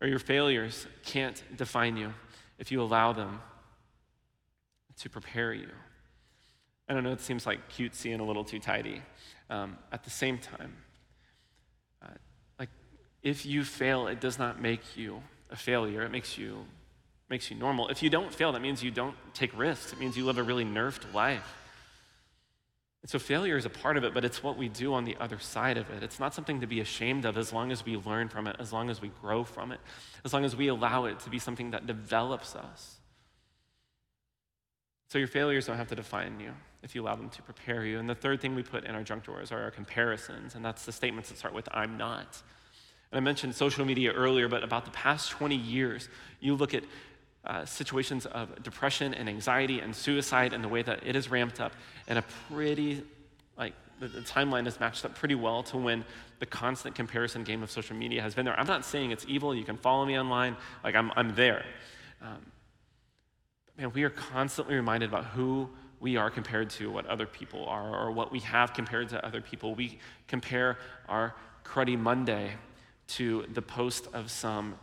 or 0.00 0.06
your 0.06 0.20
failures 0.20 0.86
can't 1.04 1.42
define 1.56 1.96
you 1.96 2.14
if 2.58 2.70
you 2.70 2.80
allow 2.80 3.12
them 3.12 3.40
to 5.00 5.10
prepare 5.10 5.52
you. 5.52 5.68
I 6.88 6.94
don't 6.94 7.02
know, 7.02 7.12
it 7.12 7.20
seems 7.20 7.46
like 7.46 7.68
cutesy 7.68 8.12
and 8.12 8.20
a 8.20 8.24
little 8.24 8.44
too 8.44 8.60
tidy. 8.60 9.02
Um, 9.50 9.76
at 9.90 10.04
the 10.04 10.10
same 10.10 10.38
time, 10.38 10.76
uh, 12.00 12.08
like 12.60 12.68
if 13.24 13.44
you 13.44 13.64
fail, 13.64 14.06
it 14.06 14.20
does 14.20 14.38
not 14.38 14.60
make 14.60 14.96
you 14.96 15.20
a 15.50 15.56
failure. 15.56 16.02
It 16.02 16.12
makes 16.12 16.38
you 16.38 16.64
makes 17.28 17.50
you 17.50 17.56
normal. 17.56 17.88
If 17.88 18.02
you 18.02 18.10
don't 18.10 18.32
fail, 18.32 18.52
that 18.52 18.60
means 18.60 18.84
you 18.84 18.90
don't 18.90 19.16
take 19.34 19.56
risks. 19.58 19.92
It 19.92 19.98
means 19.98 20.16
you 20.16 20.26
live 20.26 20.38
a 20.38 20.42
really 20.42 20.66
nerfed 20.66 21.12
life. 21.14 21.61
And 23.02 23.10
so 23.10 23.18
failure 23.18 23.56
is 23.56 23.64
a 23.66 23.70
part 23.70 23.96
of 23.96 24.04
it, 24.04 24.14
but 24.14 24.24
it's 24.24 24.42
what 24.42 24.56
we 24.56 24.68
do 24.68 24.94
on 24.94 25.04
the 25.04 25.16
other 25.18 25.38
side 25.40 25.76
of 25.76 25.90
it. 25.90 26.04
It's 26.04 26.20
not 26.20 26.34
something 26.34 26.60
to 26.60 26.68
be 26.68 26.80
ashamed 26.80 27.24
of 27.24 27.36
as 27.36 27.52
long 27.52 27.72
as 27.72 27.84
we 27.84 27.96
learn 27.96 28.28
from 28.28 28.46
it, 28.46 28.56
as 28.60 28.72
long 28.72 28.90
as 28.90 29.02
we 29.02 29.10
grow 29.20 29.42
from 29.42 29.72
it, 29.72 29.80
as 30.24 30.32
long 30.32 30.44
as 30.44 30.54
we 30.54 30.68
allow 30.68 31.06
it 31.06 31.18
to 31.20 31.30
be 31.30 31.40
something 31.40 31.72
that 31.72 31.86
develops 31.86 32.54
us. 32.54 32.98
So 35.08 35.18
your 35.18 35.28
failures 35.28 35.66
don't 35.66 35.76
have 35.76 35.88
to 35.88 35.96
define 35.96 36.38
you 36.38 36.52
if 36.82 36.94
you 36.94 37.02
allow 37.02 37.16
them 37.16 37.28
to 37.30 37.42
prepare 37.42 37.84
you. 37.84 37.98
And 37.98 38.08
the 38.08 38.14
third 38.14 38.40
thing 38.40 38.54
we 38.54 38.62
put 38.62 38.84
in 38.84 38.94
our 38.94 39.02
junk 39.02 39.24
drawers 39.24 39.50
are 39.50 39.62
our 39.62 39.70
comparisons, 39.70 40.54
and 40.54 40.64
that's 40.64 40.86
the 40.86 40.92
statements 40.92 41.28
that 41.28 41.38
start 41.38 41.54
with 41.54 41.68
I'm 41.72 41.98
not. 41.98 42.40
And 43.10 43.18
I 43.18 43.20
mentioned 43.20 43.54
social 43.54 43.84
media 43.84 44.12
earlier, 44.12 44.48
but 44.48 44.64
about 44.64 44.84
the 44.84 44.90
past 44.92 45.30
20 45.32 45.54
years, 45.54 46.08
you 46.40 46.54
look 46.54 46.72
at 46.72 46.84
uh, 47.44 47.64
situations 47.64 48.26
of 48.26 48.62
depression 48.62 49.14
and 49.14 49.28
anxiety 49.28 49.80
and 49.80 49.94
suicide 49.94 50.52
and 50.52 50.62
the 50.62 50.68
way 50.68 50.82
that 50.82 51.06
it 51.06 51.16
is 51.16 51.30
ramped 51.30 51.60
up, 51.60 51.72
and 52.06 52.18
a 52.18 52.22
pretty, 52.50 53.02
like, 53.58 53.74
the, 54.00 54.08
the 54.08 54.20
timeline 54.20 54.66
is 54.66 54.78
matched 54.80 55.04
up 55.04 55.14
pretty 55.14 55.34
well 55.34 55.62
to 55.62 55.76
when 55.76 56.04
the 56.38 56.46
constant 56.46 56.94
comparison 56.94 57.44
game 57.44 57.62
of 57.62 57.70
social 57.70 57.96
media 57.96 58.22
has 58.22 58.34
been 58.34 58.44
there. 58.44 58.58
I'm 58.58 58.66
not 58.66 58.84
saying 58.84 59.10
it's 59.10 59.24
evil. 59.28 59.54
You 59.54 59.64
can 59.64 59.76
follow 59.76 60.04
me 60.04 60.18
online. 60.18 60.56
Like, 60.82 60.94
I'm, 60.94 61.12
I'm 61.16 61.34
there. 61.34 61.64
Um, 62.20 62.46
man, 63.78 63.92
we 63.92 64.02
are 64.02 64.10
constantly 64.10 64.74
reminded 64.74 65.08
about 65.08 65.26
who 65.26 65.68
we 66.00 66.16
are 66.16 66.30
compared 66.30 66.68
to 66.70 66.90
what 66.90 67.06
other 67.06 67.26
people 67.26 67.64
are 67.66 67.96
or 67.96 68.10
what 68.10 68.32
we 68.32 68.40
have 68.40 68.74
compared 68.74 69.08
to 69.10 69.24
other 69.24 69.40
people. 69.40 69.74
We 69.74 69.98
compare 70.26 70.78
our 71.08 71.34
cruddy 71.64 71.96
Monday 71.96 72.54
to 73.08 73.46
the 73.52 73.62
post 73.62 74.08
of 74.12 74.30
some 74.30 74.74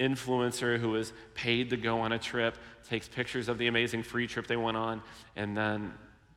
influencer 0.00 0.78
who 0.78 0.96
is 0.96 1.12
paid 1.34 1.70
to 1.70 1.76
go 1.76 2.00
on 2.00 2.12
a 2.12 2.18
trip, 2.18 2.56
takes 2.88 3.06
pictures 3.06 3.48
of 3.48 3.58
the 3.58 3.66
amazing 3.66 4.02
free 4.02 4.26
trip 4.26 4.46
they 4.46 4.56
went 4.56 4.76
on, 4.76 5.02
and 5.36 5.56
then 5.56 5.92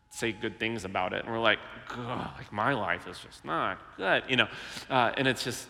say 0.10 0.32
good 0.32 0.60
things 0.60 0.86
about 0.86 1.14
it. 1.14 1.24
And 1.24 1.34
we're 1.34 1.40
like, 1.40 1.60
like 1.98 2.52
my 2.52 2.74
life 2.74 3.08
is 3.08 3.18
just 3.18 3.44
not 3.44 3.80
good, 3.98 4.24
you 4.28 4.36
know. 4.36 4.48
Uh, 4.90 5.12
and 5.18 5.28
it's 5.28 5.44
just 5.44 5.68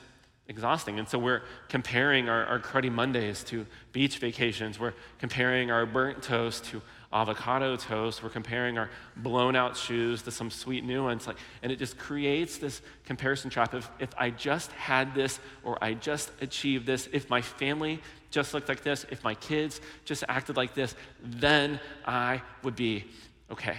exhausting. 0.48 1.00
And 1.00 1.08
so 1.08 1.18
we're 1.18 1.42
comparing 1.70 2.28
our, 2.28 2.46
our 2.46 2.60
cruddy 2.60 2.92
Mondays 2.92 3.44
to 3.46 3.66
beach 3.92 4.18
vacations. 4.18 4.80
We're 4.80 4.94
comparing 5.20 5.72
our 5.72 5.86
burnt 5.86 6.22
toast 6.22 6.66
to 6.66 6.82
avocado 7.14 7.76
toast. 7.76 8.24
We're 8.24 8.30
comparing 8.30 8.78
our 8.78 8.90
blown 9.16 9.56
out 9.56 9.78
shoes 9.78 10.22
to 10.24 10.32
some 10.32 10.50
sweet 10.52 10.84
new 10.84 11.04
ones. 11.04 11.28
Like, 11.28 11.38
and 11.62 11.72
it 11.72 11.80
just 11.80 11.98
creates 11.98 12.58
this 12.58 12.82
comparison 13.06 13.50
trap 13.50 13.74
of 13.74 13.90
if 14.00 14.10
I 14.18 14.32
just 14.32 14.72
had 14.74 15.16
this 15.16 15.40
or 15.64 15.82
I 15.82 15.94
just 15.94 16.32
achieved 16.42 16.86
this, 16.86 17.08
if 17.14 17.30
my 17.30 17.42
family 17.42 18.02
just 18.32 18.54
looked 18.54 18.68
like 18.68 18.84
this, 18.84 19.06
if 19.12 19.24
my 19.24 19.36
kids 19.36 19.80
just 20.06 20.24
acted 20.28 20.58
like 20.58 20.74
this, 20.74 20.96
then 21.22 21.80
I 22.06 22.42
would 22.64 22.76
be 22.76 23.06
okay. 23.52 23.78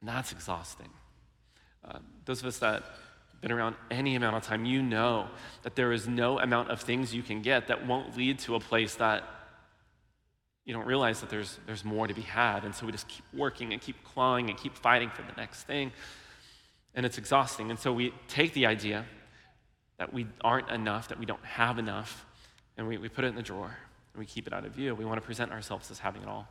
And 0.00 0.08
that's 0.08 0.30
exhausting. 0.30 0.90
Uh, 1.84 1.98
those 2.24 2.40
of 2.40 2.46
us 2.46 2.58
that 2.58 2.84
been 3.40 3.52
around 3.52 3.76
any 3.90 4.16
amount 4.16 4.36
of 4.36 4.42
time, 4.42 4.64
you 4.64 4.82
know 4.82 5.28
that 5.62 5.76
there 5.76 5.92
is 5.92 6.08
no 6.08 6.38
amount 6.38 6.70
of 6.70 6.80
things 6.80 7.14
you 7.14 7.22
can 7.22 7.42
get 7.42 7.68
that 7.68 7.86
won't 7.86 8.16
lead 8.16 8.38
to 8.40 8.54
a 8.54 8.60
place 8.60 8.96
that 8.96 9.24
you 10.64 10.74
don't 10.74 10.86
realize 10.86 11.20
that 11.20 11.30
there's, 11.30 11.58
there's 11.66 11.84
more 11.84 12.06
to 12.06 12.14
be 12.14 12.22
had. 12.22 12.64
And 12.64 12.74
so 12.74 12.84
we 12.84 12.92
just 12.92 13.08
keep 13.08 13.24
working 13.32 13.72
and 13.72 13.80
keep 13.80 14.04
clawing 14.04 14.50
and 14.50 14.58
keep 14.58 14.74
fighting 14.74 15.08
for 15.08 15.22
the 15.22 15.32
next 15.36 15.62
thing. 15.64 15.92
And 16.94 17.06
it's 17.06 17.16
exhausting. 17.16 17.70
And 17.70 17.78
so 17.78 17.92
we 17.92 18.12
take 18.26 18.52
the 18.52 18.66
idea 18.66 19.06
that 19.98 20.12
we 20.12 20.26
aren't 20.42 20.68
enough, 20.70 21.08
that 21.08 21.18
we 21.18 21.26
don't 21.26 21.44
have 21.44 21.78
enough, 21.78 22.26
and 22.76 22.86
we, 22.86 22.98
we 22.98 23.08
put 23.08 23.24
it 23.24 23.28
in 23.28 23.34
the 23.34 23.42
drawer 23.42 23.76
and 24.12 24.20
we 24.20 24.26
keep 24.26 24.46
it 24.46 24.52
out 24.52 24.64
of 24.64 24.72
view. 24.72 24.94
We 24.94 25.04
want 25.04 25.20
to 25.20 25.26
present 25.26 25.52
ourselves 25.52 25.90
as 25.90 26.00
having 26.00 26.22
it 26.22 26.28
all 26.28 26.48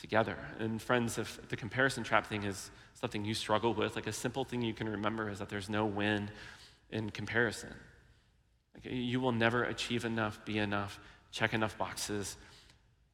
together. 0.00 0.36
And 0.58 0.80
friends, 0.80 1.18
if 1.18 1.48
the 1.48 1.56
comparison 1.56 2.04
trap 2.04 2.26
thing 2.26 2.44
is 2.44 2.70
something 2.94 3.24
you 3.24 3.34
struggle 3.34 3.74
with, 3.74 3.96
like 3.96 4.06
a 4.06 4.12
simple 4.12 4.44
thing 4.44 4.62
you 4.62 4.74
can 4.74 4.88
remember 4.88 5.30
is 5.30 5.38
that 5.38 5.48
there's 5.48 5.68
no 5.68 5.86
win 5.86 6.30
in 6.90 7.10
comparison. 7.10 7.74
Like 8.74 8.92
you 8.92 9.20
will 9.20 9.32
never 9.32 9.64
achieve 9.64 10.04
enough, 10.04 10.44
be 10.44 10.58
enough, 10.58 11.00
check 11.32 11.54
enough 11.54 11.78
boxes 11.78 12.36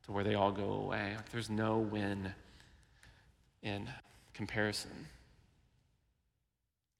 to 0.06 0.12
where 0.12 0.24
they 0.24 0.34
all 0.34 0.50
go 0.50 0.72
away. 0.72 1.14
Like 1.16 1.30
there's 1.30 1.50
no 1.50 1.78
win 1.78 2.34
in 3.62 3.88
comparison. 4.34 5.06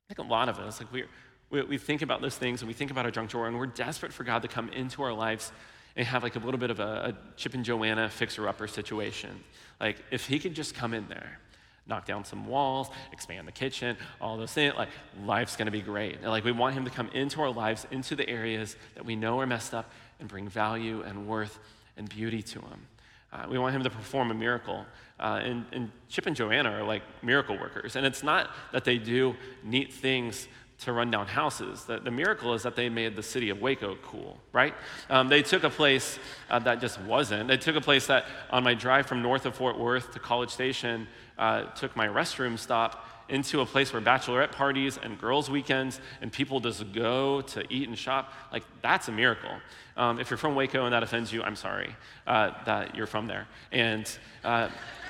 I 0.09 0.15
think 0.15 0.27
a 0.27 0.31
lot 0.31 0.49
of 0.49 0.59
us, 0.59 0.81
like 0.81 0.93
we 0.93 1.05
we, 1.53 1.63
we 1.63 1.79
think 1.79 2.03
about 2.03 2.21
those 2.21 2.37
things 2.37 2.63
and 2.63 2.69
we 2.69 2.75
think 2.75 2.91
about 2.91 3.05
our 3.05 3.11
junk 3.13 3.31
drawer 3.31 3.47
and 3.47 3.57
we're 3.57 3.67
desperate 3.67 4.13
for 4.13 4.25
God 4.25 4.43
to 4.43 4.49
come 4.49 4.71
into 4.71 5.03
our 5.03 5.13
lives 5.13 5.53
and 5.97 6.07
have 6.07 6.23
like 6.23 6.37
a 6.37 6.39
little 6.39 6.59
bit 6.59 6.71
of 6.71 6.81
a, 6.81 7.15
a 7.15 7.37
Chip 7.37 7.55
and 7.55 7.65
Joanna 7.65 8.09
fixer-upper 8.09 8.67
situation. 8.67 9.43
Like 9.81 9.97
if 10.11 10.27
he 10.27 10.39
could 10.39 10.55
just 10.55 10.75
come 10.75 10.95
in 10.95 11.07
there, 11.09 11.39
knock 11.87 12.07
down 12.07 12.25
some 12.25 12.47
walls, 12.47 12.89
expand 13.13 13.47
the 13.47 13.53
kitchen, 13.53 13.97
all 14.21 14.37
those 14.37 14.53
things, 14.53 14.75
like 14.77 14.89
life's 15.25 15.57
gonna 15.57 15.71
be 15.71 15.83
great. 15.83 16.19
And 16.21 16.31
like 16.31 16.45
we 16.45 16.53
want 16.53 16.75
him 16.75 16.85
to 16.85 16.91
come 16.91 17.09
into 17.13 17.41
our 17.43 17.51
lives, 17.51 17.87
into 17.91 18.15
the 18.15 18.29
areas 18.29 18.77
that 18.95 19.05
we 19.05 19.17
know 19.17 19.41
are 19.41 19.47
messed 19.47 19.75
up 19.75 19.91
and 20.21 20.29
bring 20.29 20.49
value 20.49 21.03
and 21.03 21.27
worth 21.27 21.59
and 21.97 22.09
beauty 22.09 22.43
to 22.43 22.59
them. 22.61 22.87
Uh, 23.33 23.47
we 23.51 23.59
want 23.59 23.75
him 23.75 23.83
to 23.83 23.91
perform 23.91 24.31
a 24.31 24.35
miracle. 24.35 24.85
Uh, 25.19 25.41
and, 25.43 25.65
and 25.73 25.91
Chip 26.09 26.27
and 26.27 26.37
Joanna 26.37 26.71
are 26.71 26.83
like 26.83 27.03
miracle 27.23 27.59
workers. 27.59 27.97
And 27.97 28.05
it's 28.05 28.23
not 28.23 28.51
that 28.73 28.85
they 28.85 28.99
do 28.99 29.35
neat 29.63 29.93
things 29.93 30.49
to 30.85 30.93
run 30.93 31.11
down 31.11 31.27
houses. 31.27 31.85
The, 31.85 31.99
the 31.99 32.11
miracle 32.11 32.55
is 32.55 32.63
that 32.63 32.77
they 32.77 32.89
made 32.89 33.17
the 33.17 33.23
city 33.23 33.51
of 33.51 33.61
Waco 33.61 33.97
cool, 34.03 34.39
right? 34.53 34.75
Um, 35.09 35.29
they 35.29 35.43
took 35.43 35.65
a 35.65 35.71
place 35.71 36.19
uh, 36.51 36.59
that 36.61 36.81
just 36.81 37.01
wasn't. 37.03 37.49
They 37.49 37.57
took 37.57 37.77
a 37.77 37.81
place 37.81 38.07
that 38.07 38.27
on 38.51 38.65
my 38.65 38.75
drive 38.75 39.07
from 39.07 39.23
north 39.23 39.47
of 39.47 39.55
Fort 39.55 39.79
Worth 39.79 40.13
to 40.13 40.19
College 40.19 40.51
Station 40.51 41.07
uh, 41.39 41.65
took 41.73 41.95
my 41.97 42.07
restroom 42.07 42.59
stop 42.59 43.09
into 43.29 43.61
a 43.61 43.67
place 43.67 43.93
where 43.93 44.03
bachelorette 44.03 44.53
parties 44.53 44.99
and 45.03 45.19
girls' 45.19 45.49
weekends 45.49 46.01
and 46.21 46.31
people 46.31 46.61
just 46.61 46.93
go 46.93 47.41
to 47.41 47.65
eat 47.73 47.89
and 47.89 47.99
shop, 47.99 48.33
like 48.53 48.65
that's 48.83 49.09
a 49.09 49.13
miracle. 49.13 49.51
Um, 49.97 50.19
if 50.19 50.31
you're 50.31 50.37
from 50.37 50.55
Waco 50.55 50.85
and 50.85 50.93
that 50.93 51.03
offends 51.03 51.33
you, 51.33 51.43
I'm 51.43 51.57
sorry 51.57 51.95
uh, 52.27 52.51
that 52.67 52.95
you're 52.95 53.07
from 53.07 53.27
there. 53.27 53.47
And 53.71 54.11
uh, 54.45 54.69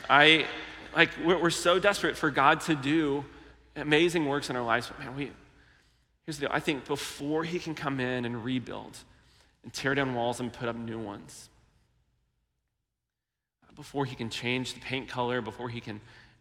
I, 0.09 0.47
like, 0.95 1.11
we're, 1.25 1.41
we're, 1.41 1.51
so 1.51 1.79
desperate 1.79 2.17
for 2.17 2.31
God 2.31 2.61
to 2.63 2.75
do 2.75 3.25
amazing 3.77 4.27
works 4.27 4.51
in 4.51 4.57
our 4.57 4.65
lives, 4.65 4.89
but 4.89 4.99
man, 4.99 5.17
we, 5.17 5.33
here's 6.25 6.39
the 6.39 6.47
deal. 6.47 6.51
I 6.53 6.61
think 6.61 6.87
before 6.87 7.45
He 7.45 7.59
can 7.59 7.75
come 7.75 8.01
in 8.01 8.25
and 8.25 8.45
rebuild 8.45 8.99
and 9.63 9.73
tear 9.73 9.95
down 9.95 10.15
walls 10.15 10.41
and 10.41 10.53
put 10.53 10.69
up 10.69 10.77
new 10.77 10.99
ones, 10.99 11.49
before 13.75 14.05
He 14.05 14.15
can 14.15 14.31
change 14.31 14.75
the 14.75 14.81
paint 14.81 15.09
color, 15.09 15.41
before 15.41 15.69
He 15.69 15.81
can 15.81 16.01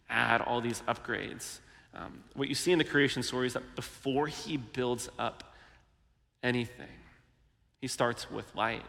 add 0.10 0.42
all 0.42 0.62
these 0.62 0.82
upgrades, 0.88 1.60
um, 1.94 2.24
what 2.36 2.48
you 2.48 2.56
see 2.56 2.72
in 2.72 2.78
the 2.78 2.84
creation 2.84 3.24
story 3.24 3.48
is 3.48 3.54
that 3.54 3.76
before 3.76 4.28
he 4.28 4.58
builds 4.58 5.10
up 5.20 5.56
anything, 6.42 6.88
he 7.82 7.88
starts 7.88 8.32
with 8.32 8.54
light. 8.56 8.82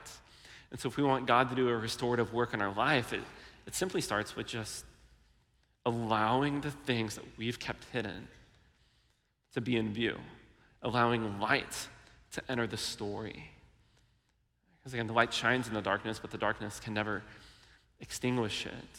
And 0.70 0.78
so, 0.78 0.88
if 0.88 0.96
we 0.96 1.02
want 1.02 1.26
God 1.26 1.50
to 1.50 1.56
do 1.56 1.68
a 1.68 1.76
restorative 1.76 2.32
work 2.32 2.54
in 2.54 2.62
our 2.62 2.72
life, 2.72 3.12
it, 3.12 3.22
it 3.66 3.74
simply 3.74 4.00
starts 4.00 4.36
with 4.36 4.46
just 4.46 4.84
allowing 5.84 6.60
the 6.60 6.70
things 6.70 7.16
that 7.16 7.24
we've 7.36 7.58
kept 7.58 7.84
hidden 7.92 8.28
to 9.54 9.60
be 9.60 9.76
in 9.76 9.92
view, 9.92 10.16
allowing 10.82 11.40
light 11.40 11.88
to 12.32 12.42
enter 12.48 12.66
the 12.66 12.76
story. 12.76 13.50
Because 14.78 14.94
again, 14.94 15.06
the 15.06 15.12
light 15.12 15.32
shines 15.32 15.68
in 15.68 15.74
the 15.74 15.82
darkness, 15.82 16.18
but 16.18 16.30
the 16.30 16.38
darkness 16.38 16.80
can 16.80 16.94
never 16.94 17.22
extinguish 18.00 18.66
it. 18.66 18.98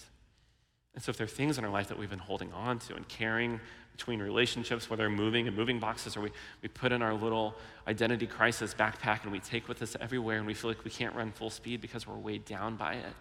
And 0.95 1.03
so, 1.03 1.09
if 1.09 1.17
there 1.17 1.25
are 1.25 1.27
things 1.27 1.57
in 1.57 1.65
our 1.65 1.71
life 1.71 1.87
that 1.89 1.97
we've 1.97 2.09
been 2.09 2.19
holding 2.19 2.53
on 2.53 2.79
to 2.79 2.95
and 2.95 3.07
carrying 3.07 3.59
between 3.91 4.21
relationships, 4.21 4.89
whether 4.89 5.09
moving 5.09 5.47
and 5.47 5.55
moving 5.55 5.79
boxes, 5.79 6.15
or 6.15 6.21
we, 6.21 6.31
we 6.61 6.69
put 6.69 6.91
in 6.91 7.01
our 7.01 7.13
little 7.13 7.55
identity 7.87 8.27
crisis 8.27 8.73
backpack 8.73 9.23
and 9.23 9.31
we 9.31 9.39
take 9.39 9.67
with 9.67 9.81
us 9.81 9.95
everywhere 9.99 10.37
and 10.37 10.47
we 10.47 10.53
feel 10.53 10.69
like 10.69 10.83
we 10.83 10.91
can't 10.91 11.15
run 11.15 11.31
full 11.31 11.49
speed 11.49 11.81
because 11.81 12.07
we're 12.07 12.15
weighed 12.15 12.45
down 12.45 12.75
by 12.75 12.93
it. 12.93 13.15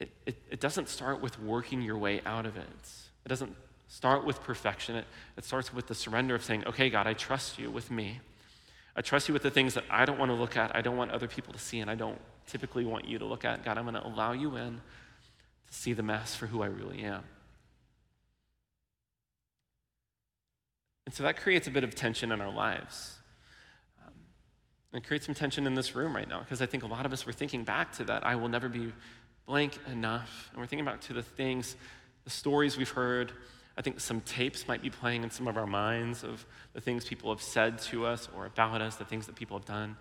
It, 0.00 0.12
it, 0.26 0.42
it 0.52 0.60
doesn't 0.60 0.88
start 0.88 1.20
with 1.20 1.38
working 1.40 1.82
your 1.82 1.98
way 1.98 2.20
out 2.24 2.46
of 2.46 2.56
it. 2.56 2.90
It 3.24 3.28
doesn't 3.28 3.54
start 3.92 4.24
with 4.24 4.42
perfection. 4.42 4.96
It, 4.96 5.04
it 5.36 5.44
starts 5.44 5.72
with 5.72 5.86
the 5.86 5.94
surrender 5.94 6.34
of 6.34 6.42
saying, 6.42 6.64
okay, 6.66 6.88
God, 6.88 7.06
I 7.06 7.12
trust 7.12 7.58
you 7.58 7.70
with 7.70 7.90
me. 7.90 8.20
I 8.96 9.02
trust 9.02 9.28
you 9.28 9.34
with 9.34 9.42
the 9.42 9.50
things 9.50 9.74
that 9.74 9.84
I 9.90 10.06
don't 10.06 10.18
want 10.18 10.30
to 10.30 10.34
look 10.34 10.56
at, 10.56 10.74
I 10.74 10.80
don't 10.80 10.96
want 10.96 11.10
other 11.10 11.28
people 11.28 11.52
to 11.52 11.58
see, 11.58 11.78
and 11.80 11.90
I 11.90 11.94
don't 11.94 12.18
typically 12.46 12.86
want 12.86 13.06
you 13.06 13.18
to 13.18 13.26
look 13.26 13.44
at. 13.44 13.62
God, 13.64 13.76
I'm 13.76 13.84
going 13.84 13.94
to 13.94 14.06
allow 14.06 14.32
you 14.32 14.56
in 14.56 14.80
to 15.66 15.74
see 15.74 15.92
the 15.92 16.02
mess 16.02 16.34
for 16.34 16.46
who 16.46 16.62
I 16.62 16.66
really 16.66 17.02
am. 17.02 17.22
And 21.04 21.14
so 21.14 21.22
that 21.24 21.36
creates 21.36 21.66
a 21.66 21.70
bit 21.70 21.84
of 21.84 21.94
tension 21.94 22.32
in 22.32 22.40
our 22.40 22.52
lives. 22.52 23.18
Um, 24.06 24.14
it 24.94 25.06
creates 25.06 25.26
some 25.26 25.34
tension 25.34 25.66
in 25.66 25.74
this 25.74 25.94
room 25.94 26.16
right 26.16 26.28
now 26.28 26.40
because 26.40 26.62
I 26.62 26.66
think 26.66 26.82
a 26.82 26.86
lot 26.86 27.04
of 27.04 27.12
us 27.12 27.26
were 27.26 27.32
thinking 27.32 27.62
back 27.62 27.92
to 27.96 28.04
that 28.04 28.24
I 28.24 28.36
will 28.36 28.48
never 28.48 28.70
be 28.70 28.94
blank 29.46 29.78
enough. 29.90 30.48
And 30.52 30.60
we're 30.60 30.66
thinking 30.66 30.86
back 30.86 31.02
to 31.02 31.12
the 31.12 31.22
things, 31.22 31.76
the 32.24 32.30
stories 32.30 32.78
we've 32.78 32.88
heard. 32.88 33.32
I 33.76 33.82
think 33.82 34.00
some 34.00 34.20
tapes 34.22 34.68
might 34.68 34.82
be 34.82 34.90
playing 34.90 35.22
in 35.22 35.30
some 35.30 35.48
of 35.48 35.56
our 35.56 35.66
minds 35.66 36.24
of 36.24 36.44
the 36.74 36.80
things 36.80 37.04
people 37.04 37.30
have 37.30 37.42
said 37.42 37.78
to 37.78 38.06
us 38.06 38.28
or 38.36 38.46
about 38.46 38.80
us, 38.82 38.96
the 38.96 39.04
things 39.04 39.26
that 39.26 39.34
people 39.34 39.58
have 39.58 39.66
done 39.66 39.96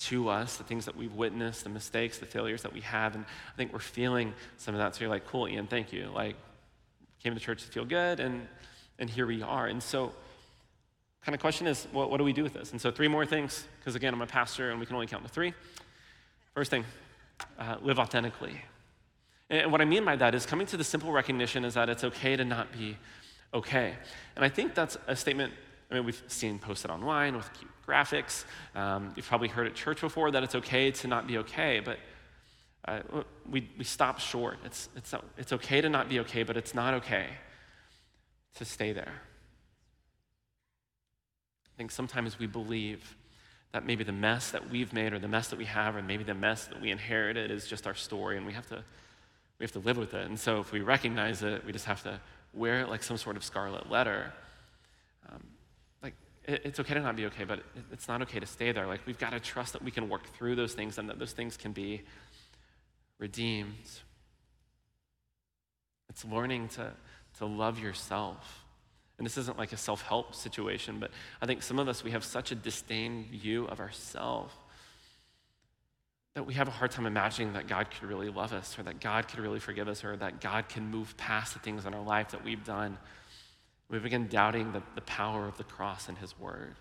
to 0.00 0.30
us, 0.30 0.56
the 0.56 0.64
things 0.64 0.86
that 0.86 0.96
we've 0.96 1.14
witnessed, 1.14 1.64
the 1.64 1.70
mistakes, 1.70 2.18
the 2.18 2.26
failures 2.26 2.62
that 2.62 2.72
we 2.72 2.80
have. 2.80 3.14
And 3.14 3.24
I 3.24 3.56
think 3.56 3.72
we're 3.72 3.78
feeling 3.80 4.32
some 4.56 4.74
of 4.74 4.78
that. 4.78 4.94
So 4.94 5.02
you're 5.02 5.10
like, 5.10 5.26
cool, 5.26 5.46
Ian, 5.46 5.66
thank 5.66 5.92
you. 5.92 6.10
Like, 6.14 6.36
came 7.22 7.34
to 7.34 7.40
church 7.40 7.62
to 7.64 7.68
feel 7.68 7.84
good, 7.84 8.18
and, 8.18 8.46
and 8.98 9.10
here 9.10 9.26
we 9.26 9.42
are. 9.42 9.66
And 9.66 9.82
so, 9.82 10.14
kind 11.22 11.34
of 11.34 11.40
question 11.40 11.66
is, 11.66 11.86
what, 11.92 12.10
what 12.10 12.16
do 12.16 12.24
we 12.24 12.32
do 12.32 12.42
with 12.42 12.54
this? 12.54 12.72
And 12.72 12.80
so, 12.80 12.90
three 12.90 13.08
more 13.08 13.26
things, 13.26 13.66
because 13.78 13.94
again, 13.94 14.14
I'm 14.14 14.22
a 14.22 14.26
pastor 14.26 14.70
and 14.70 14.80
we 14.80 14.86
can 14.86 14.94
only 14.94 15.06
count 15.06 15.22
to 15.24 15.28
three. 15.28 15.52
First 16.54 16.70
thing, 16.70 16.84
uh, 17.58 17.76
live 17.82 17.98
authentically. 17.98 18.62
And 19.50 19.70
what 19.72 19.80
I 19.80 19.84
mean 19.84 20.04
by 20.04 20.16
that 20.16 20.34
is 20.34 20.46
coming 20.46 20.66
to 20.68 20.76
the 20.76 20.84
simple 20.84 21.12
recognition 21.12 21.64
is 21.64 21.74
that 21.74 21.88
it's 21.88 22.04
okay 22.04 22.36
to 22.36 22.44
not 22.44 22.72
be 22.72 22.96
okay. 23.52 23.94
And 24.36 24.44
I 24.44 24.48
think 24.48 24.74
that's 24.74 24.96
a 25.06 25.16
statement 25.16 25.52
I 25.90 25.94
mean, 25.94 26.04
we've 26.04 26.22
seen 26.28 26.58
posted 26.58 26.90
online 26.90 27.36
with 27.36 27.52
cute 27.52 27.70
graphics. 27.86 28.44
Um, 28.76 29.12
you've 29.16 29.26
probably 29.26 29.48
heard 29.48 29.66
at 29.66 29.74
church 29.74 30.00
before 30.00 30.30
that 30.30 30.44
it's 30.44 30.54
okay 30.54 30.92
to 30.92 31.08
not 31.08 31.26
be 31.26 31.38
okay, 31.38 31.80
but 31.80 31.98
uh, 32.86 33.00
we, 33.50 33.68
we 33.76 33.84
stop 33.84 34.20
short. 34.20 34.58
It's, 34.64 34.88
it's, 34.94 35.12
it's 35.36 35.52
okay 35.52 35.80
to 35.80 35.88
not 35.88 36.08
be 36.08 36.20
okay, 36.20 36.44
but 36.44 36.56
it's 36.56 36.74
not 36.74 36.94
okay 36.94 37.26
to 38.54 38.64
stay 38.64 38.92
there. 38.92 39.12
I 41.66 41.76
think 41.76 41.90
sometimes 41.90 42.38
we 42.38 42.46
believe 42.46 43.16
that 43.72 43.84
maybe 43.84 44.04
the 44.04 44.12
mess 44.12 44.50
that 44.52 44.70
we've 44.70 44.92
made 44.92 45.12
or 45.12 45.18
the 45.18 45.28
mess 45.28 45.48
that 45.48 45.58
we 45.58 45.64
have 45.64 45.96
or 45.96 46.02
maybe 46.02 46.24
the 46.24 46.34
mess 46.34 46.66
that 46.66 46.80
we 46.80 46.90
inherited 46.90 47.50
is 47.50 47.66
just 47.66 47.86
our 47.86 47.94
story 47.94 48.36
and 48.36 48.46
we 48.46 48.52
have 48.52 48.66
to 48.68 48.84
we 49.60 49.64
have 49.64 49.72
to 49.72 49.78
live 49.78 49.98
with 49.98 50.14
it. 50.14 50.26
And 50.26 50.40
so 50.40 50.58
if 50.60 50.72
we 50.72 50.80
recognize 50.80 51.42
it 51.42 51.64
we 51.64 51.72
just 51.72 51.84
have 51.84 52.02
to 52.02 52.18
wear 52.52 52.80
it 52.80 52.88
like 52.88 53.04
some 53.04 53.16
sort 53.16 53.36
of 53.36 53.44
scarlet 53.44 53.88
letter. 53.88 54.32
Um, 55.30 55.42
like 56.02 56.14
it, 56.46 56.62
it's 56.64 56.80
okay 56.80 56.94
to 56.94 57.00
not 57.00 57.14
be 57.14 57.26
okay 57.26 57.44
but 57.44 57.60
it, 57.60 57.84
it's 57.92 58.08
not 58.08 58.22
okay 58.22 58.40
to 58.40 58.46
stay 58.46 58.72
there. 58.72 58.86
Like 58.86 59.06
we've 59.06 59.18
got 59.18 59.30
to 59.30 59.38
trust 59.38 59.74
that 59.74 59.84
we 59.84 59.92
can 59.92 60.08
work 60.08 60.26
through 60.36 60.56
those 60.56 60.74
things 60.74 60.98
and 60.98 61.08
that 61.08 61.20
those 61.20 61.32
things 61.32 61.56
can 61.56 61.70
be 61.70 62.02
redeemed. 63.18 63.74
It's 66.08 66.24
learning 66.24 66.68
to, 66.70 66.90
to 67.38 67.46
love 67.46 67.78
yourself. 67.78 68.64
And 69.18 69.26
this 69.26 69.36
isn't 69.36 69.58
like 69.58 69.72
a 69.72 69.76
self 69.76 70.00
help 70.00 70.34
situation, 70.34 70.98
but 70.98 71.10
I 71.42 71.46
think 71.46 71.62
some 71.62 71.78
of 71.78 71.86
us, 71.86 72.02
we 72.02 72.12
have 72.12 72.24
such 72.24 72.50
a 72.50 72.54
disdain 72.54 73.26
view 73.30 73.66
of 73.66 73.78
ourselves 73.78 74.54
that 76.34 76.44
we 76.44 76.54
have 76.54 76.68
a 76.68 76.70
hard 76.70 76.90
time 76.90 77.06
imagining 77.06 77.54
that 77.54 77.66
God 77.66 77.90
could 77.90 78.08
really 78.08 78.28
love 78.28 78.52
us 78.52 78.78
or 78.78 78.82
that 78.84 79.00
God 79.00 79.28
could 79.28 79.40
really 79.40 79.58
forgive 79.58 79.88
us 79.88 80.04
or 80.04 80.16
that 80.16 80.40
God 80.40 80.68
can 80.68 80.88
move 80.90 81.16
past 81.16 81.54
the 81.54 81.60
things 81.60 81.86
in 81.86 81.94
our 81.94 82.02
life 82.02 82.30
that 82.30 82.44
we've 82.44 82.64
done. 82.64 82.98
We 83.88 83.98
begin 83.98 84.28
doubting 84.28 84.72
the, 84.72 84.82
the 84.94 85.00
power 85.00 85.46
of 85.46 85.56
the 85.56 85.64
cross 85.64 86.08
and 86.08 86.16
His 86.18 86.38
Word. 86.38 86.76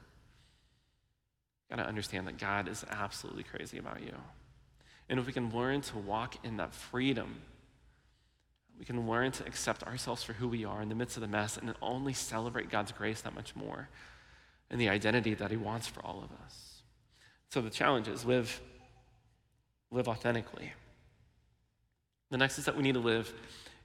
Got 1.70 1.78
to 1.78 1.88
understand 1.88 2.28
that 2.28 2.38
God 2.38 2.68
is 2.68 2.86
absolutely 2.90 3.44
crazy 3.44 3.78
about 3.78 4.02
you. 4.02 4.14
And 5.08 5.20
if 5.20 5.26
we 5.26 5.34
can 5.34 5.52
learn 5.52 5.82
to 5.82 5.98
walk 5.98 6.36
in 6.44 6.58
that 6.58 6.74
freedom 6.74 7.42
we 8.80 8.86
can 8.86 9.08
learn 9.08 9.32
to 9.34 9.46
accept 9.46 9.84
ourselves 9.84 10.24
for 10.24 10.32
who 10.34 10.48
we 10.48 10.64
are 10.64 10.82
in 10.82 10.88
the 10.88 10.96
midst 10.96 11.18
of 11.18 11.22
the 11.22 11.28
mess 11.28 11.58
and 11.58 11.76
only 11.82 12.14
celebrate 12.14 12.70
God's 12.70 12.94
grace 12.94 13.22
that 13.22 13.36
much 13.36 13.54
more 13.54 13.90
and 14.72 14.80
the 14.80 14.88
identity 14.88 15.34
that 15.34 15.52
He 15.52 15.58
wants 15.58 15.88
for 15.88 16.04
all 16.06 16.24
of 16.24 16.32
us. 16.46 16.82
So 17.50 17.60
the 17.60 17.70
challenge 17.70 18.08
is 18.08 18.24
live, 18.24 18.62
live 19.92 20.08
authentically. 20.08 20.74
The 22.30 22.38
next 22.38 22.60
is 22.60 22.66
that 22.66 22.76
we 22.76 22.84
need 22.84 22.94
to 22.94 23.00
live 23.00 23.34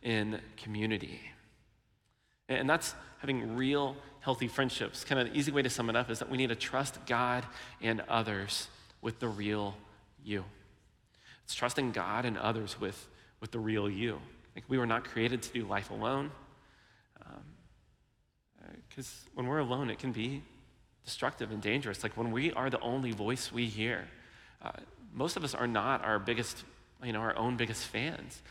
in 0.03 0.41
community. 0.57 1.21
And 2.49 2.69
that's 2.69 2.95
having 3.19 3.57
real, 3.57 3.97
healthy 4.21 4.49
friendships. 4.49 5.03
Kind 5.03 5.21
of 5.21 5.33
the 5.33 5.39
easy 5.39 5.51
way 5.51 5.63
to 5.63 5.71
sum 5.71 5.89
it 5.89 5.97
up 5.97 6.11
is 6.11 6.19
that 6.19 6.29
we 6.29 6.37
need 6.37 6.51
to 6.51 6.57
trust 6.57 7.07
God 7.07 7.47
and 7.81 8.03
others 8.09 8.69
with 9.01 9.19
the 9.19 9.29
real 9.29 9.77
you. 10.23 10.45
It's 11.45 11.55
trusting 11.55 11.93
God 11.93 12.25
and 12.25 12.37
others 12.37 12.79
with, 12.81 13.09
with 13.41 13.51
the 13.51 13.59
real 13.59 13.89
you. 13.89 14.21
Like, 14.55 14.65
we 14.69 14.79
were 14.79 14.87
not 14.87 15.05
created 15.05 15.43
to 15.43 15.53
do 15.53 15.67
life 15.67 15.91
alone. 15.91 16.31
Because 18.89 19.07
um, 19.07 19.27
uh, 19.27 19.31
when 19.35 19.47
we're 19.47 19.59
alone, 19.59 19.91
it 19.91 19.99
can 19.99 20.13
be 20.13 20.43
destructive 21.05 21.51
and 21.51 21.61
dangerous. 21.63 22.03
Like, 22.03 22.17
when 22.17 22.31
we 22.31 22.53
are 22.53 22.71
the 22.71 22.81
only 22.81 23.13
voice 23.13 23.53
we 23.53 23.67
hear, 23.67 24.07
uh, 24.63 24.73
most 25.15 25.37
of 25.37 25.45
us 25.45 25.55
are 25.55 25.67
not 25.67 26.05
our 26.05 26.19
biggest, 26.19 26.65
you 27.03 27.13
know, 27.13 27.21
our 27.21 27.37
own 27.37 27.57
biggest 27.57 27.87
fans. 27.87 28.43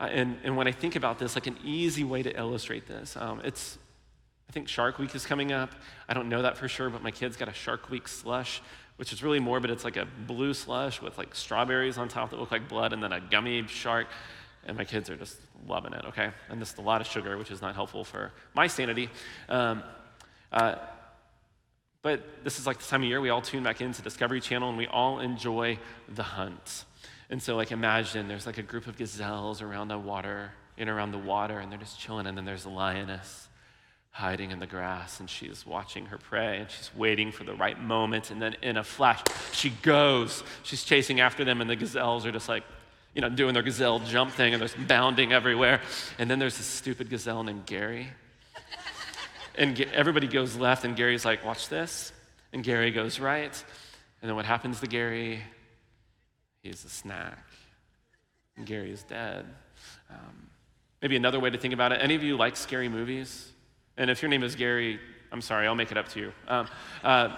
Uh, 0.00 0.04
and, 0.04 0.38
and 0.44 0.56
when 0.56 0.68
I 0.68 0.72
think 0.72 0.94
about 0.96 1.18
this, 1.18 1.34
like 1.34 1.48
an 1.48 1.58
easy 1.64 2.04
way 2.04 2.22
to 2.22 2.36
illustrate 2.38 2.86
this, 2.86 3.16
um, 3.16 3.40
it's, 3.44 3.78
I 4.48 4.52
think 4.52 4.68
Shark 4.68 4.98
Week 4.98 5.14
is 5.14 5.26
coming 5.26 5.52
up. 5.52 5.74
I 6.08 6.14
don't 6.14 6.28
know 6.28 6.42
that 6.42 6.56
for 6.56 6.68
sure, 6.68 6.88
but 6.88 7.02
my 7.02 7.10
kid's 7.10 7.36
got 7.36 7.48
a 7.48 7.52
Shark 7.52 7.90
Week 7.90 8.06
slush, 8.06 8.62
which 8.96 9.12
is 9.12 9.22
really 9.22 9.40
morbid. 9.40 9.70
It's 9.70 9.84
like 9.84 9.96
a 9.96 10.06
blue 10.26 10.54
slush 10.54 11.02
with 11.02 11.18
like 11.18 11.34
strawberries 11.34 11.98
on 11.98 12.08
top 12.08 12.30
that 12.30 12.38
look 12.38 12.52
like 12.52 12.68
blood 12.68 12.92
and 12.92 13.02
then 13.02 13.12
a 13.12 13.20
gummy 13.20 13.66
shark 13.66 14.06
and 14.64 14.76
my 14.76 14.84
kids 14.84 15.10
are 15.10 15.16
just 15.16 15.36
loving 15.66 15.92
it, 15.92 16.04
okay? 16.04 16.30
And 16.48 16.60
just 16.60 16.78
a 16.78 16.82
lot 16.82 17.00
of 17.00 17.06
sugar, 17.06 17.36
which 17.38 17.50
is 17.50 17.60
not 17.60 17.74
helpful 17.74 18.04
for 18.04 18.32
my 18.54 18.66
sanity. 18.66 19.08
Um, 19.48 19.82
uh, 20.52 20.76
but 22.02 22.22
this 22.44 22.58
is 22.58 22.66
like 22.66 22.78
the 22.78 22.84
time 22.84 23.02
of 23.02 23.08
year 23.08 23.20
we 23.20 23.30
all 23.30 23.42
tune 23.42 23.62
back 23.62 23.80
into 23.80 24.02
Discovery 24.02 24.40
Channel 24.40 24.68
and 24.68 24.78
we 24.78 24.86
all 24.86 25.20
enjoy 25.20 25.78
the 26.08 26.22
hunt. 26.22 26.84
And 27.30 27.42
so, 27.42 27.56
like, 27.56 27.72
imagine 27.72 28.26
there's 28.28 28.46
like 28.46 28.58
a 28.58 28.62
group 28.62 28.86
of 28.86 28.96
gazelles 28.96 29.60
around 29.60 29.88
the 29.88 29.98
water, 29.98 30.52
in 30.78 30.88
around 30.88 31.12
the 31.12 31.18
water, 31.18 31.58
and 31.58 31.70
they're 31.70 31.78
just 31.78 32.00
chilling, 32.00 32.26
and 32.26 32.38
then 32.38 32.46
there's 32.46 32.64
a 32.64 32.70
lioness 32.70 33.48
hiding 34.10 34.50
in 34.50 34.60
the 34.60 34.66
grass, 34.66 35.20
and 35.20 35.28
she's 35.28 35.66
watching 35.66 36.06
her 36.06 36.16
prey, 36.16 36.58
and 36.58 36.70
she's 36.70 36.90
waiting 36.96 37.30
for 37.30 37.44
the 37.44 37.52
right 37.54 37.78
moment, 37.80 38.30
and 38.30 38.40
then 38.40 38.56
in 38.62 38.78
a 38.78 38.84
flash, 38.84 39.22
she 39.52 39.68
goes. 39.68 40.42
She's 40.62 40.84
chasing 40.84 41.20
after 41.20 41.44
them, 41.44 41.60
and 41.60 41.68
the 41.68 41.76
gazelles 41.76 42.24
are 42.24 42.32
just 42.32 42.48
like, 42.48 42.64
you 43.14 43.20
know, 43.20 43.28
doing 43.28 43.54
their 43.54 43.62
gazelle 43.62 43.98
jump 43.98 44.32
thing 44.32 44.54
and 44.54 44.60
there's 44.60 44.74
bounding 44.74 45.32
everywhere. 45.32 45.80
And 46.18 46.30
then 46.30 46.38
there's 46.38 46.56
this 46.56 46.66
stupid 46.66 47.10
gazelle 47.10 47.42
named 47.42 47.66
Gary. 47.66 48.08
And 49.58 49.80
everybody 49.92 50.28
goes 50.28 50.56
left, 50.56 50.84
and 50.84 50.96
Gary's 50.96 51.24
like, 51.24 51.44
watch 51.44 51.68
this. 51.68 52.12
And 52.52 52.62
Gary 52.62 52.92
goes 52.92 53.18
right. 53.18 53.64
And 54.22 54.28
then 54.28 54.36
what 54.36 54.44
happens 54.44 54.78
to 54.80 54.86
Gary? 54.86 55.42
He's 56.62 56.84
a 56.84 56.88
snack. 56.88 57.44
And 58.56 58.64
Gary 58.64 58.92
is 58.92 59.02
dead. 59.02 59.44
Um, 60.08 60.46
maybe 61.02 61.16
another 61.16 61.40
way 61.40 61.50
to 61.50 61.58
think 61.58 61.74
about 61.74 61.92
it 61.92 61.98
any 62.00 62.14
of 62.14 62.22
you 62.22 62.36
like 62.36 62.56
scary 62.56 62.88
movies? 62.88 63.50
And 63.96 64.10
if 64.10 64.22
your 64.22 64.28
name 64.28 64.44
is 64.44 64.54
Gary, 64.54 65.00
I'm 65.32 65.40
sorry, 65.40 65.66
I'll 65.66 65.74
make 65.74 65.90
it 65.90 65.98
up 65.98 66.08
to 66.10 66.20
you. 66.20 66.32
Um, 66.46 66.68
uh, 67.02 67.36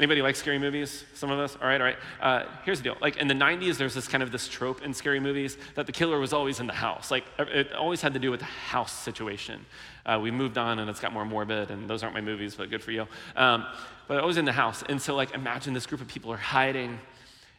Anybody 0.00 0.22
like 0.22 0.34
scary 0.34 0.58
movies? 0.58 1.04
Some 1.14 1.30
of 1.30 1.38
us? 1.38 1.58
All 1.60 1.66
right, 1.68 1.78
all 1.78 1.86
right. 1.86 1.98
Uh, 2.22 2.44
here's 2.64 2.78
the 2.78 2.84
deal. 2.84 2.96
Like 3.02 3.18
in 3.18 3.28
the 3.28 3.34
90s, 3.34 3.76
there's 3.76 3.92
this 3.92 4.08
kind 4.08 4.22
of 4.22 4.32
this 4.32 4.48
trope 4.48 4.82
in 4.82 4.94
scary 4.94 5.20
movies 5.20 5.58
that 5.74 5.84
the 5.84 5.92
killer 5.92 6.18
was 6.18 6.32
always 6.32 6.58
in 6.58 6.66
the 6.66 6.72
house. 6.72 7.10
Like 7.10 7.24
it 7.38 7.74
always 7.74 8.00
had 8.00 8.14
to 8.14 8.18
do 8.18 8.30
with 8.30 8.40
the 8.40 8.46
house 8.46 8.92
situation. 8.92 9.66
Uh, 10.06 10.18
we 10.20 10.30
moved 10.30 10.58
on 10.58 10.78
and 10.78 10.88
it's 10.88 11.00
got 11.00 11.12
more 11.12 11.24
morbid, 11.24 11.70
and 11.70 11.88
those 11.88 12.02
aren't 12.02 12.14
my 12.14 12.20
movies, 12.20 12.54
but 12.54 12.70
good 12.70 12.82
for 12.82 12.92
you. 12.92 13.06
Um, 13.36 13.66
but 14.08 14.24
was 14.24 14.38
in 14.38 14.44
the 14.44 14.52
house. 14.52 14.82
And 14.88 15.00
so, 15.00 15.14
like, 15.14 15.34
imagine 15.34 15.72
this 15.74 15.86
group 15.86 16.00
of 16.00 16.08
people 16.08 16.32
are 16.32 16.36
hiding, 16.36 16.98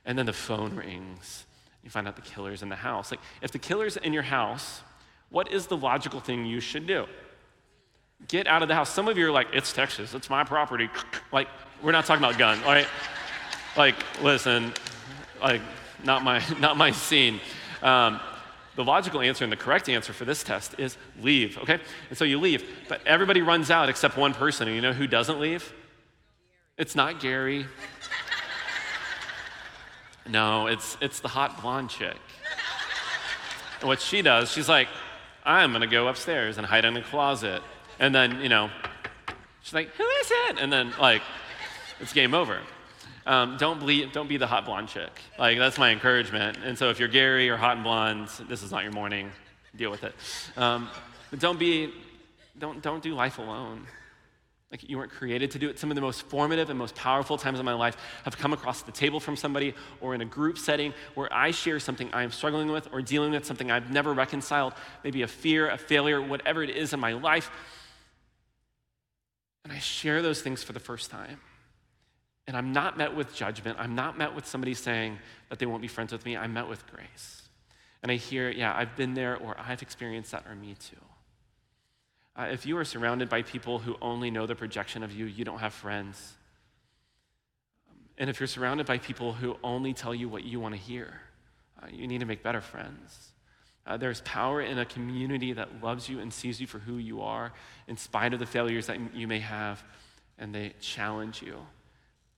and 0.06 0.18
then 0.18 0.26
the 0.26 0.34
phone 0.34 0.76
rings. 0.76 1.46
You 1.84 1.90
find 1.90 2.08
out 2.08 2.16
the 2.16 2.22
killer's 2.22 2.62
in 2.62 2.70
the 2.70 2.76
house. 2.76 3.12
Like, 3.12 3.22
if 3.42 3.52
the 3.52 3.60
killer's 3.60 3.98
in 3.98 4.14
your 4.14 4.24
house, 4.24 4.82
what 5.30 5.52
is 5.52 5.68
the 5.68 5.78
logical 5.78 6.20
thing 6.20 6.46
you 6.46 6.60
should 6.60 6.86
do? 6.86 7.06
Get 8.28 8.48
out 8.48 8.62
of 8.62 8.68
the 8.68 8.76
house. 8.76 8.90
Some 8.90 9.08
of 9.08 9.18
you 9.18 9.28
are 9.28 9.32
like, 9.32 9.48
it's 9.54 9.74
Texas, 9.74 10.14
it's 10.14 10.30
my 10.30 10.44
property. 10.44 10.90
Like, 11.32 11.48
we're 11.82 11.94
not 11.94 12.06
talking 12.06 12.22
about 12.22 12.38
guns, 12.38 12.62
all 12.66 12.74
right? 12.74 12.88
Like, 13.78 13.96
listen, 14.22 14.74
like, 15.42 15.62
not 16.04 16.24
my, 16.24 16.44
not 16.60 16.76
my 16.76 16.92
scene. 16.92 17.40
Um, 17.82 18.20
the 18.84 18.90
logical 18.90 19.22
answer 19.22 19.44
and 19.44 19.52
the 19.52 19.58
correct 19.58 19.90
answer 19.90 20.12
for 20.12 20.26
this 20.26 20.44
test 20.44 20.74
is 20.80 20.98
leave, 21.22 21.58
okay? 21.60 21.80
And 22.10 22.18
so 22.18 22.26
you 22.26 22.40
leave, 22.40 22.64
but 22.90 23.06
everybody 23.06 23.42
runs 23.42 23.70
out 23.70 23.90
except 23.90 24.18
one 24.18 24.34
person. 24.34 24.68
And 24.68 24.76
you 24.76 24.82
know 24.82 24.92
who 24.94 25.06
doesn't 25.06 25.40
leave? 25.40 25.72
It's 26.80 26.96
not 26.96 27.20
Gary. 27.20 27.68
No, 30.28 30.66
it's, 30.66 30.98
it's 31.00 31.20
the 31.20 31.28
hot 31.28 31.62
blonde 31.62 31.92
chick. 31.92 32.18
And 33.82 33.88
what 33.88 34.02
she 34.02 34.24
does, 34.24 34.52
she's 34.52 34.70
like, 34.70 34.88
I'm 35.44 35.72
gonna 35.74 35.86
go 35.86 36.08
upstairs 36.08 36.58
and 36.58 36.66
hide 36.66 36.86
in 36.86 36.96
the 36.96 37.02
closet. 37.02 37.62
And 38.00 38.16
then, 38.16 38.42
you 38.42 38.50
know, 38.50 38.72
she's 39.62 39.74
like, 39.74 39.90
who 39.90 40.04
is 40.04 40.32
it? 40.32 40.58
And 40.60 40.74
then, 40.74 40.92
like, 41.00 41.22
it's 42.00 42.14
game 42.14 42.34
over. 42.34 42.60
Um, 43.26 43.58
don't, 43.58 43.80
ble- 43.80 44.10
don't 44.12 44.28
be 44.28 44.38
the 44.38 44.48
hot 44.48 44.66
blonde 44.66 44.88
chick. 44.88 45.12
Like, 45.38 45.58
that's 45.58 45.78
my 45.78 45.92
encouragement. 45.92 46.58
And 46.64 46.78
so 46.78 46.90
if 46.90 47.00
you're 47.00 47.08
Gary 47.08 47.50
or 47.50 47.58
hot 47.58 47.76
and 47.76 47.84
blonde, 47.84 48.30
this 48.50 48.64
is 48.64 48.72
not 48.72 48.84
your 48.84 48.94
morning. 48.94 49.32
Deal 49.76 49.92
with 49.92 50.04
it. 50.04 50.16
Um, 50.58 50.90
but 51.30 51.40
don't 51.40 51.60
be, 51.60 51.94
don't, 52.58 52.82
don't 52.82 53.04
do 53.04 53.14
life 53.14 53.38
alone. 53.38 53.86
Like, 54.72 54.90
you 54.90 54.98
weren't 54.98 55.12
created 55.12 55.52
to 55.52 55.60
do 55.60 55.70
it. 55.70 55.78
Some 55.78 55.92
of 55.92 55.96
the 55.96 56.02
most 56.02 56.24
formative 56.24 56.70
and 56.70 56.80
most 56.80 56.96
powerful 56.96 57.38
times 57.38 57.60
of 57.60 57.66
my 57.66 57.74
life 57.74 57.98
have 58.24 58.38
come 58.38 58.54
across 58.54 58.84
the 58.84 58.92
table 58.92 59.20
from 59.20 59.36
somebody 59.36 59.76
or 60.00 60.16
in 60.16 60.22
a 60.22 60.26
group 60.26 60.58
setting 60.58 60.94
where 61.14 61.32
I 61.32 61.52
share 61.52 61.80
something 61.80 62.10
I'm 62.14 62.32
struggling 62.32 62.72
with 62.72 62.88
or 62.94 63.02
dealing 63.02 63.32
with, 63.32 63.46
something 63.46 63.70
I've 63.70 63.92
never 63.92 64.14
reconciled, 64.14 64.74
maybe 65.04 65.24
a 65.24 65.28
fear, 65.28 65.70
a 65.70 65.78
failure, 65.78 66.22
whatever 66.22 66.64
it 66.64 66.70
is 66.70 66.94
in 66.94 67.02
my 67.02 67.14
life. 67.14 67.52
And 69.66 69.74
I 69.74 69.80
share 69.80 70.22
those 70.22 70.42
things 70.42 70.64
for 70.64 70.72
the 70.72 70.80
first 70.80 71.12
time. 71.12 71.40
And 72.48 72.58
I'm 72.58 72.74
not 72.74 72.98
met 72.98 73.16
with 73.16 73.34
judgment. 73.34 73.78
I'm 73.80 73.96
not 73.96 74.18
met 74.18 74.36
with 74.36 74.46
somebody 74.46 74.74
saying 74.74 75.20
that 75.50 75.60
they 75.60 75.66
won't 75.66 75.82
be 75.82 75.88
friends 75.88 76.12
with 76.12 76.26
me. 76.26 76.36
I'm 76.36 76.54
met 76.54 76.68
with 76.68 76.86
grace. 76.88 77.44
And 78.04 78.12
I 78.12 78.16
hear, 78.16 78.50
yeah, 78.50 78.76
I've 78.76 78.96
been 78.96 79.14
there 79.14 79.38
or 79.38 79.56
I've 79.60 79.82
experienced 79.82 80.32
that 80.32 80.46
or 80.48 80.56
me 80.56 80.76
too. 80.80 80.98
Uh, 82.36 82.48
if 82.52 82.66
you 82.66 82.78
are 82.78 82.86
surrounded 82.86 83.30
by 83.30 83.42
people 83.42 83.80
who 83.80 83.96
only 84.02 84.32
know 84.32 84.48
the 84.48 84.56
projection 84.56 85.04
of 85.04 85.12
you, 85.12 85.26
you 85.26 85.46
don't 85.46 85.60
have 85.60 85.74
friends. 85.74 86.34
And 88.18 88.30
if 88.30 88.40
you're 88.40 88.48
surrounded 88.48 88.86
by 88.86 88.98
people 88.98 89.34
who 89.34 89.58
only 89.64 89.94
tell 89.94 90.16
you 90.16 90.30
what 90.30 90.44
you 90.44 90.60
want 90.60 90.74
to 90.74 90.80
hear, 90.80 91.22
uh, 91.82 91.88
you 91.92 92.08
need 92.08 92.20
to 92.20 92.26
make 92.26 92.42
better 92.42 92.62
friends. 92.62 93.32
Uh, 93.86 93.98
there's 93.98 94.22
power 94.22 94.62
in 94.62 94.78
a 94.78 94.86
community 94.86 95.54
that 95.54 95.84
loves 95.84 96.08
you 96.08 96.20
and 96.20 96.32
sees 96.32 96.62
you 96.62 96.68
for 96.68 96.80
who 96.80 96.98
you 96.98 97.22
are, 97.22 97.52
in 97.88 97.98
spite 97.98 98.34
of 98.34 98.40
the 98.40 98.46
failures 98.46 98.88
that 98.88 98.98
you 99.14 99.28
may 99.28 99.40
have 99.40 99.84
and 100.38 100.54
they 100.54 100.74
challenge 100.80 101.42
you. 101.42 101.58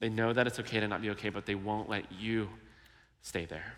They 0.04 0.10
know 0.10 0.34
that 0.34 0.48
it's 0.48 0.60
okay 0.60 0.82
to 0.82 0.88
not 0.90 1.02
be 1.02 1.12
okay, 1.12 1.30
but 1.30 1.46
they 1.46 1.56
won't 1.56 1.88
let 1.88 2.12
you 2.12 2.50
stay 3.22 3.46
there. 3.46 3.76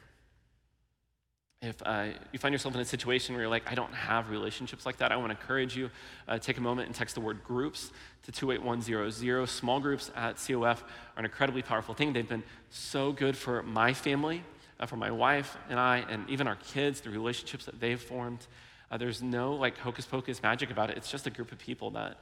If 1.61 1.76
uh, 1.86 2.07
you 2.32 2.39
find 2.39 2.51
yourself 2.51 2.73
in 2.73 2.82
a 2.82 2.86
situation 2.86 3.36
where 3.36 3.43
you're 3.43 3.51
like, 3.51 3.71
I 3.71 3.76
don't 3.76 3.93
have 3.93 4.32
relationships 4.32 4.88
like 4.88 4.97
that, 4.97 5.11
I 5.11 5.17
want 5.17 5.32
to 5.32 5.39
encourage 5.39 5.78
you, 5.78 5.91
uh, 6.28 6.39
take 6.39 6.57
a 6.57 6.61
moment 6.61 6.88
and 6.88 6.95
text 6.95 7.13
the 7.13 7.21
word 7.21 7.43
groups 7.43 7.91
to 8.23 8.32
28100. 8.32 9.47
Small 9.47 9.80
groups 9.80 10.09
at 10.15 10.38
COF 10.38 10.82
are 10.82 11.19
an 11.19 11.26
incredibly 11.26 11.61
powerful 11.61 11.93
thing. 11.93 12.11
They've 12.11 12.28
been 12.28 12.41
so 12.71 13.11
good 13.11 13.38
for 13.38 13.61
my 13.61 13.93
family, 13.93 14.41
uh, 14.80 14.88
for 14.88 14.95
my 14.95 15.11
wife 15.11 15.55
and 15.69 15.80
I, 15.80 16.05
and 16.09 16.28
even 16.28 16.47
our 16.47 16.55
kids, 16.55 17.01
the 17.01 17.11
relationships 17.11 17.65
that 17.65 17.80
they've 17.80 18.01
formed. 18.01 18.47
Uh, 18.89 18.97
there's 18.97 19.21
no 19.21 19.53
like 19.53 19.78
hocus 19.78 20.07
pocus 20.07 20.41
magic 20.41 20.71
about 20.71 20.89
it. 20.89 20.97
It's 20.97 21.11
just 21.11 21.28
a 21.28 21.30
group 21.30 21.51
of 21.51 21.59
people 21.59 21.91
that 21.91 22.17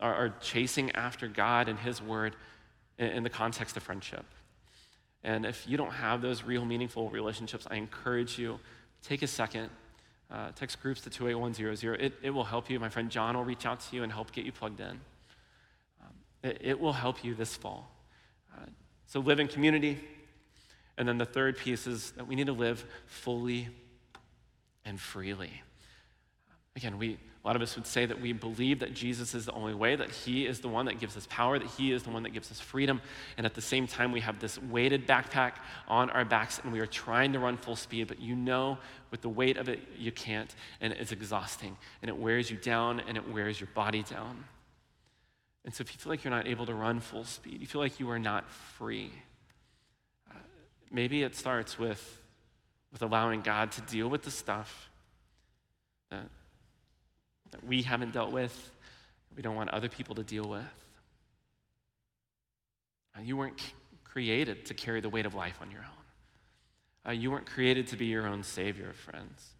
are, 0.00 0.12
are 0.12 0.34
chasing 0.40 0.90
after 0.96 1.28
God 1.28 1.68
and 1.68 1.78
His 1.78 2.02
word 2.02 2.34
in, 2.98 3.22
the 3.22 3.30
context 3.30 3.76
of 3.76 3.82
friendship. 3.82 4.24
And 5.22 5.46
if 5.46 5.66
you 5.68 5.76
don't 5.76 5.92
have 5.92 6.22
those 6.22 6.44
real 6.44 6.64
meaningful 6.64 7.08
relationships, 7.10 7.66
I 7.70 7.76
encourage 7.76 8.38
you, 8.38 8.60
take 9.02 9.22
a 9.22 9.26
second, 9.26 9.70
uh, 10.30 10.50
text 10.54 10.80
groups 10.80 11.00
to 11.02 11.10
28100. 11.10 12.00
It, 12.00 12.12
it 12.22 12.30
will 12.30 12.44
help 12.44 12.70
you. 12.70 12.78
My 12.78 12.88
friend 12.88 13.10
John 13.10 13.36
will 13.36 13.44
reach 13.44 13.66
out 13.66 13.80
to 13.80 13.96
you 13.96 14.02
and 14.02 14.12
help 14.12 14.32
get 14.32 14.44
you 14.44 14.52
plugged 14.52 14.80
in. 14.80 15.00
Um, 16.00 16.12
it, 16.42 16.58
it, 16.60 16.80
will 16.80 16.92
help 16.92 17.24
you 17.24 17.34
this 17.34 17.56
fall. 17.56 17.90
Uh, 18.54 18.66
so 19.06 19.20
live 19.20 19.40
in 19.40 19.48
community. 19.48 20.00
And 20.96 21.08
then 21.08 21.18
the 21.18 21.26
third 21.26 21.56
piece 21.56 21.86
is 21.86 22.12
that 22.12 22.26
we 22.26 22.34
need 22.34 22.46
to 22.46 22.52
live 22.52 22.84
fully 23.06 23.68
and 24.84 25.00
freely. 25.00 25.62
Again, 26.76 26.98
we, 26.98 27.18
a 27.44 27.46
lot 27.46 27.56
of 27.56 27.62
us 27.62 27.76
would 27.76 27.86
say 27.86 28.06
that 28.06 28.18
we 28.18 28.32
believe 28.32 28.78
that 28.78 28.94
Jesus 28.94 29.34
is 29.34 29.44
the 29.44 29.52
only 29.52 29.74
way, 29.74 29.96
that 29.96 30.10
He 30.10 30.46
is 30.46 30.60
the 30.60 30.68
one 30.68 30.86
that 30.86 30.98
gives 30.98 31.14
us 31.14 31.26
power, 31.28 31.58
that 31.58 31.68
He 31.72 31.92
is 31.92 32.02
the 32.02 32.08
one 32.08 32.22
that 32.22 32.30
gives 32.30 32.50
us 32.50 32.58
freedom. 32.58 33.02
And 33.36 33.44
at 33.44 33.52
the 33.52 33.60
same 33.60 33.86
time, 33.86 34.12
we 34.12 34.20
have 34.20 34.40
this 34.40 34.58
weighted 34.62 35.06
backpack 35.06 35.56
on 35.86 36.08
our 36.08 36.24
backs 36.24 36.58
and 36.64 36.72
we 36.72 36.80
are 36.80 36.86
trying 36.86 37.34
to 37.34 37.38
run 37.38 37.58
full 37.58 37.76
speed, 37.76 38.08
but 38.08 38.18
you 38.18 38.34
know 38.34 38.78
with 39.10 39.20
the 39.20 39.28
weight 39.28 39.58
of 39.58 39.68
it, 39.68 39.80
you 39.98 40.10
can't. 40.10 40.54
And 40.80 40.94
it's 40.94 41.12
exhausting. 41.12 41.76
And 42.00 42.08
it 42.08 42.16
wears 42.16 42.50
you 42.50 42.56
down 42.56 43.00
and 43.00 43.18
it 43.18 43.30
wears 43.30 43.60
your 43.60 43.68
body 43.74 44.02
down. 44.02 44.44
And 45.66 45.74
so 45.74 45.82
if 45.82 45.92
you 45.92 45.98
feel 45.98 46.10
like 46.10 46.24
you're 46.24 46.30
not 46.30 46.46
able 46.46 46.64
to 46.64 46.74
run 46.74 46.98
full 46.98 47.24
speed, 47.24 47.60
you 47.60 47.66
feel 47.66 47.80
like 47.82 48.00
you 48.00 48.08
are 48.08 48.18
not 48.18 48.50
free, 48.50 49.12
uh, 50.30 50.38
maybe 50.90 51.22
it 51.22 51.36
starts 51.36 51.78
with, 51.78 52.22
with 52.90 53.02
allowing 53.02 53.42
God 53.42 53.70
to 53.72 53.82
deal 53.82 54.08
with 54.08 54.22
the 54.22 54.30
stuff 54.30 54.88
that 56.10 56.24
that 57.54 57.64
we 57.64 57.82
haven't 57.82 58.12
dealt 58.12 58.32
with, 58.32 58.72
we 59.36 59.42
don't 59.42 59.54
want 59.54 59.70
other 59.70 59.88
people 59.88 60.16
to 60.16 60.24
deal 60.24 60.48
with. 60.48 60.62
Uh, 63.16 63.22
you 63.22 63.36
weren't 63.36 63.72
created 64.02 64.66
to 64.66 64.74
carry 64.74 65.00
the 65.00 65.08
weight 65.08 65.24
of 65.24 65.34
life 65.34 65.58
on 65.60 65.70
your 65.70 65.80
own. 65.80 67.06
Uh, 67.06 67.12
you 67.12 67.30
weren't 67.30 67.46
created 67.46 67.86
to 67.86 67.96
be 67.96 68.06
your 68.06 68.26
own 68.26 68.42
savior, 68.42 68.92
friends. 68.92 69.50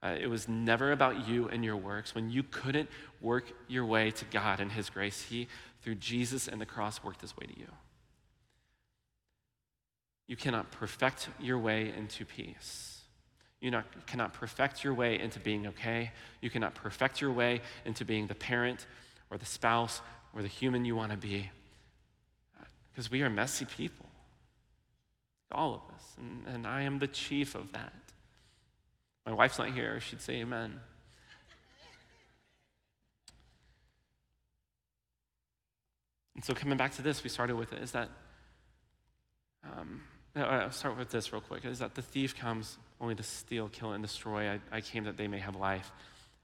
Uh, 0.00 0.14
it 0.20 0.28
was 0.28 0.46
never 0.48 0.92
about 0.92 1.26
you 1.26 1.48
and 1.48 1.64
your 1.64 1.76
works. 1.76 2.14
When 2.14 2.30
you 2.30 2.44
couldn't 2.44 2.88
work 3.20 3.50
your 3.66 3.84
way 3.84 4.12
to 4.12 4.24
God 4.26 4.60
and 4.60 4.70
His 4.70 4.88
grace, 4.88 5.22
He, 5.22 5.48
through 5.82 5.96
Jesus 5.96 6.46
and 6.46 6.60
the 6.60 6.66
cross, 6.66 7.02
worked 7.02 7.22
His 7.22 7.36
way 7.36 7.46
to 7.46 7.58
you. 7.58 7.68
You 10.28 10.36
cannot 10.36 10.70
perfect 10.70 11.30
your 11.40 11.58
way 11.58 11.92
into 11.96 12.24
peace. 12.24 12.95
You 13.66 13.72
not, 13.72 14.06
cannot 14.06 14.32
perfect 14.32 14.84
your 14.84 14.94
way 14.94 15.18
into 15.18 15.40
being 15.40 15.66
okay. 15.66 16.12
You 16.40 16.50
cannot 16.50 16.76
perfect 16.76 17.20
your 17.20 17.32
way 17.32 17.62
into 17.84 18.04
being 18.04 18.28
the 18.28 18.34
parent 18.36 18.86
or 19.28 19.38
the 19.38 19.44
spouse 19.44 20.02
or 20.32 20.42
the 20.42 20.46
human 20.46 20.84
you 20.84 20.94
want 20.94 21.10
to 21.10 21.18
be. 21.18 21.50
Because 22.92 23.10
we 23.10 23.22
are 23.22 23.28
messy 23.28 23.64
people, 23.64 24.06
all 25.50 25.74
of 25.74 25.80
us. 25.96 26.04
And, 26.16 26.54
and 26.54 26.64
I 26.64 26.82
am 26.82 27.00
the 27.00 27.08
chief 27.08 27.56
of 27.56 27.72
that. 27.72 27.92
My 29.26 29.32
wife's 29.32 29.58
not 29.58 29.72
here, 29.72 29.98
she'd 29.98 30.20
say 30.22 30.34
amen. 30.34 30.78
And 36.36 36.44
so, 36.44 36.54
coming 36.54 36.76
back 36.76 36.94
to 36.94 37.02
this, 37.02 37.24
we 37.24 37.30
started 37.30 37.56
with 37.56 37.72
it 37.72 37.82
is 37.82 37.90
that, 37.90 38.10
um, 39.64 40.02
I'll 40.36 40.70
start 40.70 40.96
with 40.96 41.10
this 41.10 41.32
real 41.32 41.42
quick, 41.42 41.64
is 41.64 41.80
that 41.80 41.96
the 41.96 42.02
thief 42.02 42.36
comes 42.36 42.78
only 43.00 43.14
to 43.14 43.22
steal, 43.22 43.68
kill, 43.68 43.92
and 43.92 44.02
destroy. 44.02 44.50
I, 44.50 44.60
I 44.72 44.80
came 44.80 45.04
that 45.04 45.16
they 45.16 45.28
may 45.28 45.38
have 45.38 45.56
life 45.56 45.90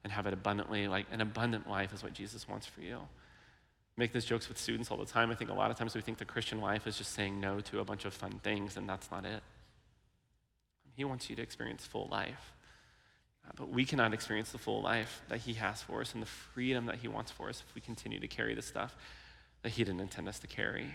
and 0.05 0.13
have 0.13 0.27
it 0.27 0.33
abundantly. 0.33 0.89
Like 0.89 1.07
an 1.11 1.21
abundant 1.21 1.69
life 1.69 1.93
is 1.93 2.03
what 2.03 2.13
Jesus 2.13 2.49
wants 2.49 2.67
for 2.67 2.81
you. 2.81 2.99
Make 3.97 4.13
these 4.13 4.25
jokes 4.25 4.49
with 4.49 4.59
students 4.59 4.91
all 4.91 4.97
the 4.97 5.05
time. 5.07 5.31
I 5.31 5.35
think 5.35 5.51
a 5.51 5.55
lot 5.55 5.71
of 5.71 5.77
times 5.77 5.95
we 5.95 6.01
think 6.01 6.19
the 6.19 6.25
Christian 6.25 6.61
life 6.61 6.87
is 6.87 6.97
just 6.97 7.13
saying 7.13 7.41
no 7.41 7.61
to 7.61 7.81
a 7.81 7.85
bunch 7.85 8.05
of 8.05 8.15
fun 8.15 8.41
things, 8.43 8.77
and 8.77 8.89
that's 8.89 9.11
not 9.11 9.25
it. 9.25 9.43
He 10.97 11.05
wants 11.05 11.29
you 11.29 11.37
to 11.37 11.43
experience 11.43 11.85
full 11.87 12.09
life. 12.11 12.53
Uh, 13.47 13.53
but 13.57 13.71
we 13.71 13.85
cannot 13.85 14.15
experience 14.15 14.53
the 14.53 14.59
full 14.59 14.83
life 14.83 15.23
that 15.29 15.41
He 15.41 15.55
has 15.55 15.83
for 15.83 16.01
us 16.01 16.15
and 16.15 16.23
the 16.23 16.27
freedom 16.27 16.87
that 16.87 16.97
He 16.97 17.09
wants 17.09 17.31
for 17.31 17.49
us 17.49 17.63
if 17.67 17.75
we 17.75 17.81
continue 17.81 18.21
to 18.21 18.29
carry 18.29 18.55
the 18.55 18.63
stuff 18.63 18.97
that 19.63 19.71
He 19.71 19.85
didn't 19.85 20.01
intend 20.01 20.29
us 20.29 20.39
to 20.41 20.47
carry. 20.47 20.87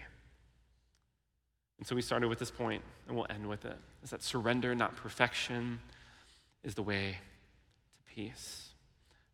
And 1.78 1.86
so 1.86 1.96
we 1.96 2.02
started 2.02 2.28
with 2.28 2.40
this 2.40 2.52
point, 2.52 2.82
and 3.08 3.16
we'll 3.16 3.28
end 3.30 3.48
with 3.48 3.66
it 3.66 3.78
is 4.04 4.12
that 4.12 4.24
surrender, 4.24 4.74
not 4.74 4.96
perfection, 4.96 5.80
is 6.64 6.76
the 6.76 6.82
way 6.82 7.18
to 8.08 8.14
peace. 8.16 8.70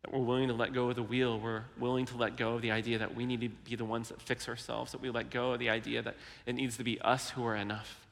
That 0.01 0.11
we're 0.11 0.25
willing 0.25 0.47
to 0.47 0.53
let 0.53 0.73
go 0.73 0.89
of 0.89 0.95
the 0.95 1.03
wheel. 1.03 1.39
We're 1.39 1.63
willing 1.79 2.05
to 2.07 2.17
let 2.17 2.37
go 2.37 2.55
of 2.55 2.61
the 2.61 2.71
idea 2.71 2.97
that 2.97 3.15
we 3.15 3.25
need 3.25 3.41
to 3.41 3.49
be 3.49 3.75
the 3.75 3.85
ones 3.85 4.09
that 4.09 4.21
fix 4.21 4.49
ourselves, 4.49 4.91
that 4.91 5.01
we 5.01 5.09
let 5.09 5.29
go 5.29 5.53
of 5.53 5.59
the 5.59 5.69
idea 5.69 6.01
that 6.01 6.15
it 6.45 6.55
needs 6.55 6.77
to 6.77 6.83
be 6.83 6.99
us 7.01 7.29
who 7.29 7.45
are 7.45 7.55
enough. 7.55 8.05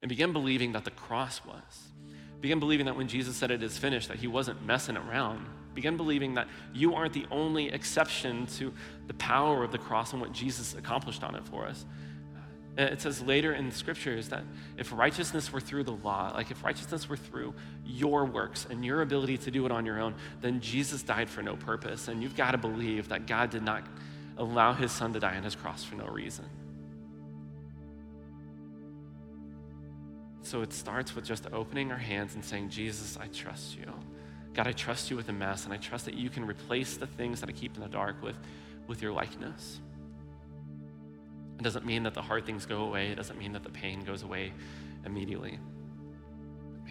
And 0.00 0.08
begin 0.08 0.32
believing 0.32 0.72
that 0.72 0.84
the 0.84 0.90
cross 0.90 1.44
was. 1.44 1.88
Begin 2.40 2.58
believing 2.58 2.86
that 2.86 2.96
when 2.96 3.08
Jesus 3.08 3.36
said 3.36 3.50
it 3.50 3.62
is 3.62 3.76
finished, 3.78 4.08
that 4.08 4.18
he 4.18 4.26
wasn't 4.26 4.64
messing 4.64 4.96
around. 4.96 5.46
Begin 5.74 5.96
believing 5.96 6.34
that 6.34 6.48
you 6.72 6.94
aren't 6.94 7.12
the 7.12 7.26
only 7.30 7.70
exception 7.70 8.46
to 8.58 8.72
the 9.06 9.14
power 9.14 9.64
of 9.64 9.72
the 9.72 9.78
cross 9.78 10.12
and 10.12 10.20
what 10.20 10.32
Jesus 10.32 10.74
accomplished 10.74 11.22
on 11.22 11.34
it 11.34 11.44
for 11.44 11.66
us. 11.66 11.84
Uh, 12.78 12.84
it 12.84 13.02
says 13.02 13.20
later 13.20 13.52
in 13.52 13.68
the 13.68 13.74
scriptures 13.74 14.28
that 14.30 14.44
if 14.78 14.92
righteousness 14.92 15.52
were 15.52 15.60
through 15.60 15.84
the 15.84 15.92
law, 15.92 16.32
like 16.34 16.50
if 16.50 16.64
righteousness 16.64 17.06
were 17.06 17.18
through 17.18 17.52
your 17.84 18.24
works 18.24 18.66
and 18.70 18.84
your 18.84 19.02
ability 19.02 19.36
to 19.36 19.50
do 19.50 19.66
it 19.66 19.72
on 19.72 19.84
your 19.84 20.00
own, 20.00 20.14
then 20.40 20.58
Jesus 20.60 21.02
died 21.02 21.28
for 21.28 21.42
no 21.42 21.54
purpose. 21.54 22.08
And 22.08 22.22
you've 22.22 22.36
got 22.36 22.52
to 22.52 22.58
believe 22.58 23.08
that 23.10 23.26
God 23.26 23.50
did 23.50 23.62
not 23.62 23.86
allow 24.38 24.72
his 24.72 24.90
son 24.90 25.12
to 25.12 25.20
die 25.20 25.36
on 25.36 25.42
his 25.42 25.54
cross 25.54 25.84
for 25.84 25.96
no 25.96 26.06
reason. 26.06 26.46
So 30.40 30.62
it 30.62 30.72
starts 30.72 31.14
with 31.14 31.24
just 31.24 31.46
opening 31.52 31.92
our 31.92 31.98
hands 31.98 32.34
and 32.34 32.44
saying, 32.44 32.70
Jesus, 32.70 33.18
I 33.20 33.26
trust 33.28 33.76
you. 33.76 33.92
God, 34.54 34.66
I 34.66 34.72
trust 34.72 35.10
you 35.10 35.16
with 35.16 35.26
the 35.26 35.32
mess, 35.32 35.64
and 35.64 35.72
I 35.72 35.78
trust 35.78 36.04
that 36.04 36.14
you 36.14 36.28
can 36.28 36.46
replace 36.46 36.96
the 36.96 37.06
things 37.06 37.40
that 37.40 37.48
I 37.48 37.52
keep 37.52 37.74
in 37.74 37.82
the 37.82 37.88
dark 37.88 38.22
with, 38.22 38.36
with 38.86 39.00
your 39.00 39.12
likeness. 39.12 39.80
It 41.58 41.62
doesn't 41.62 41.86
mean 41.86 42.02
that 42.02 42.14
the 42.14 42.22
hard 42.22 42.44
things 42.44 42.66
go 42.66 42.82
away, 42.82 43.08
it 43.08 43.14
doesn't 43.14 43.38
mean 43.38 43.52
that 43.52 43.62
the 43.62 43.70
pain 43.70 44.04
goes 44.04 44.22
away 44.22 44.52
immediately. 45.06 45.58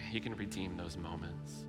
He 0.09 0.19
can 0.19 0.35
redeem 0.35 0.75
those 0.75 0.97
moments. 0.97 1.65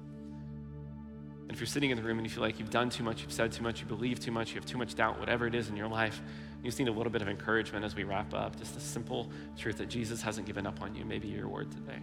And 1.42 1.50
if 1.50 1.60
you're 1.60 1.66
sitting 1.66 1.90
in 1.90 1.96
the 1.96 2.02
room 2.02 2.18
and 2.18 2.26
you 2.26 2.30
feel 2.30 2.42
like 2.42 2.58
you've 2.58 2.70
done 2.70 2.88
too 2.88 3.02
much, 3.02 3.20
you've 3.20 3.32
said 3.32 3.52
too 3.52 3.62
much, 3.62 3.80
you 3.80 3.86
believe 3.86 4.18
too 4.18 4.30
much, 4.30 4.50
you 4.50 4.54
have 4.54 4.64
too 4.64 4.78
much 4.78 4.94
doubt, 4.94 5.20
whatever 5.20 5.46
it 5.46 5.54
is 5.54 5.68
in 5.68 5.76
your 5.76 5.88
life, 5.88 6.22
you 6.62 6.68
just 6.68 6.78
need 6.78 6.88
a 6.88 6.92
little 6.92 7.12
bit 7.12 7.20
of 7.20 7.28
encouragement 7.28 7.84
as 7.84 7.94
we 7.94 8.04
wrap 8.04 8.32
up. 8.32 8.56
Just 8.56 8.74
the 8.74 8.80
simple 8.80 9.28
truth 9.58 9.76
that 9.78 9.88
Jesus 9.88 10.22
hasn't 10.22 10.46
given 10.46 10.66
up 10.66 10.80
on 10.80 10.94
you. 10.94 11.04
Maybe 11.04 11.28
your 11.28 11.48
word 11.48 11.70
today. 11.72 11.98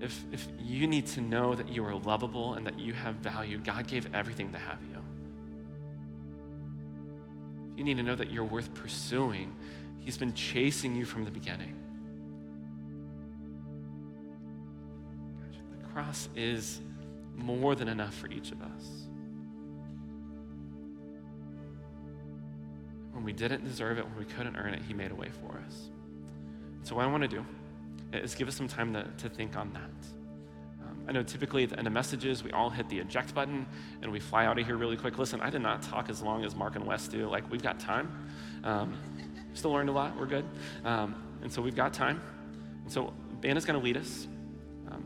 If, 0.00 0.24
if 0.30 0.46
you 0.60 0.86
need 0.86 1.06
to 1.08 1.20
know 1.20 1.54
that 1.54 1.68
you 1.68 1.84
are 1.84 1.94
lovable 1.94 2.54
and 2.54 2.66
that 2.66 2.78
you 2.78 2.92
have 2.92 3.14
value, 3.16 3.58
God 3.58 3.86
gave 3.86 4.14
everything 4.14 4.52
to 4.52 4.58
have 4.58 4.78
you. 4.90 4.98
If 7.72 7.78
you 7.78 7.84
need 7.84 7.96
to 7.96 8.02
know 8.02 8.14
that 8.14 8.30
you're 8.30 8.44
worth 8.44 8.72
pursuing, 8.74 9.54
He's 10.00 10.18
been 10.18 10.34
chasing 10.34 10.94
you 10.94 11.04
from 11.04 11.24
the 11.24 11.30
beginning. 11.30 11.74
The 15.80 15.88
cross 15.88 16.28
is 16.36 16.80
more 17.34 17.74
than 17.74 17.88
enough 17.88 18.14
for 18.14 18.28
each 18.28 18.52
of 18.52 18.62
us. 18.62 19.08
When 23.12 23.24
we 23.24 23.32
didn't 23.32 23.64
deserve 23.64 23.98
it, 23.98 24.04
when 24.04 24.16
we 24.18 24.26
couldn't 24.26 24.56
earn 24.56 24.74
it, 24.74 24.82
He 24.86 24.94
made 24.94 25.10
a 25.10 25.14
way 25.14 25.30
for 25.40 25.58
us. 25.66 25.88
So, 26.82 26.94
what 26.94 27.06
I 27.06 27.08
want 27.08 27.22
to 27.22 27.28
do 27.28 27.44
is 28.12 28.34
give 28.34 28.48
us 28.48 28.56
some 28.56 28.68
time 28.68 28.92
to, 28.94 29.04
to 29.18 29.28
think 29.28 29.56
on 29.56 29.72
that. 29.72 30.86
Um, 30.86 31.04
I 31.08 31.12
know 31.12 31.22
typically 31.22 31.64
at 31.64 31.70
the 31.70 31.78
end 31.78 31.86
of 31.86 31.92
messages, 31.92 32.42
we 32.42 32.52
all 32.52 32.70
hit 32.70 32.88
the 32.88 32.98
eject 32.98 33.34
button 33.34 33.66
and 34.02 34.12
we 34.12 34.20
fly 34.20 34.46
out 34.46 34.58
of 34.58 34.66
here 34.66 34.76
really 34.76 34.96
quick. 34.96 35.18
Listen, 35.18 35.40
I 35.40 35.50
did 35.50 35.62
not 35.62 35.82
talk 35.82 36.08
as 36.08 36.22
long 36.22 36.44
as 36.44 36.54
Mark 36.54 36.76
and 36.76 36.86
Wes 36.86 37.08
do. 37.08 37.28
Like, 37.28 37.50
we've 37.50 37.62
got 37.62 37.80
time. 37.80 38.28
Um, 38.64 38.96
still 39.54 39.72
learned 39.72 39.88
a 39.88 39.92
lot. 39.92 40.18
We're 40.18 40.26
good. 40.26 40.44
Um, 40.84 41.14
and 41.42 41.52
so 41.52 41.62
we've 41.62 41.76
got 41.76 41.92
time. 41.92 42.20
And 42.84 42.92
so, 42.92 43.12
band 43.40 43.58
is 43.58 43.64
going 43.64 43.78
to 43.78 43.84
lead 43.84 43.96
us. 43.96 44.26
Um, 44.90 45.04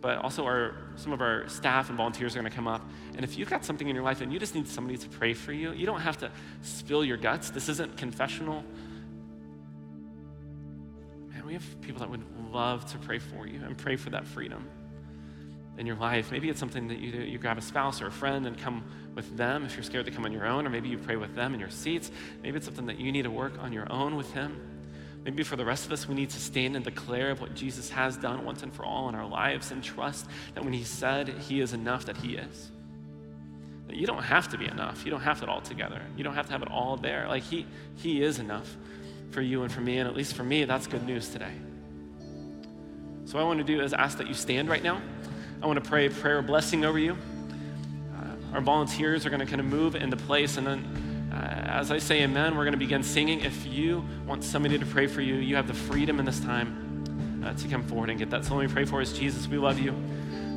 but 0.00 0.18
also, 0.18 0.44
our 0.44 0.76
some 0.96 1.12
of 1.12 1.20
our 1.20 1.48
staff 1.48 1.88
and 1.88 1.96
volunteers 1.96 2.36
are 2.36 2.40
going 2.40 2.50
to 2.50 2.54
come 2.54 2.68
up. 2.68 2.82
And 3.16 3.24
if 3.24 3.36
you've 3.36 3.50
got 3.50 3.64
something 3.64 3.88
in 3.88 3.94
your 3.94 4.04
life 4.04 4.20
and 4.20 4.32
you 4.32 4.38
just 4.38 4.54
need 4.54 4.68
somebody 4.68 4.98
to 4.98 5.08
pray 5.08 5.34
for 5.34 5.52
you, 5.52 5.72
you 5.72 5.86
don't 5.86 6.00
have 6.00 6.18
to 6.18 6.30
spill 6.62 7.04
your 7.04 7.16
guts. 7.16 7.50
This 7.50 7.68
isn't 7.68 7.96
confessional. 7.96 8.64
We 11.54 11.60
have 11.60 11.80
people 11.82 12.00
that 12.00 12.10
would 12.10 12.24
love 12.52 12.84
to 12.90 12.98
pray 12.98 13.20
for 13.20 13.46
you 13.46 13.60
and 13.64 13.78
pray 13.78 13.94
for 13.94 14.10
that 14.10 14.26
freedom 14.26 14.68
in 15.78 15.86
your 15.86 15.94
life. 15.94 16.32
Maybe 16.32 16.50
it's 16.50 16.58
something 16.58 16.88
that 16.88 16.98
you 16.98 17.12
do. 17.12 17.22
You 17.22 17.38
grab 17.38 17.58
a 17.58 17.62
spouse 17.62 18.02
or 18.02 18.08
a 18.08 18.10
friend 18.10 18.44
and 18.48 18.58
come 18.58 18.82
with 19.14 19.36
them 19.36 19.64
if 19.64 19.76
you're 19.76 19.84
scared 19.84 20.06
to 20.06 20.10
come 20.10 20.24
on 20.24 20.32
your 20.32 20.46
own, 20.46 20.66
or 20.66 20.70
maybe 20.70 20.88
you 20.88 20.98
pray 20.98 21.14
with 21.14 21.36
them 21.36 21.54
in 21.54 21.60
your 21.60 21.70
seats. 21.70 22.10
Maybe 22.42 22.56
it's 22.56 22.66
something 22.66 22.86
that 22.86 22.98
you 22.98 23.12
need 23.12 23.22
to 23.22 23.30
work 23.30 23.52
on 23.60 23.72
your 23.72 23.86
own 23.92 24.16
with 24.16 24.32
Him. 24.32 24.60
Maybe 25.22 25.44
for 25.44 25.54
the 25.54 25.64
rest 25.64 25.86
of 25.86 25.92
us, 25.92 26.08
we 26.08 26.16
need 26.16 26.30
to 26.30 26.40
stand 26.40 26.74
and 26.74 26.84
declare 26.84 27.36
what 27.36 27.54
Jesus 27.54 27.88
has 27.90 28.16
done 28.16 28.44
once 28.44 28.64
and 28.64 28.74
for 28.74 28.84
all 28.84 29.08
in 29.08 29.14
our 29.14 29.24
lives 29.24 29.70
and 29.70 29.80
trust 29.80 30.26
that 30.54 30.64
when 30.64 30.72
He 30.72 30.82
said 30.82 31.28
He 31.28 31.60
is 31.60 31.72
enough, 31.72 32.06
that 32.06 32.16
He 32.16 32.34
is. 32.34 32.72
That 33.86 33.94
you 33.94 34.08
don't 34.08 34.24
have 34.24 34.48
to 34.48 34.58
be 34.58 34.66
enough. 34.66 35.04
You 35.04 35.12
don't 35.12 35.20
have 35.20 35.40
it 35.40 35.48
all 35.48 35.60
together. 35.60 36.02
You 36.16 36.24
don't 36.24 36.34
have 36.34 36.46
to 36.46 36.52
have 36.52 36.62
it 36.62 36.70
all 36.72 36.96
there. 36.96 37.28
Like 37.28 37.44
He, 37.44 37.64
he 37.94 38.24
is 38.24 38.40
enough 38.40 38.76
for 39.34 39.42
you 39.42 39.64
and 39.64 39.72
for 39.72 39.80
me, 39.80 39.98
and 39.98 40.08
at 40.08 40.14
least 40.14 40.34
for 40.34 40.44
me, 40.44 40.64
that's 40.64 40.86
good 40.86 41.04
news 41.04 41.28
today. 41.28 41.52
So, 43.24 43.34
what 43.34 43.42
I 43.42 43.44
want 43.44 43.58
to 43.58 43.64
do 43.64 43.80
is 43.80 43.92
ask 43.92 44.16
that 44.18 44.28
you 44.28 44.34
stand 44.34 44.68
right 44.68 44.82
now. 44.82 45.02
I 45.60 45.66
want 45.66 45.82
to 45.82 45.90
pray 45.90 46.06
a 46.06 46.10
prayer 46.10 46.40
blessing 46.40 46.84
over 46.84 46.98
you. 46.98 47.16
Uh, 48.16 48.54
our 48.54 48.60
volunteers 48.60 49.26
are 49.26 49.30
going 49.30 49.40
to 49.40 49.46
kind 49.46 49.60
of 49.60 49.66
move 49.66 49.96
into 49.96 50.16
place, 50.16 50.56
and 50.56 50.66
then 50.66 51.30
uh, 51.32 51.66
as 51.66 51.90
I 51.90 51.98
say 51.98 52.22
amen, 52.22 52.56
we're 52.56 52.62
going 52.62 52.74
to 52.74 52.78
begin 52.78 53.02
singing. 53.02 53.40
If 53.40 53.66
you 53.66 54.04
want 54.24 54.44
somebody 54.44 54.78
to 54.78 54.86
pray 54.86 55.08
for 55.08 55.20
you, 55.20 55.34
you 55.34 55.56
have 55.56 55.66
the 55.66 55.74
freedom 55.74 56.20
in 56.20 56.26
this 56.26 56.38
time 56.38 57.42
uh, 57.44 57.54
to 57.54 57.68
come 57.68 57.82
forward 57.82 58.10
and 58.10 58.18
get 58.18 58.30
that. 58.30 58.44
So 58.44 58.54
let 58.54 58.68
me 58.68 58.72
pray 58.72 58.84
for 58.84 59.00
us. 59.00 59.12
Jesus, 59.12 59.48
we 59.48 59.58
love 59.58 59.80
you. 59.80 59.92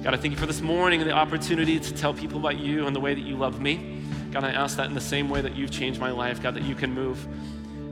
God, 0.04 0.14
I 0.14 0.18
thank 0.18 0.34
you 0.34 0.40
for 0.40 0.46
this 0.46 0.62
morning 0.62 1.02
and 1.02 1.10
the 1.10 1.16
opportunity 1.16 1.80
to 1.80 1.94
tell 1.96 2.14
people 2.14 2.38
about 2.38 2.60
you 2.60 2.86
and 2.86 2.96
the 2.96 3.00
way 3.00 3.16
that 3.16 3.24
you 3.24 3.38
love 3.38 3.60
me. 3.60 4.04
God, 4.32 4.44
I 4.44 4.52
ask 4.52 4.78
that 4.78 4.86
in 4.86 4.94
the 4.94 5.02
same 5.02 5.30
way 5.30 5.42
that 5.42 5.56
you've 5.56 5.72
changed 5.72 6.00
my 6.00 6.12
life, 6.12 6.44
God, 6.44 6.54
that 6.54 6.64
you 6.64 6.76
can 6.76 6.94
move 6.94 7.28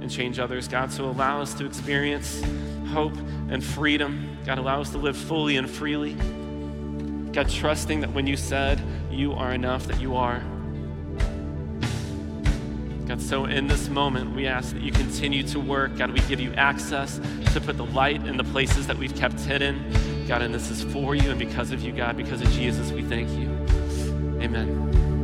and 0.05 0.11
change 0.11 0.37
others. 0.37 0.67
God, 0.67 0.91
so 0.91 1.05
allow 1.05 1.41
us 1.41 1.55
to 1.55 1.65
experience 1.65 2.43
hope 2.89 3.17
and 3.49 3.63
freedom. 3.63 4.37
God, 4.45 4.59
allow 4.59 4.79
us 4.79 4.91
to 4.91 4.99
live 4.99 5.17
fully 5.17 5.57
and 5.57 5.67
freely. 5.67 6.13
God, 7.33 7.49
trusting 7.49 8.01
that 8.01 8.13
when 8.13 8.27
you 8.27 8.37
said 8.37 8.79
you 9.09 9.33
are 9.33 9.51
enough, 9.51 9.87
that 9.87 9.99
you 9.99 10.15
are. 10.15 10.43
God, 13.07 13.19
so 13.19 13.45
in 13.45 13.65
this 13.65 13.89
moment, 13.89 14.35
we 14.35 14.45
ask 14.45 14.73
that 14.73 14.83
you 14.83 14.91
continue 14.91 15.41
to 15.47 15.59
work. 15.59 15.97
God, 15.97 16.11
we 16.11 16.19
give 16.21 16.39
you 16.39 16.53
access 16.53 17.19
to 17.53 17.59
put 17.59 17.75
the 17.75 17.85
light 17.85 18.27
in 18.27 18.37
the 18.37 18.43
places 18.43 18.85
that 18.85 18.97
we've 18.99 19.15
kept 19.15 19.39
hidden. 19.39 19.83
God, 20.27 20.43
and 20.43 20.53
this 20.53 20.69
is 20.69 20.83
for 20.83 21.15
you 21.15 21.31
and 21.31 21.39
because 21.39 21.71
of 21.71 21.81
you, 21.81 21.91
God, 21.91 22.15
because 22.15 22.41
of 22.41 22.51
Jesus, 22.51 22.91
we 22.91 23.01
thank 23.01 23.27
you. 23.31 23.49
Amen. 24.39 25.14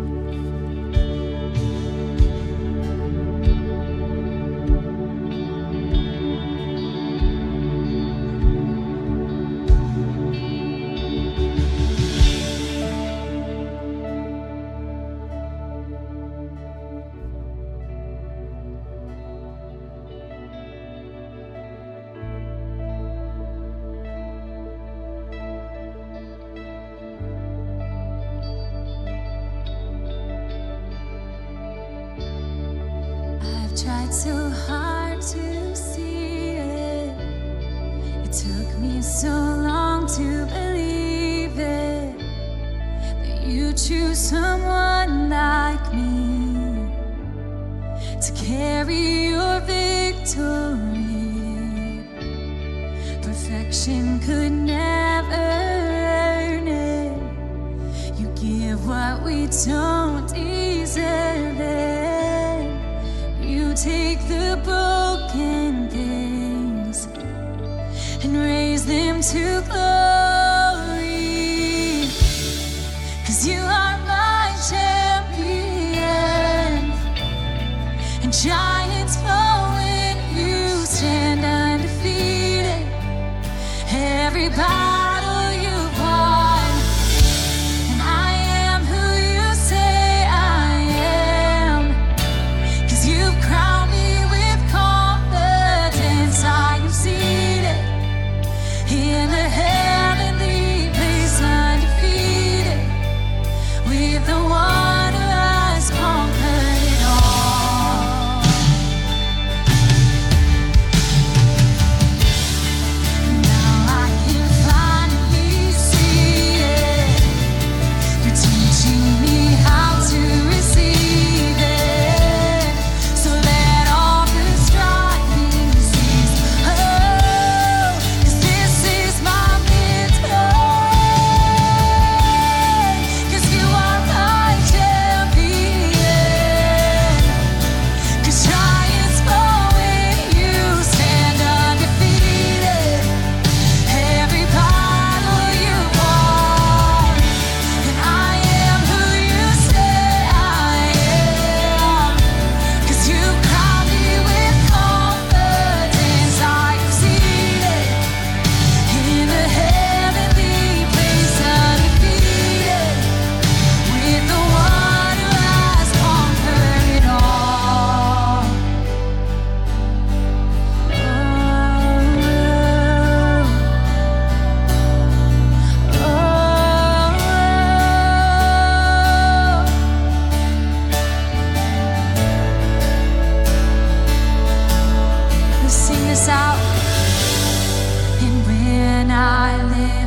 To 69.22 69.62
glory. 69.70 70.01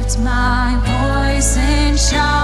Lift 0.04 0.18
my 0.18 0.76
voice 0.84 1.56
and 1.56 1.98
shout, 1.98 2.43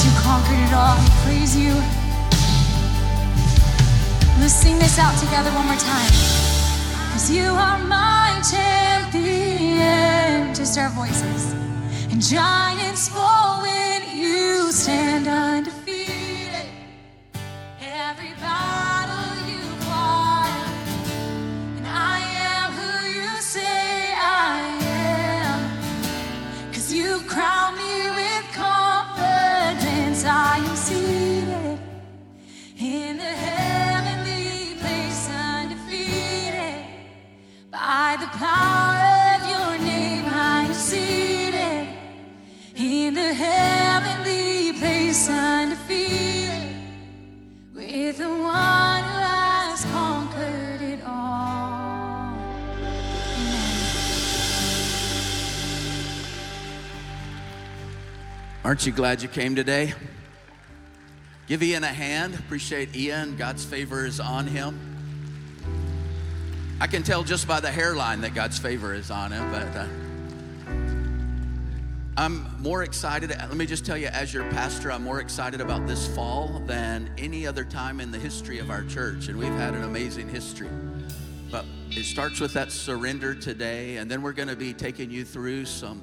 Jesus, 0.00 0.04
you 0.04 0.12
conquered 0.22 0.58
it 0.58 0.72
all. 0.72 0.96
We 0.96 1.08
praise 1.24 1.56
you. 1.56 1.74
Let's 4.40 4.54
sing 4.54 4.78
this 4.78 4.98
out 4.98 5.18
together 5.18 5.50
one 5.52 5.66
more 5.66 5.76
time. 5.76 6.10
Cause 7.12 7.30
you 7.30 7.44
are 7.44 7.78
my 7.84 8.40
champion. 8.50 9.84
Just 10.54 10.78
our 10.78 10.90
voices. 10.90 11.52
And 12.10 12.22
giants 12.22 13.08
fall 13.08 13.62
when 13.62 14.02
you 14.16 14.72
stand 14.72 15.26
undefeated. 15.28 15.79
Aren't 58.70 58.86
you 58.86 58.92
glad 58.92 59.20
you 59.20 59.28
came 59.28 59.56
today? 59.56 59.92
Give 61.48 61.62
Ian 61.62 61.84
a 61.84 61.88
hand. 61.88 62.34
Appreciate 62.34 62.94
Ian. 62.96 63.36
God's 63.36 63.64
favor 63.64 64.06
is 64.06 64.20
on 64.20 64.46
him. 64.46 64.89
I 66.82 66.86
can 66.86 67.02
tell 67.02 67.22
just 67.22 67.46
by 67.46 67.60
the 67.60 67.70
hairline 67.70 68.22
that 68.22 68.34
God's 68.34 68.58
favor 68.58 68.94
is 68.94 69.10
on 69.10 69.32
him, 69.32 69.50
but 69.52 69.76
uh, 69.76 69.86
I'm 72.16 72.56
more 72.62 72.84
excited. 72.84 73.28
Let 73.28 73.54
me 73.54 73.66
just 73.66 73.84
tell 73.84 73.98
you, 73.98 74.06
as 74.06 74.32
your 74.32 74.44
pastor, 74.44 74.90
I'm 74.90 75.02
more 75.02 75.20
excited 75.20 75.60
about 75.60 75.86
this 75.86 76.08
fall 76.14 76.62
than 76.64 77.12
any 77.18 77.46
other 77.46 77.64
time 77.64 78.00
in 78.00 78.10
the 78.10 78.18
history 78.18 78.60
of 78.60 78.70
our 78.70 78.82
church. 78.84 79.28
And 79.28 79.38
we've 79.38 79.52
had 79.52 79.74
an 79.74 79.82
amazing 79.82 80.30
history. 80.30 80.70
But 81.50 81.66
it 81.90 82.04
starts 82.04 82.40
with 82.40 82.54
that 82.54 82.72
surrender 82.72 83.34
today, 83.34 83.98
and 83.98 84.10
then 84.10 84.22
we're 84.22 84.32
going 84.32 84.48
to 84.48 84.56
be 84.56 84.72
taking 84.72 85.10
you 85.10 85.22
through 85.22 85.66
some 85.66 86.02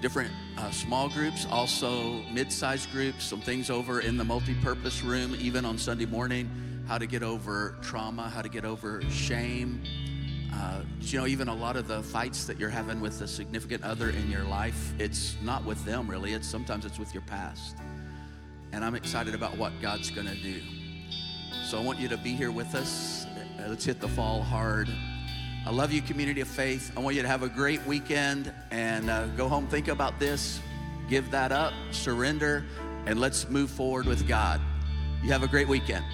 different 0.00 0.30
uh, 0.56 0.70
small 0.70 1.10
groups, 1.10 1.46
also 1.50 2.22
mid-sized 2.32 2.90
groups, 2.90 3.22
some 3.22 3.42
things 3.42 3.68
over 3.68 4.00
in 4.00 4.16
the 4.16 4.24
multi-purpose 4.24 5.02
room, 5.02 5.36
even 5.38 5.66
on 5.66 5.76
Sunday 5.76 6.06
morning, 6.06 6.48
how 6.86 6.98
to 6.98 7.06
get 7.06 7.22
over 7.22 7.76
trauma, 7.82 8.28
how 8.28 8.42
to 8.42 8.48
get 8.48 8.64
over 8.64 9.02
shame. 9.10 9.82
Uh, 10.54 10.82
you 11.00 11.18
know, 11.18 11.26
even 11.26 11.48
a 11.48 11.54
lot 11.54 11.76
of 11.76 11.88
the 11.88 12.02
fights 12.02 12.44
that 12.44 12.58
you're 12.58 12.70
having 12.70 13.00
with 13.00 13.20
a 13.20 13.28
significant 13.28 13.82
other 13.82 14.10
in 14.10 14.30
your 14.30 14.44
life, 14.44 14.92
it's 14.98 15.36
not 15.42 15.64
with 15.64 15.84
them 15.84 16.08
really. 16.08 16.32
It's 16.32 16.48
sometimes 16.48 16.84
it's 16.86 16.98
with 16.98 17.12
your 17.12 17.24
past. 17.24 17.76
And 18.72 18.84
I'm 18.84 18.94
excited 18.94 19.34
about 19.34 19.56
what 19.56 19.72
God's 19.82 20.10
going 20.10 20.28
to 20.28 20.36
do. 20.36 20.60
So 21.64 21.78
I 21.78 21.82
want 21.82 21.98
you 21.98 22.08
to 22.08 22.16
be 22.16 22.34
here 22.34 22.52
with 22.52 22.74
us. 22.74 23.26
Uh, 23.58 23.68
Let's 23.68 23.84
hit 23.84 24.00
the 24.00 24.08
fall 24.08 24.42
hard. 24.42 24.88
I 25.66 25.70
love 25.70 25.92
you, 25.92 26.00
community 26.00 26.40
of 26.40 26.48
faith. 26.48 26.92
I 26.96 27.00
want 27.00 27.16
you 27.16 27.22
to 27.22 27.28
have 27.28 27.42
a 27.42 27.48
great 27.48 27.84
weekend 27.86 28.52
and 28.70 29.10
uh, 29.10 29.26
go 29.28 29.48
home, 29.48 29.66
think 29.66 29.88
about 29.88 30.20
this, 30.20 30.60
give 31.08 31.28
that 31.32 31.50
up, 31.50 31.72
surrender, 31.90 32.64
and 33.06 33.20
let's 33.20 33.48
move 33.48 33.70
forward 33.70 34.06
with 34.06 34.28
God. 34.28 34.60
You 35.22 35.32
have 35.32 35.42
a 35.42 35.48
great 35.48 35.66
weekend. 35.66 36.04